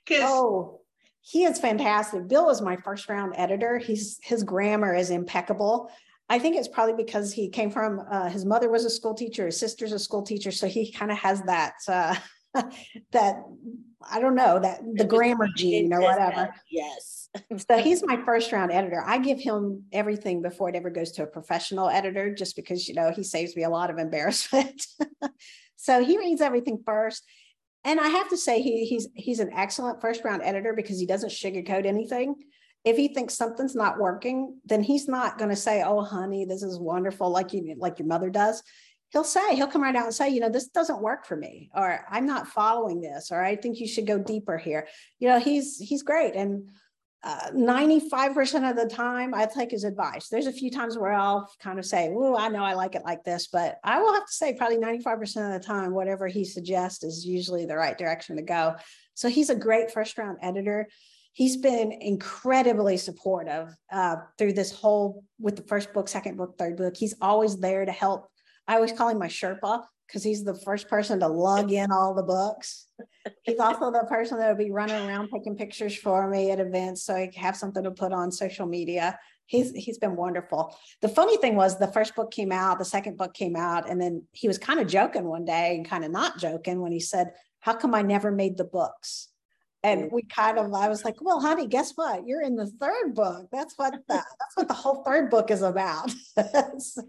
Because 0.05 0.23
oh, 0.25 0.81
he 1.21 1.43
is 1.43 1.59
fantastic. 1.59 2.27
Bill 2.27 2.49
is 2.49 2.61
my 2.61 2.77
first 2.77 3.07
round 3.09 3.33
editor. 3.37 3.77
He's 3.77 4.19
his 4.23 4.41
grammar 4.41 4.95
is 4.95 5.11
impeccable. 5.11 5.91
I 6.29 6.39
think 6.39 6.55
it's 6.55 6.67
probably 6.67 6.95
because 6.95 7.31
he 7.31 7.47
came 7.49 7.69
from 7.69 8.01
uh, 8.09 8.29
his 8.29 8.43
mother 8.43 8.71
was 8.71 8.85
a 8.85 8.89
school 8.89 9.13
teacher, 9.13 9.45
his 9.45 9.59
sister's 9.59 9.91
a 9.91 9.99
school 9.99 10.23
teacher, 10.23 10.51
so 10.51 10.65
he 10.65 10.91
kind 10.91 11.11
of 11.11 11.17
has 11.19 11.43
that 11.43 11.75
uh, 11.87 12.15
that 13.11 13.43
I 14.09 14.19
don't 14.19 14.35
know 14.35 14.59
that 14.59 14.81
the 14.93 15.05
grammar 15.05 15.47
gene 15.55 15.93
or 15.93 16.01
whatever. 16.01 16.53
Yes. 16.71 17.29
so 17.69 17.77
he's 17.77 18.03
my 18.05 18.17
first 18.25 18.51
round 18.51 18.71
editor. 18.71 19.03
I 19.05 19.19
give 19.19 19.39
him 19.39 19.83
everything 19.91 20.41
before 20.41 20.69
it 20.69 20.75
ever 20.75 20.89
goes 20.89 21.11
to 21.13 21.23
a 21.23 21.27
professional 21.27 21.89
editor, 21.89 22.33
just 22.33 22.55
because 22.55 22.87
you 22.87 22.95
know 22.95 23.11
he 23.11 23.23
saves 23.23 23.55
me 23.55 23.63
a 23.63 23.69
lot 23.69 23.89
of 23.89 23.97
embarrassment. 23.97 24.85
so 25.75 26.03
he 26.03 26.17
reads 26.17 26.41
everything 26.41 26.81
first. 26.85 27.23
And 27.85 27.99
I 27.99 28.07
have 28.09 28.29
to 28.29 28.37
say 28.37 28.61
he, 28.61 28.85
he's 28.85 29.07
he's 29.15 29.39
an 29.39 29.51
excellent 29.53 30.01
first 30.01 30.23
round 30.23 30.41
editor 30.43 30.73
because 30.73 30.99
he 30.99 31.05
doesn't 31.05 31.29
sugarcoat 31.29 31.85
anything. 31.85 32.35
If 32.85 32.95
he 32.95 33.09
thinks 33.09 33.33
something's 33.33 33.75
not 33.75 33.99
working, 33.99 34.57
then 34.65 34.81
he's 34.81 35.07
not 35.07 35.37
going 35.37 35.49
to 35.49 35.55
say, 35.55 35.83
"Oh, 35.83 36.01
honey, 36.01 36.45
this 36.45 36.63
is 36.63 36.79
wonderful," 36.79 37.29
like 37.29 37.53
you 37.53 37.75
like 37.77 37.99
your 37.99 38.07
mother 38.07 38.29
does 38.29 38.63
he'll 39.11 39.23
say 39.23 39.55
he'll 39.55 39.67
come 39.67 39.83
right 39.83 39.95
out 39.95 40.05
and 40.05 40.13
say 40.13 40.29
you 40.29 40.39
know 40.39 40.49
this 40.49 40.67
doesn't 40.67 41.01
work 41.01 41.25
for 41.25 41.35
me 41.35 41.69
or 41.75 42.05
i'm 42.09 42.25
not 42.25 42.47
following 42.47 43.01
this 43.01 43.31
or 43.31 43.43
i 43.43 43.55
think 43.55 43.79
you 43.79 43.87
should 43.87 44.07
go 44.07 44.17
deeper 44.17 44.57
here. 44.57 44.87
You 45.19 45.29
know 45.29 45.39
he's 45.39 45.77
he's 45.77 46.03
great. 46.03 46.35
And 46.35 46.69
uh, 47.21 47.51
95% 47.51 48.69
of 48.69 48.77
the 48.77 48.87
time 48.87 49.33
i 49.33 49.45
take 49.45 49.71
his 49.71 49.83
advice. 49.83 50.29
There's 50.29 50.47
a 50.47 50.53
few 50.53 50.71
times 50.71 50.97
where 50.97 51.11
i'll 51.11 51.51
kind 51.61 51.77
of 51.77 51.85
say 51.85 52.09
oh 52.13 52.37
i 52.37 52.47
know 52.47 52.63
i 52.63 52.73
like 52.73 52.95
it 52.95 53.03
like 53.03 53.23
this 53.25 53.47
but 53.47 53.77
i 53.83 53.99
will 53.99 54.13
have 54.13 54.25
to 54.25 54.31
say 54.31 54.53
probably 54.53 54.77
95% 54.77 55.53
of 55.53 55.61
the 55.61 55.65
time 55.65 55.93
whatever 55.93 56.27
he 56.27 56.45
suggests 56.45 57.03
is 57.03 57.25
usually 57.25 57.65
the 57.65 57.75
right 57.75 57.97
direction 57.97 58.37
to 58.37 58.41
go. 58.41 58.75
So 59.15 59.27
he's 59.27 59.49
a 59.49 59.55
great 59.55 59.91
first 59.91 60.17
round 60.17 60.37
editor. 60.41 60.87
He's 61.33 61.57
been 61.57 61.91
incredibly 61.91 62.95
supportive 62.95 63.75
uh, 63.91 64.15
through 64.37 64.53
this 64.53 64.71
whole 64.71 65.25
with 65.39 65.57
the 65.57 65.63
first 65.63 65.93
book 65.93 66.07
second 66.07 66.37
book 66.37 66.57
third 66.57 66.77
book. 66.77 66.95
He's 66.95 67.15
always 67.21 67.59
there 67.59 67.85
to 67.85 67.91
help 67.91 68.29
I 68.69 68.75
always 68.75 68.91
call 68.91 69.09
him 69.09 69.17
my 69.17 69.27
Sherpa 69.27 69.83
because 70.05 70.23
he's 70.23 70.43
the 70.43 70.53
first 70.53 70.87
person 70.87 71.19
to 71.21 71.27
lug 71.27 71.71
in 71.71 71.91
all 71.91 72.13
the 72.13 72.21
books. 72.23 72.85
He's 73.43 73.57
also 73.57 73.91
the 73.91 74.05
person 74.07 74.37
that 74.37 74.47
will 74.47 74.63
be 74.63 74.71
running 74.71 75.07
around 75.07 75.29
taking 75.33 75.55
pictures 75.55 75.95
for 75.95 76.29
me 76.29 76.51
at 76.51 76.59
events 76.59 77.03
so 77.03 77.15
I 77.15 77.31
have 77.35 77.55
something 77.55 77.83
to 77.83 77.89
put 77.89 78.13
on 78.13 78.31
social 78.31 78.67
media. 78.67 79.17
He's 79.47 79.71
he's 79.73 79.97
been 79.97 80.15
wonderful. 80.15 80.75
The 81.01 81.09
funny 81.09 81.37
thing 81.37 81.55
was 81.55 81.79
the 81.79 81.91
first 81.91 82.15
book 82.15 82.29
came 82.29 82.51
out, 82.51 82.77
the 82.77 82.85
second 82.85 83.17
book 83.17 83.33
came 83.33 83.55
out, 83.55 83.89
and 83.89 83.99
then 83.99 84.23
he 84.33 84.47
was 84.47 84.59
kind 84.59 84.79
of 84.79 84.87
joking 84.87 85.25
one 85.25 85.45
day 85.45 85.75
and 85.75 85.89
kind 85.89 86.05
of 86.05 86.11
not 86.11 86.37
joking 86.37 86.79
when 86.79 86.91
he 86.91 86.99
said, 86.99 87.31
How 87.59 87.73
come 87.73 87.95
I 87.95 88.03
never 88.03 88.31
made 88.31 88.57
the 88.57 88.65
books? 88.65 89.29
And 89.83 90.11
we 90.11 90.23
kind 90.23 90.57
of 90.57 90.73
i 90.73 90.87
was 90.89 91.05
like 91.05 91.21
well 91.21 91.39
honey 91.39 91.67
guess 91.67 91.93
what? 91.95 92.27
You're 92.27 92.41
in 92.41 92.55
the 92.55 92.67
third 92.67 93.13
book. 93.15 93.47
That's 93.51 93.75
what 93.77 93.93
the, 93.93 94.01
that's 94.07 94.55
what 94.55 94.67
the 94.67 94.73
whole 94.73 95.03
third 95.03 95.29
book 95.29 95.51
is 95.51 95.61
about. 95.61 96.11
So. 96.79 97.03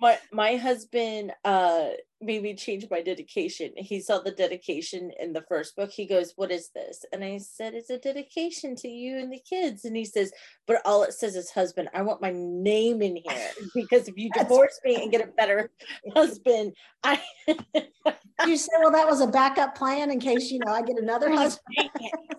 my 0.00 0.18
my 0.32 0.56
husband 0.56 1.32
uh 1.44 1.90
made 2.22 2.42
me 2.42 2.54
change 2.54 2.86
my 2.90 3.02
dedication. 3.02 3.72
He 3.76 4.00
saw 4.00 4.20
the 4.20 4.30
dedication 4.30 5.10
in 5.18 5.32
the 5.32 5.44
first 5.48 5.76
book. 5.76 5.90
He 5.90 6.06
goes 6.06 6.32
what 6.36 6.50
is 6.50 6.70
this? 6.74 7.04
And 7.12 7.24
i 7.24 7.38
said 7.38 7.74
it's 7.74 7.90
a 7.90 7.98
dedication 7.98 8.76
to 8.76 8.88
you 8.88 9.18
and 9.18 9.32
the 9.32 9.40
kids. 9.48 9.84
And 9.84 9.96
he 9.96 10.04
says 10.04 10.32
but 10.66 10.80
all 10.84 11.02
it 11.02 11.12
says 11.12 11.36
is 11.36 11.50
husband 11.50 11.88
i 11.94 12.02
want 12.02 12.22
my 12.22 12.32
name 12.34 13.02
in 13.02 13.16
here 13.16 13.50
because 13.74 14.08
if 14.08 14.16
you 14.16 14.30
divorce 14.30 14.78
me 14.84 15.02
and 15.02 15.10
get 15.10 15.20
a 15.20 15.30
better 15.32 15.70
husband 16.14 16.72
i 17.02 17.20
you 18.46 18.56
say, 18.56 18.72
well, 18.80 18.90
that 18.90 19.06
was 19.06 19.20
a 19.20 19.26
backup 19.26 19.74
plan 19.74 20.10
in 20.10 20.20
case 20.20 20.50
you 20.50 20.58
know 20.64 20.72
I 20.72 20.82
get 20.82 20.98
another 20.98 21.30
husband. 21.30 21.90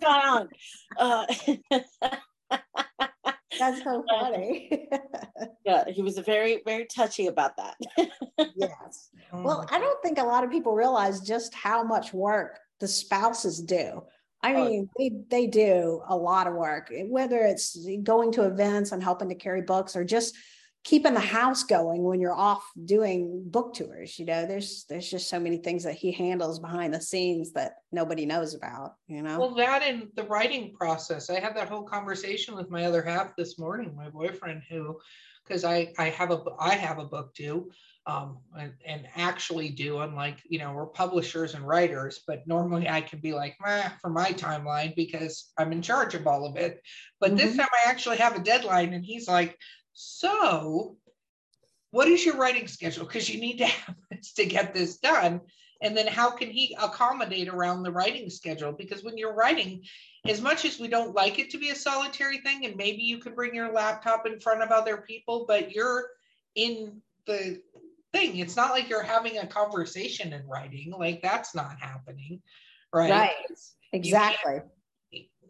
on. 0.05 0.49
Uh, 0.97 1.25
That's 3.60 3.84
so 3.84 4.04
funny. 4.10 4.88
yeah, 5.66 5.86
he 5.89 6.01
was 6.01 6.18
very, 6.20 6.62
very 6.66 6.86
touchy 6.86 7.28
about 7.28 7.58
that. 7.58 7.76
yes. 8.56 9.10
Well, 9.32 9.62
I 9.70 9.76
mm-hmm. 9.76 9.82
don't 9.82 10.04
think 10.04 10.20
a 10.20 10.24
lot 10.24 10.43
of 10.43 10.51
people 10.51 10.74
realize 10.74 11.22
just 11.22 11.54
how 11.54 11.84
much 11.84 12.14
work 12.14 12.60
the 12.80 12.88
spouses 12.88 13.62
do. 13.62 14.04
I 14.41 14.56
oh. 14.56 14.66
mean, 14.66 14.89
they, 14.97 15.12
they 15.30 15.47
do 15.47 16.01
a 16.08 16.16
lot 16.16 16.47
of 16.47 16.54
work, 16.54 16.91
whether 17.06 17.39
it's 17.39 17.78
going 18.04 18.32
to 18.34 18.45
events 18.45 18.91
and 18.91 19.01
helping 19.01 19.30
to 19.30 19.36
carry 19.36 19.62
books 19.62 19.95
or 19.95 20.04
just 20.04 20.36
keeping 20.84 21.13
the 21.13 21.19
house 21.19 21.63
going 21.63 22.03
when 22.03 22.19
you're 22.19 22.34
off 22.34 22.69
doing 22.86 23.43
book 23.45 23.73
tours 23.73 24.19
you 24.19 24.25
know 24.25 24.45
there's 24.45 24.86
there's 24.89 25.09
just 25.09 25.29
so 25.29 25.39
many 25.39 25.57
things 25.57 25.84
that 25.84 25.95
he 25.95 26.11
handles 26.11 26.59
behind 26.59 26.93
the 26.93 27.01
scenes 27.01 27.53
that 27.53 27.75
nobody 27.91 28.25
knows 28.25 28.53
about 28.53 28.95
you 29.07 29.21
know? 29.21 29.39
Well 29.39 29.55
that 29.55 29.84
and 29.84 30.07
the 30.15 30.23
writing 30.23 30.73
process. 30.73 31.29
I 31.29 31.39
had 31.39 31.55
that 31.55 31.69
whole 31.69 31.84
conversation 31.84 32.55
with 32.55 32.69
my 32.69 32.86
other 32.86 33.01
half 33.01 33.36
this 33.36 33.57
morning 33.57 33.95
my 33.95 34.09
boyfriend 34.09 34.63
who 34.69 34.97
because 35.45 35.63
i 35.63 35.91
i 35.97 36.09
have 36.09 36.31
a 36.31 36.41
i 36.59 36.73
have 36.73 36.99
a 36.99 37.05
book 37.05 37.34
too 37.34 37.69
um, 38.05 38.39
and, 38.59 38.73
and, 38.86 39.07
actually 39.15 39.69
do 39.69 39.99
unlike 39.99 40.39
you 40.49 40.59
know 40.59 40.73
we're 40.73 40.86
publishers 40.86 41.53
and 41.53 41.65
writers 41.65 42.21
but 42.27 42.45
normally 42.45 42.89
i 42.89 42.99
can 42.99 43.19
be 43.19 43.34
like 43.34 43.55
for 44.01 44.09
my 44.09 44.31
timeline 44.31 44.93
because 44.95 45.53
i'm 45.57 45.71
in 45.71 45.81
charge 45.81 46.13
of 46.13 46.27
all 46.27 46.45
of 46.45 46.57
it. 46.57 46.81
But 47.21 47.29
mm-hmm. 47.29 47.38
this 47.38 47.55
time 47.55 47.69
i 47.71 47.89
actually 47.89 48.17
have 48.17 48.36
a 48.36 48.43
deadline 48.43 48.93
and 48.93 49.05
he's 49.05 49.27
like 49.27 49.57
so, 49.94 50.98
what 51.91 52.08
is 52.08 52.26
your 52.26 52.38
writing 52.38 52.68
schedule? 52.68 53.06
Because 53.06 53.30
you 53.30 53.39
need 53.39 53.58
to 53.58 53.66
have 53.68 53.96
this 54.12 54.34
to 54.34 54.46
get 54.46 54.74
this 54.74 54.98
done. 54.98 55.41
And 55.82 55.98
then 55.98 56.08
how 56.08 56.32
can 56.32 56.50
he 56.50 56.78
accommodate 56.82 57.50
around 57.50 57.84
the 57.84 57.91
writing 57.91 58.30
schedule? 58.30 58.72
Because 58.72 59.04
when 59.04 59.18
you're 59.18 59.36
writing, 59.36 59.84
as 60.26 60.41
much 60.41 60.64
as 60.64 60.80
we 60.80 60.88
don't 60.88 61.14
like 61.14 61.39
it 61.39 61.50
to 61.50 61.58
be 61.58 61.70
a 61.70 61.76
solitary 61.76 62.38
thing, 62.38 62.66
and 62.66 62.78
maybe 62.78 63.04
you 63.04 63.18
could 63.18 63.36
bring 63.36 63.54
your 63.54 63.72
laptop 63.72 64.26
in 64.26 64.39
front 64.39 64.64
of 64.64 64.72
other 64.72 64.98
people, 64.98 65.46
but 65.46 65.74
you're 65.74 66.06
in 66.56 67.02
the 67.28 67.62
thing. 68.14 68.38
It's 68.38 68.56
not 68.56 68.72
like 68.72 68.88
you're 68.88 69.04
having 69.04 69.39
a 69.39 69.48
conversation 69.48 70.32
in 70.32 70.48
writing. 70.48 70.94
Like 70.98 71.22
that's 71.22 71.54
not 71.54 71.76
happening. 71.82 72.41
Right. 72.94 73.12
Right. 73.12 73.32
Exactly. 73.91 74.62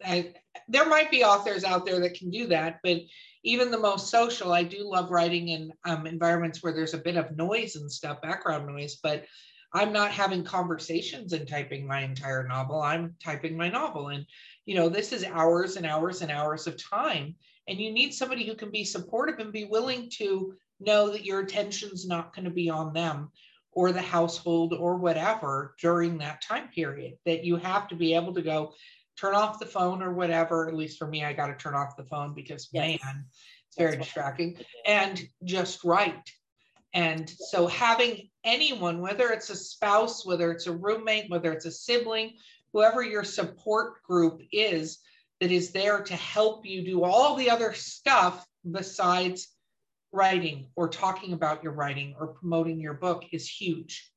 I, 0.04 0.34
there 0.68 0.86
might 0.86 1.10
be 1.10 1.22
authors 1.22 1.62
out 1.62 1.86
there 1.86 2.00
that 2.00 2.14
can 2.14 2.30
do 2.30 2.48
that, 2.48 2.80
but 2.82 2.98
even 3.44 3.70
the 3.70 3.78
most 3.78 4.08
social, 4.08 4.52
I 4.52 4.64
do 4.64 4.88
love 4.90 5.10
writing 5.10 5.48
in 5.48 5.72
um, 5.84 6.06
environments 6.06 6.62
where 6.62 6.72
there's 6.72 6.94
a 6.94 6.98
bit 6.98 7.16
of 7.16 7.36
noise 7.36 7.76
and 7.76 7.92
stuff, 7.92 8.22
background 8.22 8.66
noise, 8.66 8.96
but 9.02 9.24
I'm 9.74 9.92
not 9.92 10.12
having 10.12 10.44
conversations 10.44 11.32
and 11.32 11.46
typing 11.46 11.86
my 11.86 12.00
entire 12.00 12.46
novel. 12.46 12.80
I'm 12.80 13.16
typing 13.22 13.56
my 13.56 13.68
novel. 13.68 14.08
And, 14.08 14.24
you 14.66 14.76
know, 14.76 14.88
this 14.88 15.12
is 15.12 15.24
hours 15.24 15.76
and 15.76 15.84
hours 15.84 16.22
and 16.22 16.30
hours 16.30 16.66
of 16.66 16.82
time. 16.82 17.34
And 17.68 17.78
you 17.78 17.92
need 17.92 18.14
somebody 18.14 18.46
who 18.46 18.54
can 18.54 18.70
be 18.70 18.84
supportive 18.84 19.40
and 19.40 19.52
be 19.52 19.64
willing 19.64 20.08
to 20.18 20.54
know 20.80 21.10
that 21.10 21.24
your 21.24 21.40
attention's 21.40 22.06
not 22.06 22.34
going 22.34 22.44
to 22.44 22.50
be 22.50 22.70
on 22.70 22.92
them 22.94 23.30
or 23.72 23.90
the 23.90 24.00
household 24.00 24.72
or 24.72 24.96
whatever 24.96 25.74
during 25.80 26.18
that 26.18 26.40
time 26.40 26.68
period. 26.68 27.14
That 27.26 27.44
you 27.44 27.56
have 27.56 27.88
to 27.88 27.96
be 27.96 28.14
able 28.14 28.32
to 28.34 28.42
go, 28.42 28.74
turn 29.18 29.34
off 29.34 29.58
the 29.58 29.66
phone 29.66 30.02
or 30.02 30.12
whatever. 30.12 30.68
At 30.68 30.74
least 30.74 30.98
for 30.98 31.06
me, 31.06 31.24
I 31.24 31.32
got 31.32 31.46
to 31.46 31.54
turn 31.54 31.74
off 31.74 31.96
the 31.96 32.04
phone 32.04 32.34
because 32.34 32.68
yes. 32.72 33.00
man, 33.02 33.24
it's 33.68 33.76
very 33.76 33.92
That's 33.92 34.06
distracting. 34.06 34.56
And 34.86 35.20
just 35.44 35.84
write. 35.84 36.30
And 36.92 37.28
so 37.28 37.66
having 37.66 38.30
anyone, 38.44 39.00
whether 39.00 39.30
it's 39.30 39.50
a 39.50 39.56
spouse, 39.56 40.24
whether 40.24 40.52
it's 40.52 40.68
a 40.68 40.72
roommate, 40.72 41.28
whether 41.28 41.52
it's 41.52 41.66
a 41.66 41.72
sibling, 41.72 42.34
whoever 42.72 43.02
your 43.02 43.24
support 43.24 44.02
group 44.04 44.42
is, 44.52 44.98
that 45.40 45.50
is 45.50 45.72
there 45.72 46.02
to 46.02 46.14
help 46.14 46.64
you 46.64 46.84
do 46.84 47.02
all 47.02 47.34
the 47.34 47.50
other 47.50 47.72
stuff 47.72 48.46
besides 48.70 49.48
writing 50.12 50.68
or 50.76 50.88
talking 50.88 51.32
about 51.32 51.62
your 51.62 51.72
writing 51.72 52.14
or 52.18 52.28
promoting 52.28 52.78
your 52.78 52.94
book 52.94 53.24
is 53.32 53.48
huge. 53.48 54.10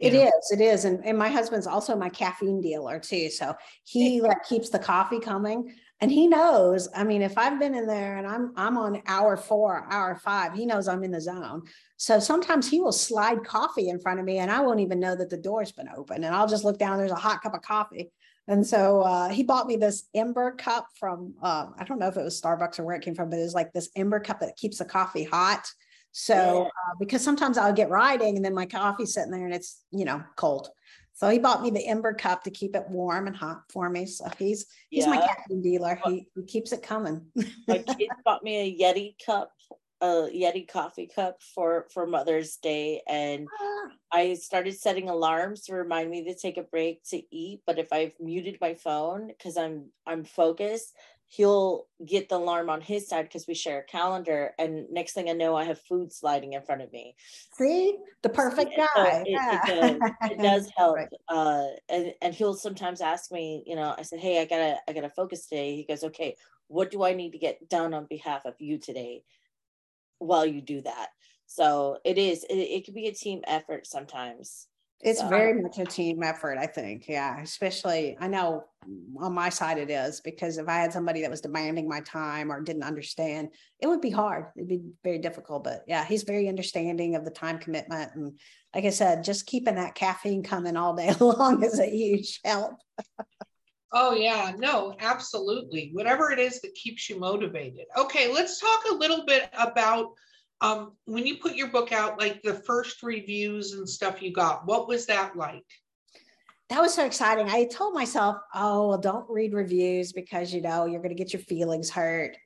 It 0.00 0.14
is, 0.14 0.50
it 0.50 0.62
is. 0.62 0.86
And, 0.86 1.04
and 1.04 1.18
my 1.18 1.28
husband's 1.28 1.66
also 1.66 1.94
my 1.94 2.08
caffeine 2.08 2.60
dealer 2.62 2.98
too. 2.98 3.28
So 3.28 3.54
he 3.84 4.22
like 4.22 4.42
keeps 4.48 4.70
the 4.70 4.78
coffee 4.78 5.20
coming 5.20 5.74
and 6.00 6.10
he 6.10 6.26
knows, 6.26 6.88
I 6.96 7.04
mean, 7.04 7.20
if 7.20 7.36
I've 7.36 7.60
been 7.60 7.74
in 7.74 7.86
there 7.86 8.16
and 8.16 8.26
I'm 8.26 8.52
I'm 8.56 8.78
on 8.78 9.02
hour 9.06 9.36
four, 9.36 9.86
hour 9.90 10.16
five, 10.16 10.54
he 10.54 10.64
knows 10.64 10.88
I'm 10.88 11.04
in 11.04 11.10
the 11.10 11.20
zone. 11.20 11.62
So 11.98 12.18
sometimes 12.18 12.66
he 12.66 12.80
will 12.80 12.92
slide 12.92 13.44
coffee 13.44 13.90
in 13.90 14.00
front 14.00 14.18
of 14.20 14.24
me 14.24 14.38
and 14.38 14.50
I 14.50 14.60
won't 14.60 14.80
even 14.80 15.00
know 15.00 15.14
that 15.14 15.28
the 15.28 15.36
door's 15.36 15.72
been 15.72 15.90
open. 15.94 16.24
And 16.24 16.34
I'll 16.34 16.48
just 16.48 16.64
look 16.64 16.78
down, 16.78 16.96
there's 16.96 17.10
a 17.10 17.16
hot 17.16 17.42
cup 17.42 17.52
of 17.54 17.60
coffee. 17.60 18.10
And 18.48 18.66
so 18.66 19.02
uh, 19.02 19.28
he 19.28 19.42
bought 19.42 19.66
me 19.66 19.76
this 19.76 20.08
ember 20.14 20.52
cup 20.52 20.88
from, 20.98 21.34
uh, 21.42 21.66
I 21.78 21.84
don't 21.84 21.98
know 21.98 22.08
if 22.08 22.16
it 22.16 22.24
was 22.24 22.40
Starbucks 22.40 22.78
or 22.78 22.84
where 22.84 22.96
it 22.96 23.02
came 23.02 23.14
from, 23.14 23.28
but 23.28 23.38
it 23.38 23.42
was 23.42 23.54
like 23.54 23.72
this 23.72 23.90
ember 23.94 24.18
cup 24.18 24.40
that 24.40 24.56
keeps 24.56 24.78
the 24.78 24.84
coffee 24.86 25.24
hot. 25.24 25.68
So, 26.12 26.64
uh, 26.64 26.94
because 26.98 27.22
sometimes 27.22 27.56
I'll 27.56 27.72
get 27.72 27.88
riding 27.88 28.36
and 28.36 28.44
then 28.44 28.54
my 28.54 28.66
coffee's 28.66 29.14
sitting 29.14 29.30
there 29.30 29.44
and 29.44 29.54
it's, 29.54 29.82
you 29.92 30.04
know, 30.04 30.22
cold. 30.36 30.70
So 31.20 31.28
he 31.28 31.38
bought 31.38 31.60
me 31.60 31.68
the 31.68 31.86
ember 31.86 32.14
cup 32.14 32.44
to 32.44 32.50
keep 32.50 32.74
it 32.74 32.88
warm 32.88 33.26
and 33.26 33.36
hot 33.36 33.64
for 33.70 33.90
me. 33.90 34.06
So 34.06 34.26
he's 34.38 34.64
he's 34.88 35.04
yeah. 35.04 35.10
my 35.10 35.18
caffeine 35.18 35.60
dealer. 35.60 36.00
He, 36.06 36.26
he 36.34 36.44
keeps 36.44 36.72
it 36.72 36.82
coming. 36.82 37.26
my 37.68 37.78
kids 37.98 38.14
bought 38.24 38.42
me 38.42 38.56
a 38.56 38.82
Yeti 38.82 39.16
cup, 39.26 39.52
a 40.00 40.06
Yeti 40.06 40.66
coffee 40.66 41.10
cup 41.14 41.42
for 41.54 41.88
for 41.92 42.06
Mother's 42.06 42.56
Day, 42.56 43.02
and 43.06 43.46
ah. 43.60 43.88
I 44.10 44.32
started 44.32 44.80
setting 44.80 45.10
alarms 45.10 45.64
to 45.64 45.74
remind 45.74 46.08
me 46.08 46.24
to 46.24 46.34
take 46.34 46.56
a 46.56 46.62
break 46.62 47.04
to 47.10 47.20
eat. 47.30 47.60
But 47.66 47.78
if 47.78 47.92
I've 47.92 48.14
muted 48.18 48.56
my 48.58 48.72
phone 48.72 49.26
because 49.26 49.58
I'm 49.58 49.90
I'm 50.06 50.24
focused, 50.24 50.94
he'll 51.30 51.86
get 52.04 52.28
the 52.28 52.36
alarm 52.36 52.68
on 52.68 52.80
his 52.80 53.06
side 53.08 53.22
because 53.22 53.46
we 53.46 53.54
share 53.54 53.78
a 53.78 53.84
calendar 53.84 54.52
and 54.58 54.90
next 54.90 55.12
thing 55.12 55.30
i 55.30 55.32
know 55.32 55.54
i 55.54 55.62
have 55.62 55.80
food 55.82 56.12
sliding 56.12 56.54
in 56.54 56.62
front 56.62 56.82
of 56.82 56.92
me. 56.92 57.14
See? 57.56 57.96
The 58.22 58.28
perfect 58.28 58.72
guy. 58.76 58.86
so 58.96 59.22
it, 59.24 59.28
yeah. 59.28 59.60
it, 59.62 59.98
does, 60.00 60.10
it, 60.30 60.38
does, 60.42 60.70
help 60.76 60.96
right. 60.96 61.08
uh, 61.28 61.66
and, 61.88 62.12
and 62.20 62.34
he'll 62.34 62.54
sometimes 62.54 63.00
ask 63.00 63.30
me 63.30 63.62
you 63.64 63.76
know 63.76 63.94
i 63.96 64.02
said 64.02 64.18
hey 64.18 64.40
i 64.40 64.44
gotta 64.44 64.76
i 64.88 64.92
gotta 64.92 65.08
focus 65.08 65.46
today. 65.46 65.76
He 65.76 65.84
goes 65.84 66.04
okay 66.04 66.36
what 66.66 66.90
do 66.90 67.02
i 67.04 67.14
need 67.14 67.32
to 67.32 67.38
get 67.38 67.68
done 67.68 67.94
on 67.94 68.06
behalf 68.06 68.44
of 68.44 68.54
you 68.58 68.78
today 68.78 69.22
while 70.18 70.44
you 70.44 70.60
do 70.60 70.82
that? 70.82 71.08
So 71.46 71.98
it 72.04 72.18
is 72.18 72.44
it, 72.44 72.54
it 72.54 72.84
can 72.84 72.94
be 72.94 73.06
a 73.06 73.14
team 73.14 73.42
effort 73.46 73.86
sometimes 73.86 74.66
it's 75.02 75.22
very 75.22 75.62
much 75.62 75.78
a 75.78 75.84
team 75.84 76.22
effort, 76.22 76.58
I 76.58 76.66
think. 76.66 77.08
Yeah, 77.08 77.40
especially 77.40 78.16
I 78.20 78.28
know 78.28 78.64
on 79.18 79.32
my 79.32 79.48
side 79.48 79.78
it 79.78 79.90
is 79.90 80.20
because 80.20 80.58
if 80.58 80.68
I 80.68 80.78
had 80.78 80.92
somebody 80.92 81.22
that 81.22 81.30
was 81.30 81.40
demanding 81.40 81.88
my 81.88 82.00
time 82.00 82.52
or 82.52 82.60
didn't 82.60 82.82
understand, 82.82 83.48
it 83.78 83.86
would 83.86 84.00
be 84.00 84.10
hard. 84.10 84.46
It'd 84.56 84.68
be 84.68 84.82
very 85.02 85.18
difficult. 85.18 85.64
But 85.64 85.84
yeah, 85.86 86.04
he's 86.04 86.22
very 86.24 86.48
understanding 86.48 87.14
of 87.14 87.24
the 87.24 87.30
time 87.30 87.58
commitment. 87.58 88.14
And 88.14 88.38
like 88.74 88.84
I 88.84 88.90
said, 88.90 89.24
just 89.24 89.46
keeping 89.46 89.76
that 89.76 89.94
caffeine 89.94 90.42
coming 90.42 90.76
all 90.76 90.94
day 90.94 91.14
long 91.20 91.62
is 91.62 91.78
a 91.78 91.86
huge 91.86 92.40
help. 92.44 92.74
Oh, 93.92 94.14
yeah, 94.14 94.52
no, 94.56 94.94
absolutely. 95.00 95.90
Whatever 95.94 96.30
it 96.30 96.38
is 96.38 96.60
that 96.60 96.74
keeps 96.74 97.10
you 97.10 97.18
motivated. 97.18 97.86
Okay, 97.96 98.32
let's 98.32 98.60
talk 98.60 98.84
a 98.90 98.94
little 98.94 99.24
bit 99.26 99.50
about 99.58 100.12
um, 100.60 100.92
when 101.06 101.26
you 101.26 101.36
put 101.36 101.54
your 101.54 101.68
book 101.68 101.92
out, 101.92 102.18
like 102.18 102.42
the 102.42 102.54
first 102.54 103.02
reviews 103.02 103.72
and 103.72 103.88
stuff 103.88 104.20
you 104.20 104.32
got, 104.32 104.66
what 104.66 104.88
was 104.88 105.06
that 105.06 105.36
like? 105.36 105.64
That 106.68 106.80
was 106.80 106.94
so 106.94 107.04
exciting. 107.04 107.48
I 107.48 107.64
told 107.64 107.94
myself, 107.94 108.36
oh, 108.54 108.88
well, 108.88 108.98
don't 108.98 109.28
read 109.28 109.54
reviews 109.54 110.12
because, 110.12 110.52
you 110.54 110.60
know, 110.60 110.84
you're 110.86 111.00
going 111.00 111.16
to 111.16 111.20
get 111.20 111.32
your 111.32 111.42
feelings 111.42 111.90
hurt. 111.90 112.36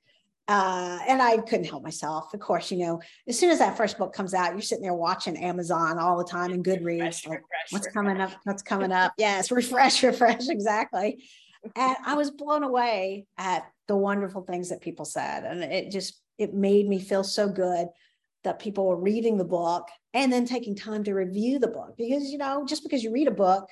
Uh, 0.47 0.99
and 1.09 1.21
I 1.21 1.39
couldn't 1.39 1.65
help 1.65 1.83
myself. 1.83 2.33
Of 2.33 2.41
course, 2.41 2.71
you 2.71 2.79
know, 2.79 3.01
as 3.27 3.39
soon 3.39 3.51
as 3.51 3.59
that 3.59 3.77
first 3.77 3.99
book 3.99 4.13
comes 4.15 4.33
out, 4.33 4.53
you're 4.53 4.63
sitting 4.63 4.83
there 4.83 4.95
watching 4.95 5.37
Amazon 5.37 5.99
all 5.99 6.17
the 6.17 6.25
time 6.25 6.53
and 6.53 6.65
Goodreads. 6.65 7.25
Refresh, 7.25 7.27
like, 7.27 7.39
refresh, 7.39 7.71
what's 7.71 7.87
refresh. 7.87 7.95
coming 7.95 8.21
up? 8.21 8.31
What's 8.45 8.63
coming 8.63 8.93
up? 8.93 9.13
Yes, 9.19 9.51
refresh, 9.51 10.03
refresh, 10.03 10.49
exactly. 10.49 11.25
And 11.77 11.97
I 12.05 12.15
was 12.15 12.31
blown 12.31 12.63
away 12.63 13.27
at 13.39 13.65
the 13.89 13.97
wonderful 13.97 14.43
things 14.43 14.69
that 14.69 14.83
people 14.83 15.07
said. 15.07 15.45
And 15.45 15.63
it 15.63 15.91
just, 15.91 16.21
it 16.39 16.53
made 16.53 16.89
me 16.89 16.99
feel 16.99 17.25
so 17.25 17.49
good 17.49 17.89
that 18.45 18.59
people 18.59 18.87
were 18.87 19.01
reading 19.01 19.37
the 19.37 19.45
book 19.45 19.89
and 20.13 20.33
then 20.33 20.47
taking 20.47 20.75
time 20.75 21.03
to 21.05 21.15
review 21.15 21.59
the 21.59 21.69
book 21.69 21.95
because 21.97 22.31
you 22.31 22.39
know 22.39 22.65
just 22.67 22.83
because 22.83 23.03
you 23.03 23.13
read 23.13 23.29
a 23.29 23.33
book 23.33 23.69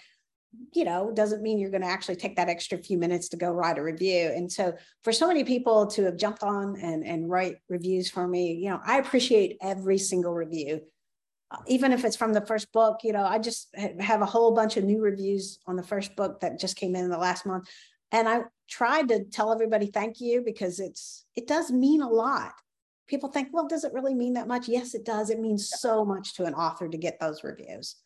you 0.74 0.84
know 0.84 1.10
doesn't 1.12 1.42
mean 1.42 1.58
you're 1.58 1.70
going 1.70 1.82
to 1.82 1.88
actually 1.88 2.16
take 2.16 2.36
that 2.36 2.48
extra 2.48 2.76
few 2.78 2.98
minutes 2.98 3.28
to 3.30 3.36
go 3.36 3.50
write 3.50 3.78
a 3.78 3.82
review. 3.82 4.30
And 4.34 4.50
so 4.50 4.74
for 5.02 5.12
so 5.12 5.26
many 5.26 5.44
people 5.44 5.86
to 5.88 6.04
have 6.04 6.16
jumped 6.16 6.42
on 6.42 6.76
and 6.80 7.04
and 7.04 7.28
write 7.28 7.56
reviews 7.68 8.10
for 8.10 8.26
me 8.26 8.52
you 8.54 8.68
know 8.68 8.80
i 8.84 8.98
appreciate 8.98 9.58
every 9.60 9.98
single 9.98 10.34
review. 10.34 10.82
Uh, 11.50 11.58
even 11.66 11.92
if 11.92 12.04
it's 12.04 12.16
from 12.16 12.32
the 12.32 12.46
first 12.46 12.72
book 12.72 13.00
you 13.02 13.12
know 13.12 13.24
i 13.24 13.38
just 13.38 13.74
have 14.00 14.22
a 14.22 14.26
whole 14.26 14.54
bunch 14.54 14.76
of 14.76 14.84
new 14.84 15.00
reviews 15.00 15.58
on 15.66 15.76
the 15.76 15.82
first 15.82 16.14
book 16.16 16.40
that 16.40 16.58
just 16.58 16.76
came 16.76 16.94
in 16.96 17.08
the 17.08 17.18
last 17.18 17.46
month. 17.46 17.68
And 18.10 18.28
i 18.28 18.42
tried 18.68 19.08
to 19.08 19.24
tell 19.24 19.52
everybody 19.52 19.86
thank 19.86 20.20
you 20.20 20.42
because 20.42 20.80
it's 20.80 21.24
it 21.34 21.46
does 21.46 21.70
mean 21.70 22.02
a 22.02 22.08
lot 22.08 22.52
people 23.08 23.30
think, 23.30 23.48
well, 23.52 23.66
does 23.66 23.84
it 23.84 23.92
really 23.92 24.14
mean 24.14 24.34
that 24.34 24.48
much? 24.48 24.68
Yes, 24.68 24.94
it 24.94 25.04
does. 25.04 25.30
It 25.30 25.40
means 25.40 25.70
so 25.78 26.04
much 26.04 26.34
to 26.34 26.44
an 26.44 26.54
author 26.54 26.88
to 26.88 26.98
get 26.98 27.18
those 27.20 27.44
reviews. 27.44 27.96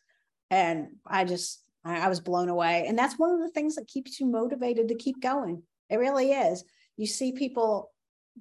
And 0.49 0.87
I 1.05 1.23
just, 1.23 1.63
I, 1.83 2.07
was 2.07 2.19
blown 2.19 2.49
away. 2.49 2.85
And 2.87 2.97
that's 2.97 3.19
one 3.19 3.31
of 3.31 3.39
the 3.39 3.49
things 3.49 3.75
that 3.75 3.87
keeps 3.87 4.19
you 4.19 4.25
motivated 4.25 4.87
to 4.89 4.95
keep 4.95 5.21
going. 5.21 5.63
It 5.89 5.97
really 5.97 6.31
is. 6.31 6.63
You 6.97 7.07
see 7.07 7.31
people 7.31 7.91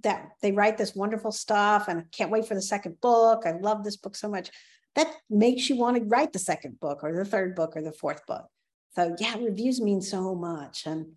that 0.03 0.31
they 0.43 0.53
write 0.53 0.77
this 0.77 0.95
wonderful 0.95 1.33
stuff 1.33 1.89
and 1.89 2.01
I 2.01 2.05
can't 2.13 2.31
wait 2.31 2.47
for 2.47 2.55
the 2.55 2.63
second 2.63 3.01
book. 3.01 3.45
I 3.47 3.53
love 3.53 3.85
this 3.85 3.97
book 3.97 4.17
so 4.17 4.29
much. 4.29 4.51
That 4.95 5.09
makes 5.29 5.69
you 5.69 5.77
want 5.77 5.97
to 5.97 6.05
write 6.05 6.33
the 6.33 6.39
second 6.39 6.81
book 6.81 7.01
or 7.03 7.15
the 7.15 7.25
third 7.25 7.55
book 7.55 7.77
or 7.77 7.83
the 7.83 7.93
fourth 7.93 8.27
book. 8.27 8.47
So 8.95 9.15
yeah, 9.19 9.37
reviews 9.39 9.81
mean 9.81 10.01
so 10.01 10.35
much. 10.35 10.87
And 10.87 11.13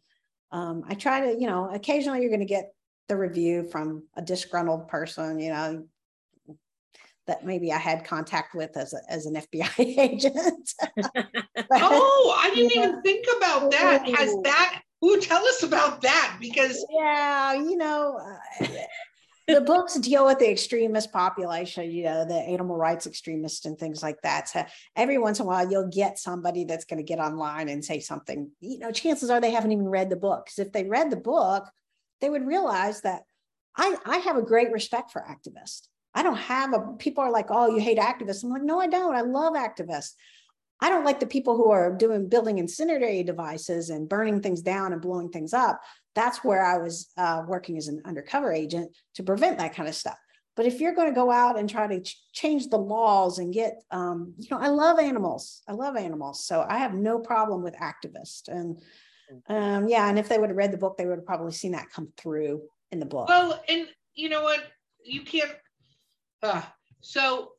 um, 0.51 0.83
I 0.87 0.95
try 0.95 1.21
to, 1.21 1.39
you 1.39 1.47
know, 1.47 1.69
occasionally 1.71 2.21
you're 2.21 2.29
going 2.29 2.39
to 2.41 2.45
get 2.45 2.73
the 3.09 3.17
review 3.17 3.63
from 3.63 4.03
a 4.15 4.21
disgruntled 4.21 4.87
person, 4.87 5.39
you 5.39 5.49
know, 5.49 5.83
that 7.27 7.45
maybe 7.45 7.71
I 7.71 7.77
had 7.77 8.05
contact 8.05 8.55
with 8.55 8.75
as, 8.77 8.93
a, 8.93 8.99
as 9.11 9.25
an 9.25 9.35
FBI 9.53 9.99
agent. 9.99 10.73
oh, 11.71 12.39
I 12.39 12.51
didn't 12.55 12.75
yeah. 12.75 12.83
even 12.83 13.01
think 13.01 13.25
about 13.37 13.71
that. 13.71 14.07
Has 14.07 14.35
that, 14.43 14.81
ooh, 15.03 15.19
tell 15.19 15.45
us 15.45 15.63
about 15.63 16.01
that 16.01 16.37
because. 16.39 16.85
Yeah, 16.91 17.53
you 17.53 17.77
know, 17.77 18.19
uh, 18.61 18.67
the 19.47 19.61
books 19.61 19.95
deal 19.95 20.25
with 20.25 20.39
the 20.39 20.49
extremist 20.49 21.11
population, 21.11 21.91
you 21.91 22.03
know, 22.03 22.25
the 22.25 22.35
animal 22.35 22.77
rights 22.77 23.07
extremists 23.07 23.65
and 23.65 23.77
things 23.77 24.03
like 24.03 24.21
that. 24.21 24.47
So 24.47 24.65
every 24.95 25.17
once 25.17 25.39
in 25.39 25.45
a 25.45 25.47
while, 25.47 25.69
you'll 25.69 25.89
get 25.89 26.19
somebody 26.19 26.65
that's 26.65 26.85
going 26.85 26.97
to 26.97 27.03
get 27.03 27.19
online 27.19 27.69
and 27.69 27.83
say 27.83 27.99
something. 27.99 28.51
You 28.59 28.79
know, 28.79 28.91
chances 28.91 29.29
are 29.29 29.41
they 29.41 29.51
haven't 29.51 29.71
even 29.71 29.87
read 29.89 30.09
the 30.09 30.15
book. 30.15 30.45
Because 30.45 30.59
if 30.59 30.71
they 30.71 30.83
read 30.83 31.09
the 31.09 31.17
book, 31.17 31.67
they 32.21 32.29
would 32.29 32.45
realize 32.45 33.01
that 33.01 33.23
I, 33.77 33.95
I 34.05 34.17
have 34.17 34.37
a 34.37 34.41
great 34.41 34.71
respect 34.71 35.11
for 35.11 35.21
activists. 35.21 35.87
I 36.13 36.23
don't 36.23 36.37
have 36.37 36.73
a, 36.73 36.93
people 36.97 37.23
are 37.23 37.31
like, 37.31 37.47
oh, 37.49 37.73
you 37.73 37.79
hate 37.79 37.97
activists. 37.97 38.43
I'm 38.43 38.49
like, 38.49 38.63
no, 38.63 38.79
I 38.79 38.87
don't. 38.87 39.15
I 39.15 39.21
love 39.21 39.53
activists. 39.53 40.13
I 40.81 40.89
don't 40.89 41.05
like 41.05 41.19
the 41.19 41.27
people 41.27 41.55
who 41.55 41.71
are 41.71 41.95
doing 41.95 42.29
building 42.29 42.57
incendiary 42.57 43.23
devices 43.23 43.89
and 43.89 44.07
burning 44.09 44.41
things 44.41 44.61
down 44.61 44.93
and 44.93 45.01
blowing 45.01 45.29
things 45.29 45.53
up. 45.53 45.81
That's 46.15 46.43
where 46.43 46.65
I 46.65 46.77
was 46.77 47.09
uh, 47.17 47.43
working 47.47 47.77
as 47.77 47.87
an 47.87 48.01
undercover 48.05 48.51
agent 48.51 48.95
to 49.15 49.23
prevent 49.23 49.59
that 49.59 49.75
kind 49.75 49.89
of 49.89 49.95
stuff. 49.95 50.17
But 50.55 50.65
if 50.65 50.79
you're 50.81 50.95
going 50.95 51.07
to 51.07 51.15
go 51.15 51.31
out 51.31 51.57
and 51.57 51.69
try 51.69 51.87
to 51.87 52.01
ch- 52.01 52.17
change 52.33 52.67
the 52.67 52.77
laws 52.77 53.39
and 53.39 53.53
get, 53.53 53.81
um, 53.91 54.33
you 54.37 54.47
know, 54.51 54.57
I 54.57 54.67
love 54.67 54.99
animals. 54.99 55.61
I 55.67 55.73
love 55.73 55.95
animals. 55.95 56.45
So 56.45 56.65
I 56.67 56.79
have 56.79 56.93
no 56.93 57.19
problem 57.19 57.61
with 57.61 57.75
activists. 57.75 58.47
And 58.47 58.81
um, 59.47 59.87
yeah, 59.87 60.09
and 60.09 60.17
if 60.17 60.29
they 60.29 60.37
would 60.37 60.49
have 60.49 60.57
read 60.57 60.71
the 60.71 60.77
book, 60.77 60.97
they 60.97 61.05
would 61.05 61.19
have 61.19 61.25
probably 61.25 61.51
seen 61.51 61.71
that 61.73 61.89
come 61.89 62.11
through 62.17 62.61
in 62.91 62.99
the 62.99 63.05
book. 63.05 63.27
Well, 63.27 63.61
and 63.67 63.87
you 64.15 64.29
know 64.29 64.43
what? 64.43 64.63
You 65.03 65.21
can't. 65.21 65.51
Uh, 66.41 66.61
so, 67.01 67.51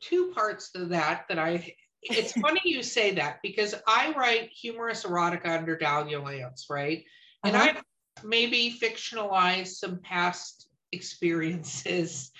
two 0.00 0.32
parts 0.34 0.72
to 0.72 0.86
that 0.86 1.26
that 1.28 1.38
I. 1.38 1.74
It's 2.02 2.32
funny 2.40 2.60
you 2.64 2.82
say 2.82 3.12
that 3.14 3.38
because 3.42 3.74
I 3.86 4.12
write 4.12 4.50
humorous 4.50 5.04
erotica 5.04 5.58
under 5.58 5.76
Dahlia 5.76 6.20
Lance, 6.20 6.66
right? 6.68 7.04
And 7.44 7.56
uh-huh. 7.56 7.74
I 7.76 7.80
maybe 8.24 8.76
fictionalize 8.80 9.68
some 9.68 10.00
past 10.00 10.68
experiences. 10.92 12.30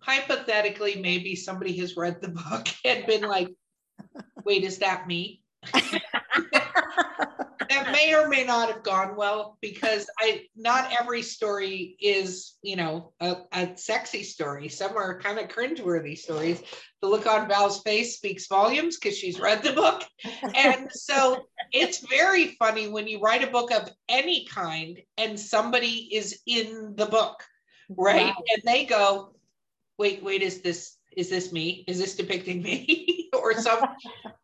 Hypothetically, 0.00 0.96
maybe 1.00 1.34
somebody 1.34 1.76
has 1.78 1.96
read 1.96 2.20
the 2.20 2.28
book 2.28 2.68
and 2.84 3.06
been 3.06 3.22
like, 3.22 3.48
wait, 4.44 4.64
is 4.64 4.78
that 4.78 5.06
me? 5.06 5.42
that 7.74 7.92
may 7.92 8.14
or 8.14 8.28
may 8.28 8.44
not 8.44 8.68
have 8.68 8.82
gone 8.82 9.16
well 9.16 9.58
because 9.60 10.08
I 10.18 10.46
not 10.56 10.92
every 10.98 11.22
story 11.22 11.96
is 12.00 12.54
you 12.62 12.76
know 12.76 13.12
a, 13.20 13.36
a 13.52 13.76
sexy 13.76 14.22
story. 14.22 14.68
Some 14.68 14.96
are 14.96 15.20
kind 15.20 15.38
of 15.38 15.48
cringeworthy 15.48 16.16
stories. 16.16 16.62
The 17.02 17.08
look 17.08 17.26
on 17.26 17.48
Val's 17.48 17.82
face 17.82 18.16
speaks 18.16 18.46
volumes 18.46 18.98
because 18.98 19.16
she's 19.16 19.40
read 19.40 19.62
the 19.62 19.72
book, 19.72 20.04
and 20.54 20.90
so 20.92 21.44
it's 21.72 22.06
very 22.06 22.48
funny 22.58 22.88
when 22.88 23.06
you 23.06 23.20
write 23.20 23.44
a 23.44 23.50
book 23.50 23.72
of 23.72 23.90
any 24.08 24.46
kind 24.46 25.00
and 25.18 25.38
somebody 25.38 26.08
is 26.14 26.40
in 26.46 26.94
the 26.96 27.06
book, 27.06 27.42
right? 27.90 28.34
Wow. 28.34 28.42
And 28.54 28.62
they 28.64 28.84
go, 28.86 29.34
"Wait, 29.98 30.22
wait, 30.22 30.42
is 30.42 30.62
this 30.62 30.93
is 31.16 31.30
this 31.30 31.52
me? 31.52 31.84
Is 31.86 31.98
this 31.98 32.16
depicting 32.16 32.62
me?" 32.62 33.30
or 33.34 33.54
some 33.54 33.84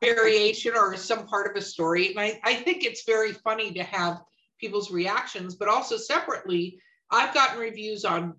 variation 0.00 0.74
or 0.76 0.96
some 0.96 1.26
part 1.26 1.50
of 1.50 1.56
a 1.56 1.64
story. 1.64 2.10
And 2.10 2.20
I, 2.20 2.40
I 2.44 2.54
think 2.54 2.84
it's 2.84 3.04
very 3.04 3.32
funny 3.32 3.72
to 3.72 3.82
have 3.82 4.20
people's 4.58 4.90
reactions, 4.90 5.54
but 5.54 5.68
also 5.68 5.96
separately, 5.96 6.80
I've 7.10 7.34
gotten 7.34 7.58
reviews 7.58 8.04
on 8.04 8.34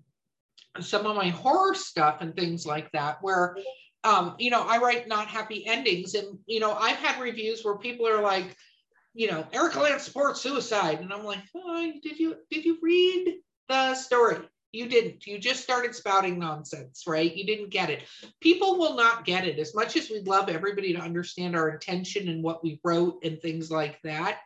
some 0.79 1.05
of 1.05 1.15
my 1.15 1.29
horror 1.29 1.73
stuff 1.73 2.17
and 2.21 2.35
things 2.35 2.65
like 2.65 2.91
that 2.91 3.17
where 3.21 3.57
um, 4.03 4.35
you 4.39 4.49
know, 4.49 4.63
I 4.67 4.77
write 4.77 5.07
not 5.07 5.27
happy 5.27 5.65
endings. 5.67 6.15
And, 6.15 6.39
you 6.47 6.59
know, 6.59 6.73
I've 6.73 6.97
had 6.97 7.21
reviews 7.21 7.63
where 7.63 7.77
people 7.77 8.07
are 8.07 8.21
like, 8.21 8.55
you 9.13 9.29
know, 9.29 9.45
Erica 9.53 9.79
Lance 9.79 10.03
supports 10.03 10.41
suicide. 10.41 10.99
And 11.01 11.13
I'm 11.13 11.23
like, 11.23 11.39
oh, 11.55 11.91
did 12.01 12.17
you 12.17 12.37
did 12.49 12.65
you 12.65 12.77
read 12.81 13.35
the 13.67 13.93
story? 13.95 14.37
You 14.71 14.87
didn't. 14.87 15.27
You 15.27 15.37
just 15.37 15.63
started 15.63 15.93
spouting 15.93 16.39
nonsense, 16.39 17.03
right? 17.05 17.35
You 17.35 17.45
didn't 17.45 17.69
get 17.71 17.89
it. 17.89 18.03
People 18.39 18.79
will 18.79 18.95
not 18.95 19.25
get 19.25 19.45
it. 19.45 19.59
As 19.59 19.75
much 19.75 19.97
as 19.97 20.09
we'd 20.09 20.27
love 20.27 20.47
everybody 20.47 20.93
to 20.93 20.99
understand 20.99 21.55
our 21.55 21.69
intention 21.69 22.29
and 22.29 22.41
what 22.41 22.63
we 22.63 22.79
wrote 22.83 23.23
and 23.23 23.41
things 23.41 23.69
like 23.69 24.01
that, 24.03 24.39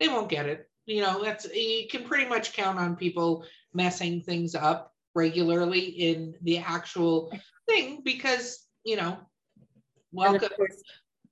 they 0.00 0.08
won't 0.08 0.28
get 0.28 0.46
it. 0.46 0.68
You 0.86 1.02
know, 1.02 1.22
that's 1.22 1.46
you 1.54 1.86
can 1.88 2.04
pretty 2.04 2.28
much 2.28 2.54
count 2.54 2.78
on 2.78 2.96
people 2.96 3.44
messing 3.72 4.20
things 4.22 4.54
up 4.54 4.94
regularly 5.14 5.80
in 5.80 6.34
the 6.42 6.58
actual 6.58 7.32
thing 7.68 8.00
because, 8.04 8.66
you 8.84 8.96
know, 8.96 9.18
welcome. 10.12 10.48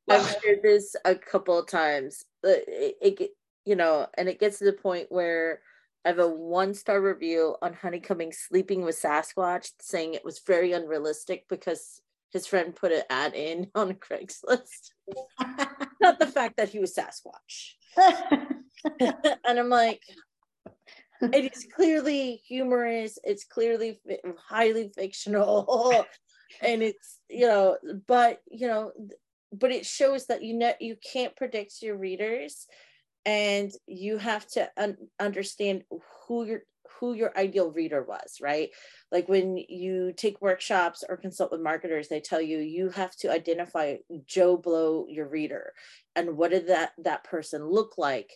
I've 0.08 0.36
heard 0.44 0.62
this 0.62 0.94
a 1.04 1.16
couple 1.16 1.58
of 1.58 1.66
times. 1.66 2.24
It, 2.44 2.96
it, 3.00 3.30
you 3.64 3.74
know, 3.74 4.06
and 4.14 4.28
it 4.28 4.38
gets 4.38 4.58
to 4.60 4.64
the 4.64 4.72
point 4.72 5.06
where 5.10 5.60
I 6.06 6.10
have 6.10 6.20
a 6.20 6.28
one 6.28 6.72
star 6.72 7.00
review 7.00 7.56
on 7.60 7.74
Honeycombing 7.74 8.32
sleeping 8.32 8.82
with 8.82 8.94
Sasquatch 8.94 9.72
saying 9.80 10.14
it 10.14 10.24
was 10.24 10.40
very 10.46 10.70
unrealistic 10.70 11.46
because 11.48 12.00
his 12.32 12.46
friend 12.46 12.76
put 12.76 12.92
an 12.92 13.02
ad 13.10 13.34
in 13.34 13.66
on 13.74 13.94
Craigslist. 13.94 14.90
Not 16.00 16.20
the 16.20 16.28
fact 16.28 16.58
that 16.58 16.68
he 16.68 16.78
was 16.78 16.94
Sasquatch. 16.94 17.72
and 19.00 19.58
I'm 19.58 19.68
like, 19.68 20.00
it 21.20 21.52
is 21.52 21.66
clearly 21.74 22.40
humorous, 22.46 23.18
it's 23.24 23.44
clearly 23.44 23.98
highly 24.38 24.92
fictional. 24.94 26.06
and 26.62 26.84
it's, 26.84 27.18
you 27.28 27.48
know, 27.48 27.78
but, 28.06 28.42
you 28.48 28.68
know, 28.68 28.92
but 29.52 29.72
it 29.72 29.84
shows 29.84 30.26
that 30.26 30.44
you 30.44 30.54
know 30.54 30.72
you 30.78 30.96
can't 31.12 31.34
predict 31.34 31.82
your 31.82 31.96
readers 31.96 32.68
and 33.26 33.72
you 33.88 34.16
have 34.16 34.46
to 34.46 34.70
un- 34.78 34.96
understand 35.20 35.82
who 36.26 36.46
your 36.46 36.62
who 37.00 37.12
your 37.12 37.36
ideal 37.36 37.70
reader 37.70 38.02
was 38.02 38.38
right? 38.40 38.70
Like 39.12 39.28
when 39.28 39.58
you 39.68 40.14
take 40.16 40.40
workshops 40.40 41.04
or 41.06 41.18
consult 41.18 41.50
with 41.50 41.60
marketers 41.60 42.08
they 42.08 42.20
tell 42.20 42.40
you 42.40 42.58
you 42.58 42.88
have 42.90 43.14
to 43.16 43.30
identify 43.30 43.96
joe 44.24 44.56
blow 44.56 45.06
your 45.08 45.28
reader 45.28 45.72
and 46.14 46.38
what 46.38 46.52
did 46.52 46.68
that 46.68 46.92
that 47.04 47.24
person 47.24 47.68
look 47.68 47.98
like? 47.98 48.30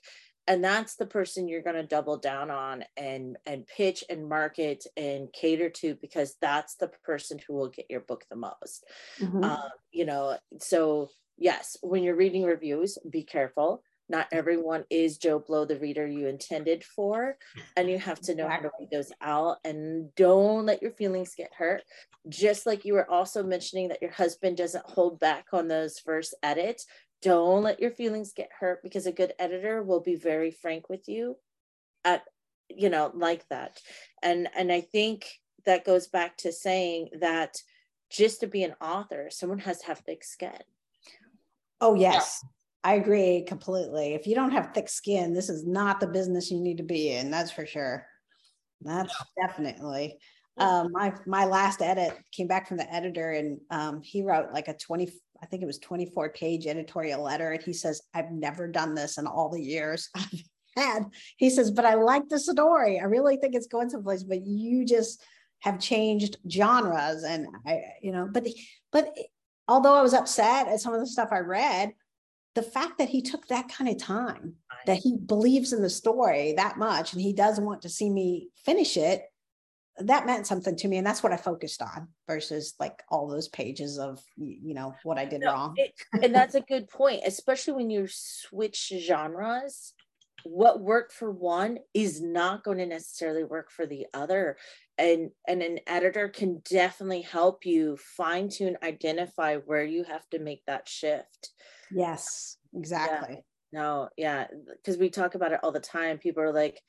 And 0.46 0.64
that's 0.64 0.96
the 0.96 1.06
person 1.06 1.46
you're 1.46 1.62
going 1.62 1.76
to 1.76 1.86
double 1.86 2.16
down 2.16 2.50
on 2.50 2.84
and 2.96 3.36
and 3.46 3.66
pitch 3.66 4.02
and 4.10 4.28
market 4.28 4.84
and 4.96 5.32
cater 5.32 5.70
to 5.70 5.94
because 5.94 6.34
that's 6.40 6.74
the 6.74 6.88
person 7.04 7.38
who 7.46 7.54
will 7.54 7.68
get 7.68 7.86
your 7.88 8.00
book 8.00 8.24
the 8.28 8.36
most. 8.36 8.84
Mm-hmm. 9.20 9.44
um, 9.44 9.70
you 9.92 10.04
know 10.04 10.36
so 10.58 11.08
yes 11.38 11.76
when 11.82 12.02
you're 12.02 12.16
reading 12.16 12.42
reviews 12.42 12.98
be 13.08 13.22
careful 13.22 13.82
not 14.10 14.26
everyone 14.32 14.84
is 14.90 15.18
Joe 15.18 15.38
Blow, 15.38 15.64
the 15.64 15.78
reader 15.78 16.06
you 16.06 16.26
intended 16.26 16.82
for. 16.84 17.36
And 17.76 17.88
you 17.88 17.98
have 17.98 18.20
to 18.22 18.34
know 18.34 18.48
how 18.48 18.58
to 18.58 18.70
read 18.78 18.90
those 18.90 19.12
out 19.22 19.58
and 19.64 20.12
don't 20.16 20.66
let 20.66 20.82
your 20.82 20.90
feelings 20.90 21.34
get 21.36 21.54
hurt. 21.56 21.84
Just 22.28 22.66
like 22.66 22.84
you 22.84 22.94
were 22.94 23.08
also 23.08 23.42
mentioning 23.44 23.88
that 23.88 24.02
your 24.02 24.10
husband 24.10 24.56
doesn't 24.56 24.84
hold 24.84 25.20
back 25.20 25.46
on 25.52 25.68
those 25.68 26.00
first 26.00 26.34
edits. 26.42 26.86
Don't 27.22 27.62
let 27.62 27.80
your 27.80 27.92
feelings 27.92 28.32
get 28.32 28.50
hurt 28.58 28.82
because 28.82 29.06
a 29.06 29.12
good 29.12 29.32
editor 29.38 29.82
will 29.82 30.00
be 30.00 30.16
very 30.16 30.50
frank 30.50 30.88
with 30.88 31.08
you 31.08 31.36
at, 32.04 32.24
you 32.68 32.90
know, 32.90 33.12
like 33.14 33.48
that. 33.48 33.80
And 34.22 34.48
and 34.56 34.72
I 34.72 34.80
think 34.80 35.28
that 35.66 35.84
goes 35.84 36.08
back 36.08 36.36
to 36.38 36.52
saying 36.52 37.10
that 37.20 37.58
just 38.10 38.40
to 38.40 38.48
be 38.48 38.64
an 38.64 38.74
author, 38.80 39.28
someone 39.30 39.60
has 39.60 39.78
to 39.80 39.86
have 39.86 39.98
thick 40.00 40.24
skin. 40.24 40.58
Oh 41.80 41.94
yes. 41.94 42.40
Yeah 42.42 42.48
I 42.82 42.94
agree 42.94 43.44
completely. 43.46 44.14
If 44.14 44.26
you 44.26 44.34
don't 44.34 44.52
have 44.52 44.72
thick 44.72 44.88
skin, 44.88 45.34
this 45.34 45.50
is 45.50 45.66
not 45.66 46.00
the 46.00 46.06
business 46.06 46.50
you 46.50 46.60
need 46.60 46.78
to 46.78 46.82
be 46.82 47.12
in. 47.12 47.30
That's 47.30 47.50
for 47.50 47.66
sure. 47.66 48.06
That's 48.80 49.14
definitely. 49.38 50.18
Um, 50.56 50.90
my 50.92 51.14
my 51.26 51.44
last 51.44 51.82
edit 51.82 52.16
came 52.32 52.46
back 52.46 52.68
from 52.68 52.78
the 52.78 52.92
editor, 52.92 53.32
and 53.32 53.60
um, 53.70 54.02
he 54.02 54.22
wrote 54.22 54.52
like 54.52 54.68
a 54.68 54.74
twenty, 54.74 55.10
I 55.42 55.46
think 55.46 55.62
it 55.62 55.66
was 55.66 55.78
twenty 55.78 56.06
four 56.06 56.30
page 56.30 56.66
editorial 56.66 57.22
letter, 57.22 57.52
and 57.52 57.62
he 57.62 57.72
says, 57.72 58.02
"I've 58.14 58.30
never 58.30 58.66
done 58.66 58.94
this 58.94 59.18
in 59.18 59.26
all 59.26 59.50
the 59.50 59.62
years 59.62 60.08
I've 60.16 60.42
had." 60.76 61.04
He 61.36 61.50
says, 61.50 61.70
"But 61.70 61.84
I 61.84 61.94
like 61.94 62.28
the 62.28 62.38
story. 62.38 62.98
I 62.98 63.04
really 63.04 63.36
think 63.36 63.54
it's 63.54 63.66
going 63.66 63.90
someplace, 63.90 64.22
but 64.22 64.44
you 64.44 64.84
just 64.86 65.22
have 65.60 65.78
changed 65.78 66.38
genres, 66.50 67.24
and 67.24 67.46
I, 67.66 67.82
you 68.02 68.12
know, 68.12 68.28
but 68.30 68.46
but." 68.90 69.14
Although 69.68 69.94
I 69.94 70.02
was 70.02 70.14
upset 70.14 70.66
at 70.66 70.80
some 70.80 70.94
of 70.94 70.98
the 70.98 71.06
stuff 71.06 71.28
I 71.30 71.38
read, 71.38 71.92
the 72.54 72.62
fact 72.62 72.98
that 72.98 73.08
he 73.08 73.22
took 73.22 73.46
that 73.48 73.68
kind 73.68 73.88
of 73.90 73.98
time, 73.98 74.54
that 74.86 74.98
he 74.98 75.16
believes 75.16 75.72
in 75.72 75.82
the 75.82 75.90
story 75.90 76.54
that 76.56 76.78
much 76.78 77.12
and 77.12 77.22
he 77.22 77.32
doesn't 77.32 77.64
want 77.64 77.82
to 77.82 77.88
see 77.88 78.10
me 78.10 78.48
finish 78.64 78.96
it, 78.96 79.22
that 79.98 80.26
meant 80.26 80.46
something 80.46 80.76
to 80.76 80.88
me. 80.88 80.98
And 80.98 81.06
that's 81.06 81.22
what 81.22 81.32
I 81.32 81.36
focused 81.36 81.82
on 81.82 82.08
versus 82.26 82.74
like 82.80 83.02
all 83.08 83.28
those 83.28 83.48
pages 83.48 83.98
of, 83.98 84.22
you 84.36 84.74
know, 84.74 84.94
what 85.04 85.18
I 85.18 85.26
did 85.26 85.42
no, 85.42 85.52
wrong. 85.52 85.74
It, 85.76 85.92
and 86.22 86.34
that's 86.34 86.54
a 86.54 86.60
good 86.60 86.88
point, 86.88 87.22
especially 87.26 87.74
when 87.74 87.90
you 87.90 88.06
switch 88.08 88.92
genres. 88.98 89.92
What 90.42 90.80
worked 90.80 91.12
for 91.12 91.30
one 91.30 91.78
is 91.92 92.22
not 92.22 92.64
going 92.64 92.78
to 92.78 92.86
necessarily 92.86 93.44
work 93.44 93.70
for 93.70 93.84
the 93.84 94.06
other. 94.14 94.56
And, 94.96 95.30
and 95.46 95.62
an 95.62 95.80
editor 95.86 96.28
can 96.30 96.62
definitely 96.68 97.22
help 97.22 97.66
you 97.66 97.98
fine 97.98 98.48
tune, 98.48 98.78
identify 98.82 99.56
where 99.56 99.84
you 99.84 100.04
have 100.04 100.28
to 100.30 100.38
make 100.38 100.64
that 100.66 100.88
shift 100.88 101.50
Yes, 101.92 102.56
exactly. 102.74 103.36
Yeah. 103.36 103.40
No, 103.72 104.08
yeah, 104.16 104.46
because 104.66 104.98
we 104.98 105.10
talk 105.10 105.34
about 105.34 105.52
it 105.52 105.60
all 105.62 105.72
the 105.72 105.80
time. 105.80 106.18
People 106.18 106.42
are 106.42 106.52
like, 106.52 106.80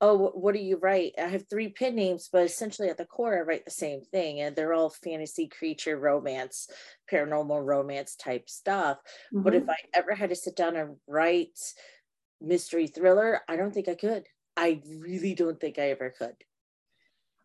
"Oh, 0.00 0.30
what 0.34 0.54
do 0.54 0.60
you 0.60 0.76
write?" 0.76 1.14
I 1.18 1.22
have 1.22 1.48
three 1.48 1.70
pen 1.70 1.96
names, 1.96 2.28
but 2.32 2.44
essentially 2.44 2.88
at 2.88 2.96
the 2.96 3.04
core, 3.04 3.36
I 3.36 3.40
write 3.40 3.64
the 3.64 3.72
same 3.72 4.02
thing, 4.02 4.40
and 4.40 4.54
they're 4.54 4.72
all 4.72 4.90
fantasy, 4.90 5.48
creature, 5.48 5.98
romance, 5.98 6.68
paranormal 7.12 7.64
romance 7.64 8.14
type 8.14 8.48
stuff. 8.48 8.98
Mm-hmm. 9.34 9.42
But 9.42 9.54
if 9.54 9.62
mm-hmm. 9.62 9.70
I 9.70 9.76
ever 9.94 10.14
had 10.14 10.30
to 10.30 10.36
sit 10.36 10.54
down 10.54 10.76
and 10.76 10.96
write 11.08 11.58
mystery 12.40 12.86
thriller, 12.86 13.40
I 13.48 13.56
don't 13.56 13.74
think 13.74 13.88
I 13.88 13.94
could. 13.96 14.24
I 14.56 14.80
really 15.00 15.34
don't 15.34 15.58
think 15.60 15.78
I 15.78 15.90
ever 15.90 16.14
could. 16.16 16.34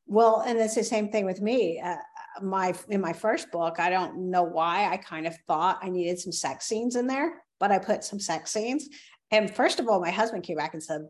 Well, 0.05 0.43
and 0.45 0.59
it's 0.59 0.75
the 0.75 0.83
same 0.83 1.09
thing 1.09 1.25
with 1.25 1.41
me. 1.41 1.81
Uh, 1.83 1.95
my 2.41 2.73
in 2.89 3.01
my 3.01 3.13
first 3.13 3.51
book, 3.51 3.79
I 3.79 3.89
don't 3.89 4.29
know 4.29 4.43
why 4.43 4.89
I 4.91 4.97
kind 4.97 5.27
of 5.27 5.35
thought 5.47 5.79
I 5.81 5.89
needed 5.89 6.19
some 6.19 6.31
sex 6.31 6.65
scenes 6.65 6.95
in 6.95 7.07
there, 7.07 7.43
but 7.59 7.71
I 7.71 7.79
put 7.79 8.03
some 8.03 8.19
sex 8.19 8.51
scenes. 8.51 8.89
And 9.31 9.53
first 9.53 9.79
of 9.79 9.87
all, 9.87 10.01
my 10.01 10.11
husband 10.11 10.43
came 10.43 10.57
back 10.57 10.73
and 10.73 10.83
said, 10.83 11.01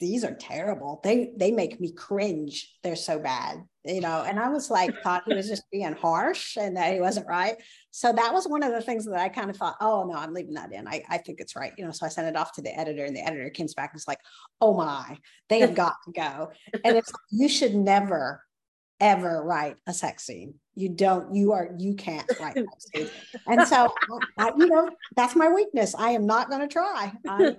"These 0.00 0.24
are 0.24 0.34
terrible. 0.34 1.00
They 1.04 1.32
they 1.36 1.52
make 1.52 1.80
me 1.80 1.92
cringe. 1.92 2.74
They're 2.82 2.96
so 2.96 3.18
bad." 3.18 3.62
You 3.84 4.00
know, 4.00 4.22
and 4.24 4.38
I 4.38 4.48
was 4.48 4.70
like, 4.70 4.94
thought 5.02 5.24
he 5.26 5.34
was 5.34 5.48
just 5.48 5.68
being 5.72 5.92
harsh 5.94 6.56
and 6.56 6.76
that 6.76 6.94
he 6.94 7.00
wasn't 7.00 7.26
right. 7.26 7.56
So 7.90 8.12
that 8.12 8.32
was 8.32 8.46
one 8.46 8.62
of 8.62 8.70
the 8.72 8.80
things 8.80 9.04
that 9.06 9.18
I 9.18 9.28
kind 9.28 9.50
of 9.50 9.56
thought, 9.56 9.74
oh 9.80 10.04
no, 10.08 10.16
I'm 10.16 10.32
leaving 10.32 10.54
that 10.54 10.72
in. 10.72 10.86
I, 10.86 11.02
I 11.08 11.18
think 11.18 11.40
it's 11.40 11.56
right. 11.56 11.72
You 11.76 11.84
know, 11.84 11.90
so 11.90 12.06
I 12.06 12.08
sent 12.08 12.28
it 12.28 12.36
off 12.36 12.52
to 12.52 12.62
the 12.62 12.78
editor, 12.78 13.04
and 13.04 13.16
the 13.16 13.26
editor 13.26 13.50
comes 13.50 13.74
back 13.74 13.90
and 13.92 13.98
is 13.98 14.06
like, 14.06 14.20
oh 14.60 14.76
my, 14.76 15.18
they 15.48 15.58
have 15.60 15.74
got 15.74 15.94
to 16.04 16.12
go. 16.12 16.52
And 16.84 16.96
it's 16.96 17.12
you 17.32 17.48
should 17.48 17.74
never 17.74 18.44
ever 19.02 19.42
write 19.42 19.76
a 19.86 19.92
sex 19.92 20.24
scene. 20.24 20.54
You 20.74 20.88
don't, 20.88 21.34
you 21.34 21.52
are, 21.52 21.70
you 21.76 21.94
can't 21.94 22.26
write 22.40 22.54
sex 22.54 22.86
scenes. 22.94 23.10
And 23.46 23.66
so, 23.66 23.92
I, 24.38 24.52
you 24.56 24.68
know, 24.68 24.88
that's 25.16 25.34
my 25.34 25.48
weakness. 25.50 25.94
I 25.94 26.12
am 26.12 26.24
not 26.24 26.48
going 26.48 26.66
to 26.66 26.72
try. 26.72 27.12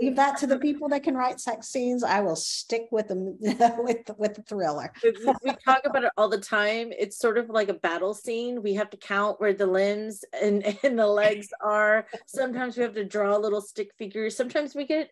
leave 0.00 0.16
that 0.16 0.38
to 0.38 0.46
the 0.46 0.58
people 0.58 0.88
that 0.90 1.02
can 1.02 1.16
write 1.16 1.40
sex 1.40 1.68
scenes. 1.68 2.04
I 2.04 2.20
will 2.20 2.36
stick 2.36 2.86
with 2.92 3.08
them 3.08 3.36
with, 3.40 4.10
with 4.16 4.34
the 4.36 4.42
thriller. 4.48 4.90
we 5.02 5.52
talk 5.64 5.82
about 5.84 6.04
it 6.04 6.12
all 6.16 6.28
the 6.28 6.38
time. 6.38 6.92
It's 6.96 7.18
sort 7.18 7.36
of 7.36 7.50
like 7.50 7.68
a 7.68 7.74
battle 7.74 8.14
scene. 8.14 8.62
We 8.62 8.74
have 8.74 8.90
to 8.90 8.96
count 8.96 9.40
where 9.40 9.52
the 9.52 9.66
limbs 9.66 10.24
and, 10.40 10.64
and 10.84 10.98
the 10.98 11.06
legs 11.08 11.48
are. 11.60 12.06
Sometimes 12.26 12.76
we 12.76 12.84
have 12.84 12.94
to 12.94 13.04
draw 13.04 13.36
little 13.36 13.60
stick 13.60 13.90
figures. 13.98 14.36
Sometimes 14.36 14.74
we 14.74 14.86
get, 14.86 15.10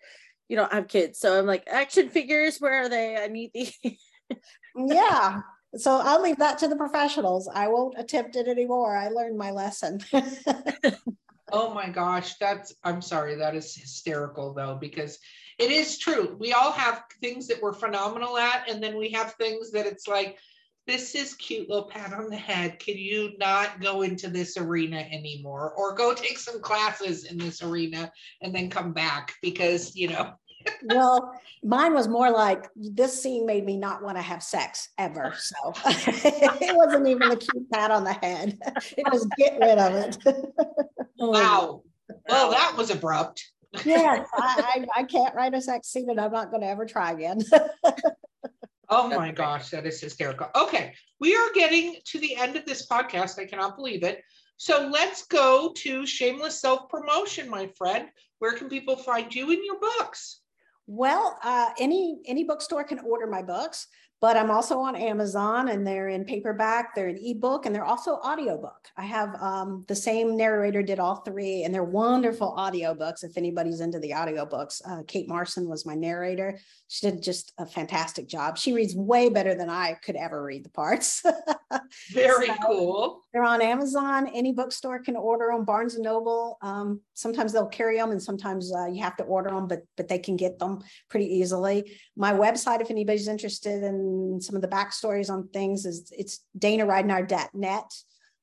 you 0.48 0.56
know, 0.56 0.68
I 0.70 0.76
have 0.76 0.88
kids. 0.88 1.18
So 1.18 1.36
I'm 1.36 1.46
like, 1.46 1.64
action 1.66 2.08
figures, 2.08 2.58
where 2.58 2.84
are 2.84 2.88
they? 2.88 3.16
I 3.16 3.26
need 3.26 3.50
these 3.52 3.76
yeah. 4.76 5.42
So 5.76 6.00
I'll 6.02 6.22
leave 6.22 6.38
that 6.38 6.58
to 6.58 6.68
the 6.68 6.76
professionals. 6.76 7.48
I 7.52 7.68
won't 7.68 7.94
attempt 7.98 8.36
it 8.36 8.48
anymore. 8.48 8.96
I 8.96 9.08
learned 9.08 9.36
my 9.36 9.50
lesson. 9.50 10.00
oh 11.52 11.74
my 11.74 11.88
gosh, 11.90 12.36
that's 12.36 12.74
I'm 12.84 13.02
sorry, 13.02 13.36
that 13.36 13.54
is 13.54 13.74
hysterical 13.74 14.54
though, 14.54 14.78
because 14.80 15.18
it 15.58 15.70
is 15.70 15.98
true. 15.98 16.36
We 16.38 16.52
all 16.52 16.72
have 16.72 17.02
things 17.20 17.48
that 17.48 17.60
we're 17.60 17.72
phenomenal 17.72 18.38
at, 18.38 18.70
and 18.70 18.82
then 18.82 18.96
we 18.96 19.10
have 19.10 19.34
things 19.34 19.72
that 19.72 19.86
it's 19.86 20.06
like, 20.06 20.38
this 20.86 21.14
is 21.14 21.34
cute 21.34 21.68
little 21.68 21.88
pat 21.88 22.14
on 22.14 22.30
the 22.30 22.36
head. 22.36 22.78
Can 22.78 22.96
you 22.96 23.32
not 23.38 23.80
go 23.80 24.02
into 24.02 24.28
this 24.30 24.56
arena 24.56 24.96
anymore 24.96 25.74
or 25.76 25.94
go 25.94 26.14
take 26.14 26.38
some 26.38 26.62
classes 26.62 27.24
in 27.24 27.36
this 27.36 27.62
arena 27.62 28.10
and 28.40 28.54
then 28.54 28.70
come 28.70 28.94
back 28.94 29.34
because, 29.42 29.94
you 29.94 30.08
know, 30.08 30.32
well, 30.84 31.32
mine 31.62 31.94
was 31.94 32.08
more 32.08 32.30
like 32.30 32.68
this 32.76 33.22
scene 33.22 33.46
made 33.46 33.64
me 33.64 33.76
not 33.76 34.02
want 34.02 34.16
to 34.16 34.22
have 34.22 34.42
sex 34.42 34.88
ever. 34.98 35.34
So 35.38 35.72
it 35.86 36.76
wasn't 36.76 37.06
even 37.08 37.30
a 37.30 37.36
cute 37.36 37.70
pat 37.70 37.90
on 37.90 38.04
the 38.04 38.12
head. 38.12 38.58
It 38.96 39.10
was 39.10 39.26
get 39.36 39.58
rid 39.60 39.78
of 39.78 39.94
it. 39.94 40.18
wow. 41.18 41.82
Well, 42.28 42.50
that 42.50 42.74
was 42.76 42.90
abrupt. 42.90 43.44
yes, 43.84 44.26
I, 44.34 44.84
I, 44.96 45.00
I, 45.00 45.02
can't 45.04 45.34
write 45.34 45.52
a 45.54 45.60
sex 45.60 45.88
scene 45.88 46.08
and 46.08 46.18
I'm 46.18 46.32
not 46.32 46.50
going 46.50 46.62
to 46.62 46.68
ever 46.68 46.86
try 46.86 47.12
again. 47.12 47.42
oh 48.88 49.08
my 49.08 49.30
gosh, 49.30 49.68
that 49.70 49.86
is 49.86 50.00
hysterical. 50.00 50.48
Okay, 50.54 50.94
we 51.20 51.36
are 51.36 51.52
getting 51.54 51.96
to 52.06 52.18
the 52.18 52.34
end 52.36 52.56
of 52.56 52.64
this 52.64 52.86
podcast. 52.86 53.38
I 53.38 53.44
cannot 53.44 53.76
believe 53.76 54.04
it. 54.04 54.22
So 54.56 54.88
let's 54.90 55.24
go 55.24 55.72
to 55.76 56.06
shameless 56.06 56.60
self 56.60 56.88
promotion, 56.88 57.48
my 57.48 57.68
friend. 57.76 58.08
Where 58.38 58.52
can 58.52 58.68
people 58.68 58.96
find 58.96 59.34
you 59.34 59.50
in 59.50 59.64
your 59.64 59.78
books? 59.78 60.40
Well, 60.90 61.38
uh, 61.44 61.70
any 61.78 62.18
any 62.26 62.44
bookstore 62.44 62.82
can 62.82 62.98
order 63.00 63.26
my 63.26 63.42
books, 63.42 63.88
but 64.20 64.36
I'm 64.36 64.50
also 64.50 64.80
on 64.80 64.96
Amazon, 64.96 65.68
and 65.68 65.86
they're 65.86 66.08
in 66.08 66.24
paperback, 66.24 66.94
they're 66.94 67.08
in 67.08 67.18
ebook, 67.22 67.66
and 67.66 67.74
they're 67.74 67.84
also 67.84 68.14
audiobook. 68.16 68.88
I 68.96 69.04
have 69.04 69.34
um, 69.40 69.84
the 69.86 69.94
same 69.94 70.36
narrator 70.36 70.82
did 70.82 70.98
all 70.98 71.16
three, 71.16 71.62
and 71.62 71.72
they're 71.72 71.84
wonderful 71.84 72.54
audiobooks. 72.58 73.22
If 73.22 73.36
anybody's 73.36 73.80
into 73.80 74.00
the 74.00 74.10
audiobooks, 74.10 74.82
uh, 74.84 75.02
Kate 75.06 75.28
Marson 75.28 75.68
was 75.68 75.86
my 75.86 75.94
narrator. 75.94 76.58
She 76.88 77.08
did 77.08 77.22
just 77.22 77.52
a 77.58 77.66
fantastic 77.66 78.26
job. 78.26 78.58
She 78.58 78.72
reads 78.72 78.96
way 78.96 79.28
better 79.28 79.54
than 79.54 79.70
I 79.70 79.94
could 80.02 80.16
ever 80.16 80.42
read 80.42 80.64
the 80.64 80.70
parts. 80.70 81.22
Very 82.12 82.46
so 82.46 82.54
cool. 82.66 83.22
They're 83.32 83.44
on 83.44 83.62
Amazon. 83.62 84.28
Any 84.34 84.52
bookstore 84.52 84.98
can 85.00 85.14
order 85.14 85.50
them. 85.52 85.64
Barnes 85.64 85.94
and 85.94 86.02
Noble. 86.02 86.58
Um, 86.62 87.02
sometimes 87.14 87.52
they'll 87.52 87.66
carry 87.66 87.98
them, 87.98 88.10
and 88.10 88.22
sometimes 88.22 88.74
uh, 88.74 88.86
you 88.86 89.02
have 89.02 89.16
to 89.18 89.24
order 89.24 89.50
them, 89.50 89.68
but 89.68 89.82
but 89.96 90.08
they 90.08 90.18
can 90.18 90.36
get 90.36 90.58
them 90.58 90.80
pretty 91.08 91.26
easily. 91.26 91.92
My 92.16 92.32
website, 92.32 92.80
if 92.80 92.90
anybody's 92.90 93.28
interested 93.28 93.84
in 93.84 94.07
some 94.40 94.56
of 94.56 94.62
the 94.62 94.68
backstories 94.68 95.30
on 95.30 95.48
things, 95.48 95.84
is 95.84 96.12
it's 96.16 96.40
danaridenour.net. 96.58 97.92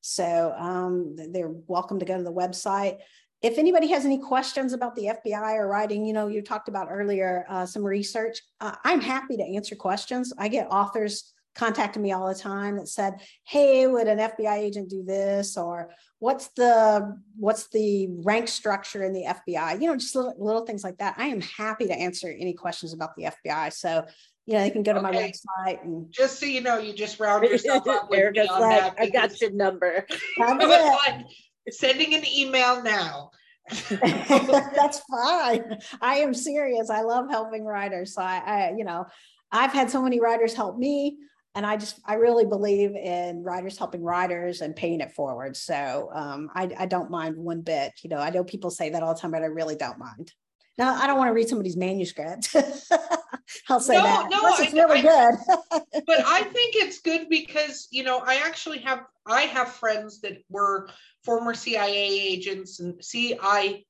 So 0.02 0.54
um, 0.58 1.16
they're 1.32 1.54
welcome 1.68 2.00
to 2.00 2.06
go 2.06 2.18
to 2.18 2.24
the 2.24 2.34
website 2.34 3.00
if 3.46 3.60
anybody 3.60 3.88
has 3.88 4.06
any 4.06 4.18
questions 4.18 4.74
about 4.74 4.96
the 4.96 5.12
FBI 5.24 5.56
or 5.56 5.68
writing, 5.68 6.04
you 6.04 6.14
know, 6.14 6.28
you 6.28 6.42
talked 6.42 6.68
about 6.68 6.88
earlier 6.90 7.46
uh, 7.48 7.64
some 7.64 7.84
research, 7.84 8.42
uh, 8.60 8.76
I'm 8.84 9.00
happy 9.00 9.38
to 9.38 9.44
answer 9.44 9.76
questions. 9.76 10.34
I 10.38 10.48
get 10.48 10.68
authors 10.72 11.32
contacting 11.54 12.02
me 12.02 12.12
all 12.12 12.28
the 12.28 12.34
time 12.34 12.78
that 12.78 12.88
said, 12.88 13.22
"Hey, 13.44 13.86
would 13.86 14.08
an 14.08 14.18
FBI 14.18 14.58
agent 14.58 14.90
do 14.90 15.04
this?" 15.04 15.58
or 15.58 15.92
"What's 16.18 16.48
the 16.50 17.22
what's 17.38 17.68
the 17.70 18.08
rank 18.24 18.48
structure 18.48 19.04
in 19.04 19.14
the 19.14 19.26
FBI?" 19.26 19.80
You 19.80 19.88
know, 19.88 19.96
just 19.96 20.16
little, 20.16 20.34
little 20.40 20.66
things 20.66 20.84
like 20.84 20.98
that. 20.98 21.14
I 21.18 21.28
am 21.28 21.42
happy 21.42 21.86
to 21.86 21.94
answer 21.94 22.30
any 22.30 22.54
questions 22.54 22.94
about 22.94 23.16
the 23.16 23.26
FBI. 23.26 23.72
So 23.74 24.06
you 24.46 24.54
know, 24.54 24.62
they 24.62 24.70
can 24.70 24.84
go 24.84 24.94
to 24.94 25.00
okay. 25.00 25.12
my 25.12 25.32
website 25.68 25.84
and 25.84 26.12
just 26.12 26.40
so 26.40 26.46
you 26.46 26.62
know, 26.62 26.78
you 26.78 26.94
just 26.94 27.20
round 27.20 27.44
yourself 27.50 27.88
up 27.88 28.10
with 28.10 28.34
me 28.34 28.42
on 28.42 28.62
like, 28.62 28.96
that. 28.96 28.96
I 29.00 29.10
got 29.10 29.40
your 29.42 29.52
number. 29.52 30.06
I'm 30.42 31.26
sending 31.70 32.14
an 32.14 32.24
email 32.26 32.84
now. 32.84 33.32
That's 33.90 35.00
fine. 35.10 35.80
I 36.00 36.18
am 36.18 36.34
serious. 36.36 36.92
I 36.92 37.02
love 37.02 37.26
helping 37.32 37.66
writers. 37.66 38.14
So 38.14 38.22
I, 38.22 38.38
I, 38.46 38.74
you 38.78 38.84
know, 38.84 39.06
I've 39.52 39.74
had 39.74 39.90
so 39.90 40.02
many 40.04 40.20
writers 40.20 40.54
help 40.54 40.78
me 40.78 41.18
and 41.56 41.66
I 41.66 41.78
just 41.78 42.00
I 42.06 42.16
really 42.16 42.46
believe 42.46 42.96
in 42.96 43.42
writers 43.42 43.78
helping 43.78 44.04
writers 44.04 44.62
and 44.62 44.76
paying 44.76 45.00
it 45.00 45.14
forward. 45.14 45.56
So 45.56 46.10
um, 46.14 46.50
I, 46.54 46.70
I 46.78 46.86
don't 46.86 47.10
mind 47.10 47.38
one 47.38 47.62
bit. 47.62 47.94
You 48.04 48.10
know, 48.10 48.18
I 48.18 48.30
know 48.30 48.44
people 48.44 48.70
say 48.70 48.90
that 48.90 49.02
all 49.02 49.14
the 49.16 49.20
time, 49.20 49.32
but 49.32 49.42
I 49.42 49.46
really 49.48 49.76
don't 49.76 49.98
mind. 49.98 50.34
Now 50.78 50.96
I 50.96 51.08
don't 51.08 51.18
want 51.18 51.30
to 51.30 51.34
read 51.34 51.50
somebody's 51.50 51.78
manuscript. 51.78 52.56
I'll 53.70 53.80
say 53.80 53.96
no, 53.96 54.04
that. 54.04 54.30
No, 54.30 54.40
Unless 54.40 54.60
it's 54.60 54.74
I, 54.74 54.78
really 54.78 55.00
I, 55.00 55.32
good. 55.32 56.04
but 56.08 56.26
I 56.26 56.44
think 56.44 56.76
it's 56.76 57.00
good 57.02 57.30
because 57.30 57.88
you 57.92 58.04
know 58.04 58.20
I 58.20 58.42
actually 58.46 58.80
have 58.80 59.04
I 59.26 59.42
have 59.42 59.70
friends 59.74 60.22
that 60.22 60.38
were 60.50 60.90
former 61.24 61.54
CIA 61.54 61.96
agents 61.96 62.80
and 62.80 63.04
CIA 63.04 63.84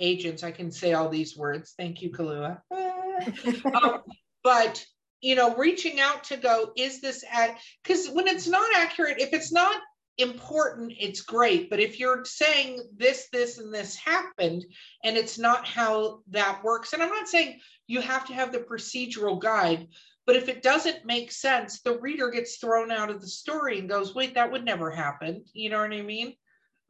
agents. 0.00 0.42
I 0.42 0.50
can 0.50 0.70
say 0.70 0.94
all 0.94 1.08
these 1.08 1.36
words. 1.36 1.74
Thank 1.76 2.02
you, 2.02 2.10
Kahlua. 2.10 2.60
um, 3.74 4.00
but 4.42 4.84
you 5.20 5.34
know, 5.34 5.56
reaching 5.56 6.00
out 6.00 6.24
to 6.24 6.36
go, 6.36 6.72
is 6.76 7.00
this 7.00 7.24
at 7.30 7.56
because 7.82 8.08
when 8.08 8.28
it's 8.28 8.46
not 8.46 8.68
accurate, 8.76 9.20
if 9.20 9.32
it's 9.32 9.52
not 9.52 9.80
important, 10.18 10.92
it's 10.98 11.20
great. 11.22 11.70
But 11.70 11.80
if 11.80 11.98
you're 11.98 12.24
saying 12.24 12.82
this, 12.96 13.28
this, 13.32 13.58
and 13.58 13.72
this 13.72 13.96
happened, 13.96 14.64
and 15.04 15.16
it's 15.16 15.38
not 15.38 15.66
how 15.66 16.20
that 16.30 16.62
works, 16.62 16.92
and 16.92 17.02
I'm 17.02 17.08
not 17.08 17.28
saying 17.28 17.60
you 17.86 18.00
have 18.00 18.26
to 18.26 18.34
have 18.34 18.52
the 18.52 18.58
procedural 18.58 19.40
guide, 19.40 19.88
but 20.26 20.36
if 20.36 20.48
it 20.48 20.62
doesn't 20.62 21.06
make 21.06 21.32
sense, 21.32 21.80
the 21.80 21.98
reader 22.00 22.30
gets 22.30 22.58
thrown 22.58 22.90
out 22.90 23.10
of 23.10 23.20
the 23.20 23.26
story 23.26 23.78
and 23.78 23.88
goes, 23.88 24.14
wait, 24.14 24.34
that 24.34 24.52
would 24.52 24.64
never 24.64 24.90
happen. 24.90 25.44
You 25.54 25.70
know 25.70 25.80
what 25.80 25.92
I 25.92 26.02
mean? 26.02 26.34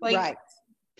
Like, 0.00 0.16
right. 0.16 0.36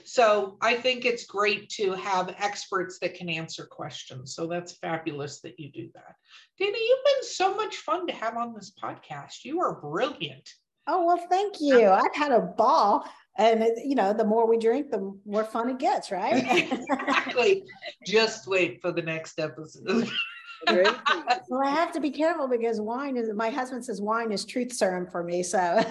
So 0.05 0.57
I 0.63 0.75
think 0.75 1.05
it's 1.05 1.27
great 1.27 1.69
to 1.71 1.93
have 1.93 2.35
experts 2.39 2.99
that 3.01 3.15
can 3.15 3.29
answer 3.29 3.67
questions. 3.67 4.35
So 4.35 4.47
that's 4.47 4.79
fabulous 4.79 5.41
that 5.41 5.59
you 5.59 5.71
do 5.71 5.91
that. 5.95 6.15
Dana, 6.59 6.79
you've 6.79 7.05
been 7.05 7.29
so 7.29 7.55
much 7.55 7.77
fun 7.77 8.07
to 8.07 8.13
have 8.13 8.37
on 8.37 8.55
this 8.55 8.73
podcast. 8.83 9.45
You 9.45 9.61
are 9.61 9.81
brilliant. 9.81 10.49
Oh, 10.91 11.05
well, 11.05 11.25
thank 11.29 11.61
you. 11.61 11.89
I've 11.89 12.15
had 12.15 12.33
a 12.33 12.41
ball. 12.41 13.07
And, 13.37 13.63
uh, 13.63 13.67
you 13.85 13.95
know, 13.95 14.13
the 14.13 14.25
more 14.25 14.49
we 14.49 14.59
drink, 14.59 14.91
the 14.91 15.15
more 15.27 15.45
fun 15.45 15.69
it 15.69 15.79
gets, 15.79 16.11
right? 16.11 16.45
exactly. 16.73 17.65
Just 18.05 18.49
wait 18.49 18.81
for 18.81 18.91
the 18.91 19.03
next 19.03 19.39
episode. 19.39 20.11
well, 21.49 21.63
I 21.63 21.71
have 21.71 21.93
to 21.93 22.01
be 22.01 22.11
careful 22.11 22.49
because 22.49 22.81
wine 22.81 23.17
is 23.17 23.33
my 23.35 23.51
husband 23.51 23.85
says 23.85 24.01
wine 24.01 24.33
is 24.33 24.45
truth 24.45 24.73
serum 24.73 25.07
for 25.07 25.23
me. 25.23 25.43
So 25.43 25.83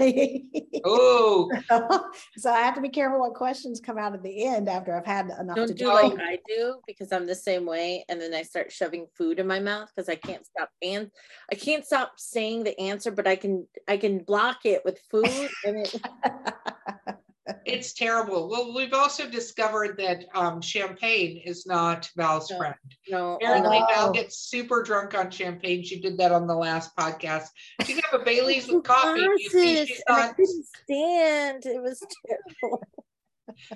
oh 0.84 1.50
so 2.38 2.52
I 2.52 2.60
have 2.60 2.76
to 2.76 2.82
be 2.82 2.90
careful 2.90 3.20
what 3.20 3.34
questions 3.34 3.80
come 3.80 3.98
out 3.98 4.14
at 4.14 4.24
the 4.24 4.46
end 4.46 4.70
after 4.70 4.96
I've 4.96 5.06
had 5.06 5.30
enough 5.40 5.56
Don't 5.56 5.68
to 5.68 5.74
do 5.74 5.88
like 5.88 6.14
I 6.20 6.40
do 6.48 6.80
because 6.86 7.12
I'm 7.12 7.26
the 7.26 7.36
same 7.36 7.66
way. 7.66 8.06
And 8.10 8.20
then 8.20 8.34
I 8.34 8.44
start 8.44 8.72
shoving 8.72 9.08
food 9.18 9.40
in 9.40 9.48
my 9.48 9.60
mouth 9.60 9.90
because 9.96 10.10
I 10.10 10.16
can't 10.16 10.46
stop 10.46 10.70
and 10.82 11.10
I 11.52 11.56
can't 11.56 11.86
stop 11.86 12.14
saying 12.18 12.64
the 12.64 12.80
answer, 12.80 13.12
but 13.12 13.28
I 13.28 13.36
can 13.36 13.68
I 13.88 13.98
can 13.98 14.20
block 14.20 14.66
it 14.66 14.84
with 14.84 15.00
food 15.10 15.50
and 15.66 15.78
it 15.86 16.02
it's 17.66 17.94
terrible. 17.94 18.50
Well, 18.50 18.74
we've 18.74 18.94
also 18.94 19.30
discovered 19.30 19.98
that 19.98 20.26
um, 20.36 20.62
champagne 20.62 21.42
is 21.46 21.66
not 21.66 22.10
Val's 22.16 22.52
no, 22.52 22.58
friend. 22.58 22.76
No, 23.10 23.36
apparently 23.36 23.80
no. 23.80 23.88
Val 23.88 24.12
gets 24.12 24.38
super 24.38 24.84
drunk 24.84 25.18
on 25.18 25.30
champagne. 25.32 25.84
She 25.84 26.00
did 26.00 26.18
that 26.18 26.32
on 26.32 26.48
the 26.48 26.56
last 26.56 26.96
podcast. 26.96 27.48
She 27.86 27.96
could 27.96 28.04
have 28.12 28.22
a 28.22 28.24
Bailey's 28.24 28.68
with 28.68 28.84
coffee. 28.84 29.22
You 29.22 29.50
see, 29.50 29.86
she's 29.86 30.04
not... 30.08 30.20
I 30.20 30.34
couldn't 30.34 30.66
stand. 30.66 31.66
It 31.66 31.82
was 31.82 32.04
terrible. 32.26 32.84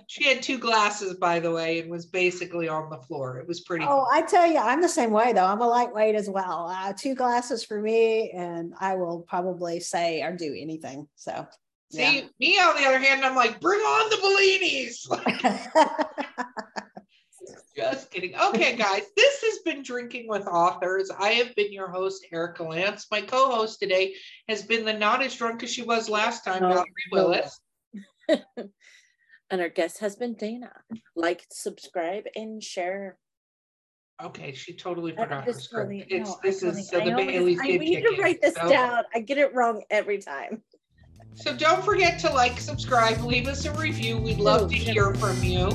she 0.08 0.26
had 0.26 0.42
two 0.42 0.58
glasses, 0.58 1.16
by 1.16 1.40
the 1.40 1.52
way, 1.52 1.80
and 1.80 1.90
was 1.90 2.06
basically 2.06 2.68
on 2.68 2.90
the 2.90 2.98
floor. 2.98 3.38
It 3.38 3.48
was 3.48 3.62
pretty. 3.62 3.86
Oh, 3.88 4.06
I 4.12 4.22
tell 4.24 4.46
you, 4.46 4.58
I'm 4.58 4.82
the 4.82 4.90
same 4.90 5.12
way 5.12 5.34
though. 5.34 5.46
I'm 5.46 5.62
a 5.62 5.68
lightweight 5.68 6.16
as 6.16 6.30
well. 6.30 6.68
Uh, 6.70 6.94
two 6.94 7.16
glasses 7.16 7.64
for 7.64 7.80
me, 7.80 8.32
and 8.32 8.74
I 8.80 8.96
will 8.96 9.22
probably 9.22 9.80
say 9.80 10.22
or 10.22 10.36
do 10.36 10.56
anything. 10.58 11.08
So 11.16 11.48
See, 11.92 12.20
yeah. 12.20 12.26
me 12.40 12.58
on 12.58 12.76
the 12.76 12.88
other 12.88 13.00
hand, 13.00 13.26
I'm 13.26 13.36
like, 13.36 13.60
bring 13.60 13.82
on 13.82 14.10
the 14.10 14.16
Bellinis. 14.16 16.08
Just 17.76 18.12
kidding. 18.12 18.34
Okay, 18.36 18.76
guys, 18.78 19.04
this 19.18 19.42
has 19.42 19.60
been 19.66 19.84
Drinking 19.84 20.28
with 20.30 20.48
Authors. 20.48 21.10
I 21.10 21.32
have 21.32 21.54
been 21.56 21.74
your 21.74 21.90
host, 21.90 22.26
Erica 22.32 22.64
Lance. 22.64 23.08
My 23.12 23.22
co 23.22 23.52
host 23.52 23.80
today 23.80 24.16
has 24.48 24.64
been 24.64 24.86
the 24.86 24.94
not 24.94 25.22
as 25.22 25.36
drunk 25.36 25.64
as 25.64 25.72
she 25.74 25.84
was 25.84 26.10
last 26.10 26.46
time, 26.46 26.64
oh, 26.64 26.70
Valerie 26.70 26.88
Willis. 27.12 27.60
and 28.30 29.62
our 29.62 29.70
guest 29.70 30.00
has 30.00 30.16
been 30.16 30.36
Dana. 30.36 30.72
Like, 31.16 31.46
subscribe, 31.52 32.24
and 32.36 32.64
share. 32.64 33.18
Okay, 34.24 34.54
she 34.54 34.74
totally 34.74 35.12
forgot 35.12 35.46
her 35.46 35.54
script. 35.54 35.92
It's 36.10 36.30
no, 36.30 36.40
this 36.42 36.64
is 36.64 36.90
so 36.90 37.00
the 37.00 37.12
Bailey's. 37.12 37.60
I 37.62 37.68
need 37.78 38.02
to 38.02 38.22
write 38.22 38.42
this 38.42 38.56
so. 38.56 38.70
down. 38.70 39.04
I 39.14 39.20
get 39.20 39.38
it 39.40 39.54
wrong 39.54 39.84
every 39.90 40.20
time. 40.20 40.62
So 41.36 41.56
don't 41.56 41.84
forget 41.84 42.20
to 42.20 42.30
like, 42.30 42.60
subscribe, 42.60 43.22
leave 43.22 43.48
us 43.48 43.66
a 43.66 43.74
review. 43.74 44.18
We'd 44.18 44.40
love 44.40 44.64
oh, 44.64 44.68
to 44.68 44.76
hear 44.76 45.14
from 45.16 45.42
you. 45.44 45.68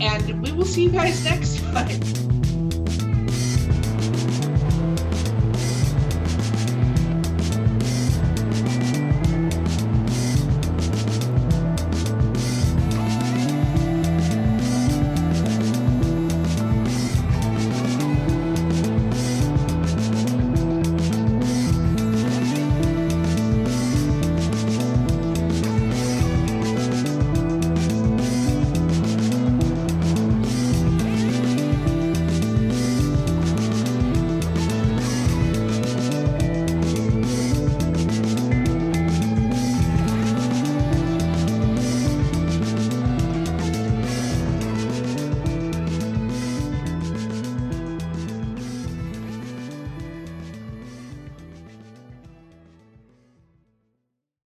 And 0.00 0.42
we 0.42 0.52
will 0.52 0.64
see 0.64 0.84
you 0.84 0.90
guys 0.90 1.24
next 1.24 1.58
time. 1.58 2.41